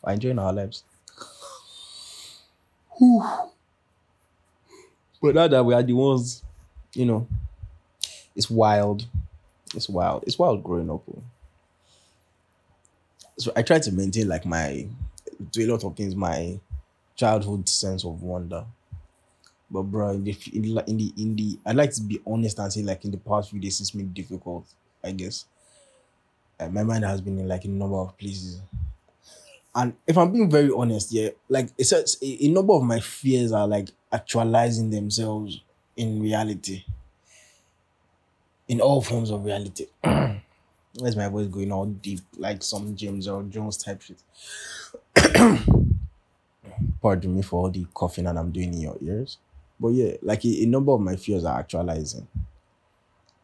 We're 0.04 0.14
enjoying 0.14 0.40
our 0.40 0.54
lives. 0.54 0.84
Whew. 2.98 3.24
But 5.22 5.36
now 5.36 5.48
that 5.48 5.64
we 5.64 5.74
are 5.74 5.84
the 5.84 5.94
ones, 5.94 6.44
you 6.94 7.06
know, 7.06 7.28
it's 8.36 8.50
wild. 8.50 9.06
It's 9.76 9.90
wild. 9.90 10.24
It's 10.26 10.40
wild 10.40 10.64
growing 10.64 10.90
up. 10.90 11.04
Oh. 11.10 11.22
So 13.38 13.52
I 13.56 13.62
try 13.62 13.80
to 13.80 13.92
maintain 13.92 14.28
like 14.28 14.46
my, 14.46 14.88
do 15.52 15.66
a 15.66 15.72
lot 15.72 15.84
of 15.84 15.96
things, 15.96 16.16
my 16.16 16.60
childhood 17.16 17.68
sense 17.68 18.06
of 18.06 18.22
wonder. 18.22 18.66
But 19.72 19.84
bro, 19.84 20.12
in 20.12 20.24
the 20.24 20.36
in 20.54 20.98
the 20.98 21.14
in 21.16 21.36
the, 21.36 21.60
I'd 21.66 21.76
like 21.76 21.94
to 21.94 22.02
be 22.02 22.20
honest 22.26 22.58
and 22.58 22.74
say 22.74 22.82
like 22.82 23.06
in 23.06 23.12
the 23.12 23.18
past 23.18 23.52
few 23.52 23.60
days 23.60 23.80
it's 23.80 23.92
been 23.92 24.12
difficult. 24.14 24.66
I 25.04 25.12
guess. 25.12 25.46
My 26.60 26.84
mind 26.84 27.06
has 27.06 27.22
been 27.22 27.40
in 27.40 27.48
like 27.48 27.66
a 27.66 27.70
number 27.70 27.98
of 27.98 28.18
places. 28.18 28.62
And 29.74 29.94
if 30.06 30.18
I'm 30.18 30.32
being 30.32 30.50
very 30.50 30.72
honest, 30.76 31.12
yeah, 31.12 31.30
like 31.48 31.70
it's 31.78 31.92
a, 31.94 32.04
a 32.22 32.48
number 32.50 32.74
of 32.74 32.84
my 32.84 33.00
fears 33.00 33.52
are 33.52 33.68
like 33.68 33.90
actualizing 34.12 34.90
themselves 34.90 35.62
in 35.96 36.22
reality. 36.22 36.84
In 38.68 38.82
all 38.82 39.02
forms 39.02 39.32
of 39.32 39.46
reality. 39.46 39.88
Where's 40.04 41.16
my 41.16 41.28
voice 41.28 41.48
going 41.48 41.72
all 41.72 41.86
deep, 41.86 42.20
like 42.38 42.64
some 42.64 42.96
James 42.96 43.28
Earl 43.28 43.44
Jones 43.44 43.78
type 43.78 44.02
shit? 44.02 44.22
Pardon 47.02 47.36
me 47.36 47.42
for 47.42 47.64
all 47.64 47.70
the 47.70 47.86
coughing 47.94 48.26
that 48.26 48.38
I'm 48.38 48.52
doing 48.52 48.74
in 48.74 48.82
your 48.82 48.98
ears. 49.02 49.38
But 49.80 49.90
yeah, 49.90 50.14
like 50.22 50.44
a, 50.46 50.64
a 50.64 50.66
number 50.66 50.92
of 50.92 51.00
my 51.00 51.16
fears 51.16 51.46
are 51.46 51.60
actualizing. 51.60 52.28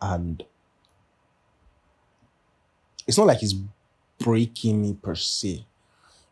And 0.02 0.44
it's 3.08 3.18
not 3.18 3.28
like 3.28 3.42
it's 3.42 3.56
breaking 4.20 4.82
me 4.82 4.98
per 5.02 5.16
se. 5.16 5.66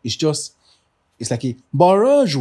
It's 0.03 0.15
just, 0.15 0.55
it's 1.19 1.31
like 1.31 1.45
a 1.45 1.55
barrage. 1.73 2.35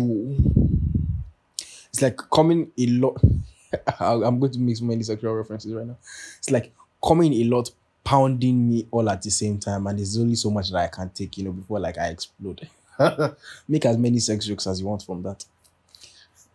It's 1.92 2.02
like 2.02 2.16
coming 2.32 2.70
a 2.78 2.86
lot. 2.86 3.20
I'm 4.00 4.38
going 4.38 4.52
to 4.52 4.58
make 4.58 4.76
so 4.76 4.84
many 4.84 5.02
sexual 5.02 5.34
references 5.34 5.72
right 5.72 5.86
now. 5.86 5.96
It's 6.38 6.50
like 6.50 6.72
coming 7.04 7.32
a 7.34 7.44
lot, 7.44 7.70
pounding 8.04 8.68
me 8.68 8.86
all 8.90 9.08
at 9.10 9.22
the 9.22 9.30
same 9.30 9.58
time, 9.58 9.86
and 9.86 9.98
there's 9.98 10.18
only 10.18 10.34
so 10.34 10.50
much 10.50 10.70
that 10.70 10.78
I 10.78 10.88
can 10.88 11.10
take, 11.10 11.36
you 11.38 11.44
know, 11.44 11.52
before 11.52 11.80
like 11.80 11.98
I 11.98 12.08
explode. 12.08 12.68
make 13.68 13.84
as 13.86 13.96
many 13.96 14.18
sex 14.18 14.46
jokes 14.46 14.66
as 14.66 14.80
you 14.80 14.86
want 14.86 15.02
from 15.02 15.22
that 15.22 15.44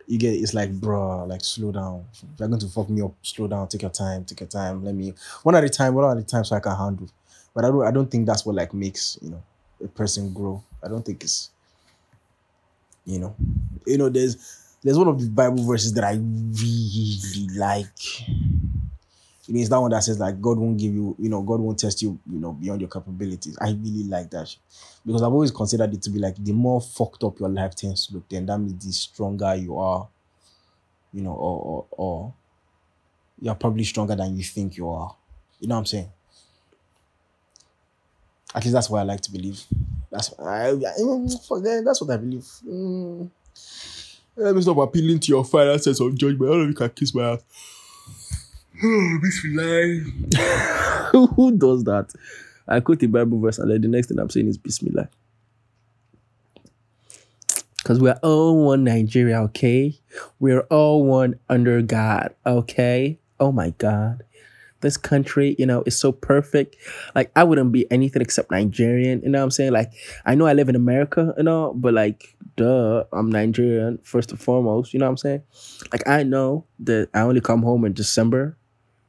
you 0.08 0.18
get 0.18 0.30
it's 0.30 0.54
like 0.54 0.72
bro 0.72 1.24
like 1.26 1.44
slow 1.44 1.70
down 1.70 2.04
if 2.12 2.22
you're 2.38 2.48
going 2.48 2.58
to 2.58 2.66
fuck 2.68 2.88
me 2.88 3.02
up 3.02 3.12
slow 3.22 3.46
down 3.46 3.68
take 3.68 3.82
your 3.82 3.90
time 3.90 4.24
take 4.24 4.40
your 4.40 4.48
time 4.48 4.82
let 4.82 4.94
me 4.94 5.12
one 5.42 5.54
at 5.54 5.64
a 5.64 5.68
time 5.68 5.94
one 5.94 6.16
at 6.16 6.22
a 6.22 6.26
time 6.26 6.44
so 6.44 6.56
i 6.56 6.60
can 6.60 6.74
handle 6.74 7.08
but 7.54 7.64
i 7.64 7.68
don't 7.68 7.84
i 7.84 7.90
don't 7.90 8.10
think 8.10 8.26
that's 8.26 8.46
what 8.46 8.54
like 8.54 8.72
makes 8.72 9.18
you 9.20 9.30
know 9.30 9.42
a 9.84 9.88
person 9.88 10.32
grow 10.32 10.62
i 10.82 10.88
don't 10.88 11.04
think 11.04 11.22
it's 11.22 11.50
you 13.04 13.18
know 13.18 13.34
you 13.86 13.98
know 13.98 14.08
there's 14.08 14.67
there's 14.88 14.98
one 14.98 15.08
of 15.08 15.20
the 15.20 15.28
bible 15.28 15.62
verses 15.64 15.92
that 15.92 16.04
i 16.04 16.12
really 16.12 17.46
like 17.56 18.24
it 19.48 19.54
means 19.54 19.70
that 19.70 19.80
one 19.80 19.90
that 19.90 20.04
says 20.04 20.18
like 20.18 20.40
God 20.42 20.58
won't 20.58 20.76
give 20.76 20.92
you, 20.92 21.16
you 21.18 21.30
know, 21.30 21.40
God 21.40 21.60
won't 21.60 21.78
test 21.78 22.02
you, 22.02 22.18
you 22.30 22.38
know, 22.38 22.52
beyond 22.52 22.82
your 22.82 22.90
capabilities. 22.90 23.56
I 23.58 23.70
really 23.70 24.04
like 24.04 24.28
that 24.30 24.54
because 25.06 25.22
I've 25.22 25.32
always 25.32 25.50
considered 25.50 25.94
it 25.94 26.02
to 26.02 26.10
be 26.10 26.18
like 26.18 26.36
the 26.36 26.52
more 26.52 26.82
fucked 26.82 27.24
up 27.24 27.40
your 27.40 27.48
life 27.48 27.74
tends 27.74 28.06
to 28.06 28.14
look, 28.14 28.28
then 28.28 28.44
that 28.44 28.58
means 28.58 28.84
the 28.84 28.92
stronger 28.92 29.54
you 29.54 29.78
are, 29.78 30.06
you 31.14 31.22
know, 31.22 31.32
or 31.32 31.62
or, 31.62 31.86
or 31.92 32.34
you're 33.40 33.54
probably 33.54 33.84
stronger 33.84 34.14
than 34.14 34.36
you 34.36 34.44
think 34.44 34.76
you 34.76 34.90
are. 34.90 35.16
You 35.60 35.68
know 35.68 35.76
what 35.76 35.80
I'm 35.80 35.86
saying? 35.86 36.10
At 38.54 38.64
least 38.64 38.74
that's 38.74 38.90
what 38.90 38.98
I 38.98 39.04
like 39.04 39.22
to 39.22 39.32
believe. 39.32 39.62
That's 40.10 40.38
I, 40.38 40.72
I 40.72 40.72
that's 40.72 42.00
what 42.02 42.10
I 42.10 42.16
believe. 42.18 42.44
Mm. 42.66 43.30
Let 44.38 44.54
me 44.54 44.62
stop 44.62 44.76
appealing 44.78 45.18
to 45.18 45.28
your 45.32 45.44
final 45.44 45.76
sense 45.80 45.98
of 45.98 46.14
judgment. 46.14 46.48
All 46.48 46.62
of 46.62 46.68
you 46.68 46.74
can 46.74 46.90
kiss 46.90 47.12
my 47.12 47.32
ass. 47.32 47.42
Bismillah. 48.80 50.04
Who 51.34 51.56
does 51.56 51.82
that? 51.84 52.12
I 52.68 52.78
quote 52.78 53.00
the 53.00 53.08
Bible 53.08 53.40
verse 53.40 53.58
and 53.58 53.68
then 53.68 53.80
the 53.80 53.88
next 53.88 54.06
thing 54.06 54.18
I'm 54.20 54.30
saying 54.30 54.46
is 54.46 54.56
Bismillah. 54.56 55.08
Because 57.78 57.98
we're 57.98 58.18
all 58.22 58.64
one 58.64 58.84
Nigeria, 58.84 59.40
okay? 59.42 59.98
We're 60.38 60.60
all 60.70 61.02
one 61.04 61.40
under 61.48 61.82
God, 61.82 62.32
okay? 62.46 63.18
Oh 63.40 63.50
my 63.50 63.70
God. 63.70 64.22
This 64.80 64.96
country, 64.96 65.56
you 65.58 65.66
know, 65.66 65.82
is 65.86 65.98
so 65.98 66.12
perfect. 66.12 66.76
Like, 67.14 67.30
I 67.34 67.44
wouldn't 67.44 67.72
be 67.72 67.90
anything 67.90 68.22
except 68.22 68.50
Nigerian, 68.50 69.20
you 69.22 69.28
know 69.28 69.38
what 69.38 69.44
I'm 69.44 69.50
saying? 69.50 69.72
Like, 69.72 69.92
I 70.24 70.34
know 70.34 70.46
I 70.46 70.52
live 70.52 70.68
in 70.68 70.76
America, 70.76 71.34
you 71.36 71.42
know, 71.42 71.72
but 71.74 71.94
like, 71.94 72.36
duh, 72.56 73.04
I'm 73.12 73.30
Nigerian 73.30 73.98
first 74.04 74.30
and 74.30 74.40
foremost, 74.40 74.92
you 74.92 75.00
know 75.00 75.06
what 75.06 75.10
I'm 75.10 75.16
saying? 75.16 75.42
Like, 75.92 76.06
I 76.06 76.22
know 76.22 76.64
that 76.80 77.08
I 77.14 77.20
only 77.20 77.40
come 77.40 77.62
home 77.62 77.84
in 77.84 77.92
December 77.92 78.56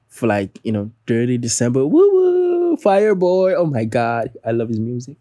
for 0.07 0.27
like, 0.27 0.59
you 0.63 0.71
know, 0.71 0.91
dirty 1.05 1.37
December. 1.37 1.85
Woo 1.85 2.11
woo, 2.11 2.77
Fireboy. 2.77 3.55
Oh 3.55 3.65
my 3.65 3.85
God, 3.85 4.31
I 4.45 4.51
love 4.51 4.69
his 4.69 4.79
music. 4.79 5.17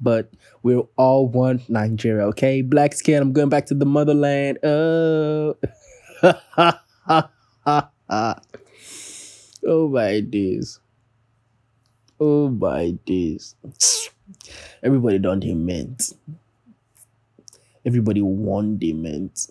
But 0.00 0.30
we're 0.62 0.82
all 0.96 1.28
one 1.28 1.62
Nigeria, 1.68 2.26
okay? 2.28 2.62
Black 2.62 2.94
skin, 2.94 3.22
I'm 3.22 3.32
going 3.32 3.48
back 3.48 3.66
to 3.66 3.74
the 3.74 3.86
motherland. 3.86 4.58
Oh. 4.64 5.56
oh 9.66 9.88
my 9.88 10.20
days. 10.20 10.80
Oh 12.20 12.48
my 12.48 12.92
days. 13.04 13.56
Everybody 14.82 15.18
done 15.18 15.40
they 15.40 15.54
meant. 15.54 16.12
Everybody 17.84 18.22
won 18.22 18.78
they 18.78 18.92
meant. 18.92 19.48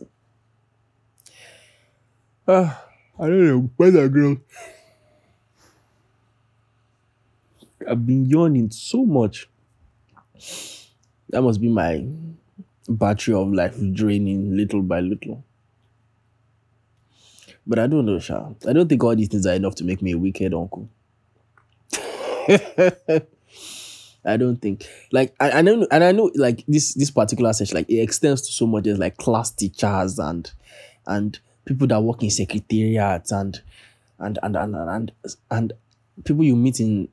Ah, 2.47 2.86
I 3.20 3.28
don't 3.28 3.45
know. 3.45 3.70
Where's 3.78 3.93
that 3.93 4.12
girl? 4.12 4.38
I've 7.88 8.05
been 8.05 8.26
yawning 8.26 8.72
so 8.72 9.05
much. 9.05 9.49
That 11.30 11.41
must 11.41 11.62
be 11.62 11.70
my 11.70 12.05
battery 12.88 13.34
of 13.34 13.53
life 13.53 13.78
draining 13.93 14.55
little 14.55 14.82
by 14.82 14.99
little. 14.99 15.43
But 17.72 17.80
I 17.80 17.88
don't 17.88 18.05
know, 18.05 18.19
Sha. 18.19 18.49
I 18.67 18.74
don't 18.74 18.89
think 18.89 19.01
all 19.01 19.15
these 19.15 19.30
things 19.30 19.45
are 19.45 19.53
enough 19.53 19.76
to 19.76 19.86
make 19.86 20.01
me 20.01 20.11
a 20.11 20.17
wicked 20.17 20.53
uncle. 20.53 20.89
I 24.26 24.36
don't 24.36 24.57
think 24.57 24.86
like 25.13 25.34
I, 25.39 25.51
I 25.51 25.61
know 25.61 25.88
and 25.89 26.03
I 26.03 26.11
know 26.11 26.30
like 26.36 26.65
this 26.67 26.95
this 26.95 27.11
particular 27.11 27.53
section 27.53 27.78
like 27.78 27.89
it 27.89 28.01
extends 28.01 28.41
to 28.41 28.51
so 28.51 28.67
much 28.67 28.88
as 28.88 28.99
like 28.99 29.15
class 29.15 29.51
teachers 29.51 30.19
and 30.19 30.51
and 31.07 31.39
people 31.63 31.88
that 31.88 32.01
work 32.01 32.22
in 32.24 32.30
secretariats 32.30 33.32
and 33.32 33.61
and 34.19 34.38
and 34.43 34.57
and 34.57 34.76
and, 34.76 35.11
and 35.49 35.74
people 36.26 36.43
you 36.43 36.57
meet 36.57 36.82
in 36.82 37.07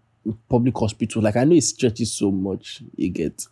public 0.48 0.76
hospital. 0.76 1.22
Like 1.22 1.36
I 1.36 1.44
know 1.44 1.54
it 1.54 1.62
stretches 1.62 2.12
so 2.12 2.32
much, 2.32 2.82
you 2.96 3.10
get, 3.10 3.46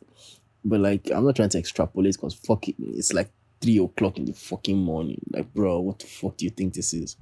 but 0.65 0.81
like 0.81 1.09
I'm 1.15 1.25
not 1.25 1.37
trying 1.37 1.51
to 1.51 1.59
extrapolate 1.59 2.17
because 2.17 2.35
fuck 2.35 2.69
it, 2.69 2.75
it's 2.81 3.13
like 3.13 3.31
three 3.61 3.79
o'clock 3.79 4.19
in 4.19 4.25
the 4.25 4.33
fucking 4.33 4.77
morning. 4.77 5.21
Like, 5.31 5.53
bro, 5.53 5.81
what 5.81 5.99
the 5.99 6.07
fuck 6.07 6.37
do 6.37 6.45
you 6.45 6.51
think 6.51 6.75
this 6.75 6.93
is? 6.95 7.17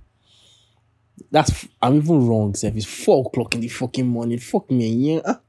That's 1.31 1.69
I'm 1.81 1.97
even 1.97 2.27
wrong, 2.27 2.55
Seth. 2.55 2.77
It's 2.77 2.87
four 2.87 3.27
o'clock 3.27 3.55
in 3.55 3.61
the 3.61 3.69
fucking 3.69 4.07
morning. 4.07 4.39
Fuck 4.39 4.71
me, 4.71 4.89
yeah. 4.89 5.21
Ah. 5.25 5.41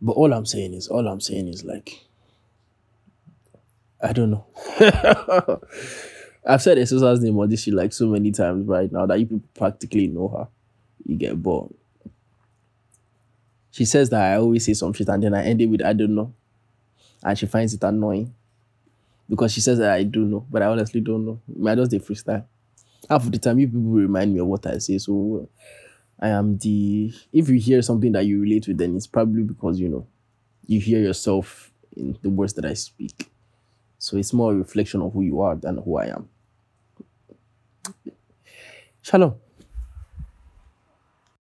But 0.00 0.12
all 0.12 0.32
I'm 0.32 0.44
saying 0.44 0.74
is, 0.74 0.88
all 0.88 1.08
I'm 1.08 1.20
saying 1.20 1.48
is 1.48 1.64
like, 1.64 2.04
I 4.02 4.12
don't 4.12 4.30
know. 4.30 4.46
I've 6.46 6.60
said 6.60 6.76
Esosa's 6.76 7.22
name 7.22 7.38
on 7.38 7.48
this 7.48 7.62
shit 7.62 7.72
like 7.72 7.92
so 7.94 8.06
many 8.08 8.30
times 8.30 8.66
right 8.66 8.92
now 8.92 9.06
that 9.06 9.18
you 9.18 9.24
people 9.24 9.48
practically 9.54 10.08
know 10.08 10.28
her. 10.28 10.48
You 11.06 11.16
get 11.16 11.42
bored. 11.42 11.72
She 13.70 13.86
says 13.86 14.10
that 14.10 14.32
I 14.32 14.36
always 14.36 14.66
say 14.66 14.74
some 14.74 14.92
shit 14.92 15.08
and 15.08 15.22
then 15.22 15.34
I 15.34 15.44
end 15.44 15.62
it 15.62 15.66
with 15.66 15.82
I 15.82 15.94
don't 15.94 16.14
know. 16.14 16.34
And 17.22 17.38
she 17.38 17.46
finds 17.46 17.72
it 17.72 17.82
annoying. 17.82 18.34
Because 19.28 19.52
she 19.52 19.60
says 19.60 19.78
that 19.78 19.92
I 19.92 20.02
do 20.02 20.24
know, 20.24 20.46
but 20.50 20.62
I 20.62 20.66
honestly 20.66 21.00
don't 21.00 21.24
know. 21.24 21.40
I 21.70 21.74
just 21.74 21.90
the 21.90 21.98
freestyle. 21.98 22.44
Half 23.08 23.24
of 23.26 23.32
the 23.32 23.38
time, 23.38 23.58
you 23.58 23.66
people 23.66 23.82
remind 23.82 24.32
me 24.32 24.40
of 24.40 24.46
what 24.46 24.66
I 24.66 24.78
say. 24.78 24.98
So 24.98 25.48
I 26.20 26.28
am 26.28 26.58
the 26.58 27.12
if 27.32 27.48
you 27.48 27.58
hear 27.58 27.82
something 27.82 28.12
that 28.12 28.26
you 28.26 28.40
relate 28.40 28.68
with, 28.68 28.78
then 28.78 28.96
it's 28.96 29.06
probably 29.06 29.42
because 29.42 29.80
you 29.80 29.88
know 29.88 30.06
you 30.66 30.80
hear 30.80 31.00
yourself 31.00 31.72
in 31.96 32.18
the 32.22 32.30
words 32.30 32.54
that 32.54 32.64
I 32.64 32.74
speak. 32.74 33.30
So 33.98 34.16
it's 34.16 34.32
more 34.32 34.52
a 34.52 34.56
reflection 34.56 35.02
of 35.02 35.12
who 35.12 35.22
you 35.22 35.40
are 35.40 35.56
than 35.56 35.78
who 35.78 35.96
I 35.98 36.06
am. 36.06 36.28
Shalom. 39.02 39.43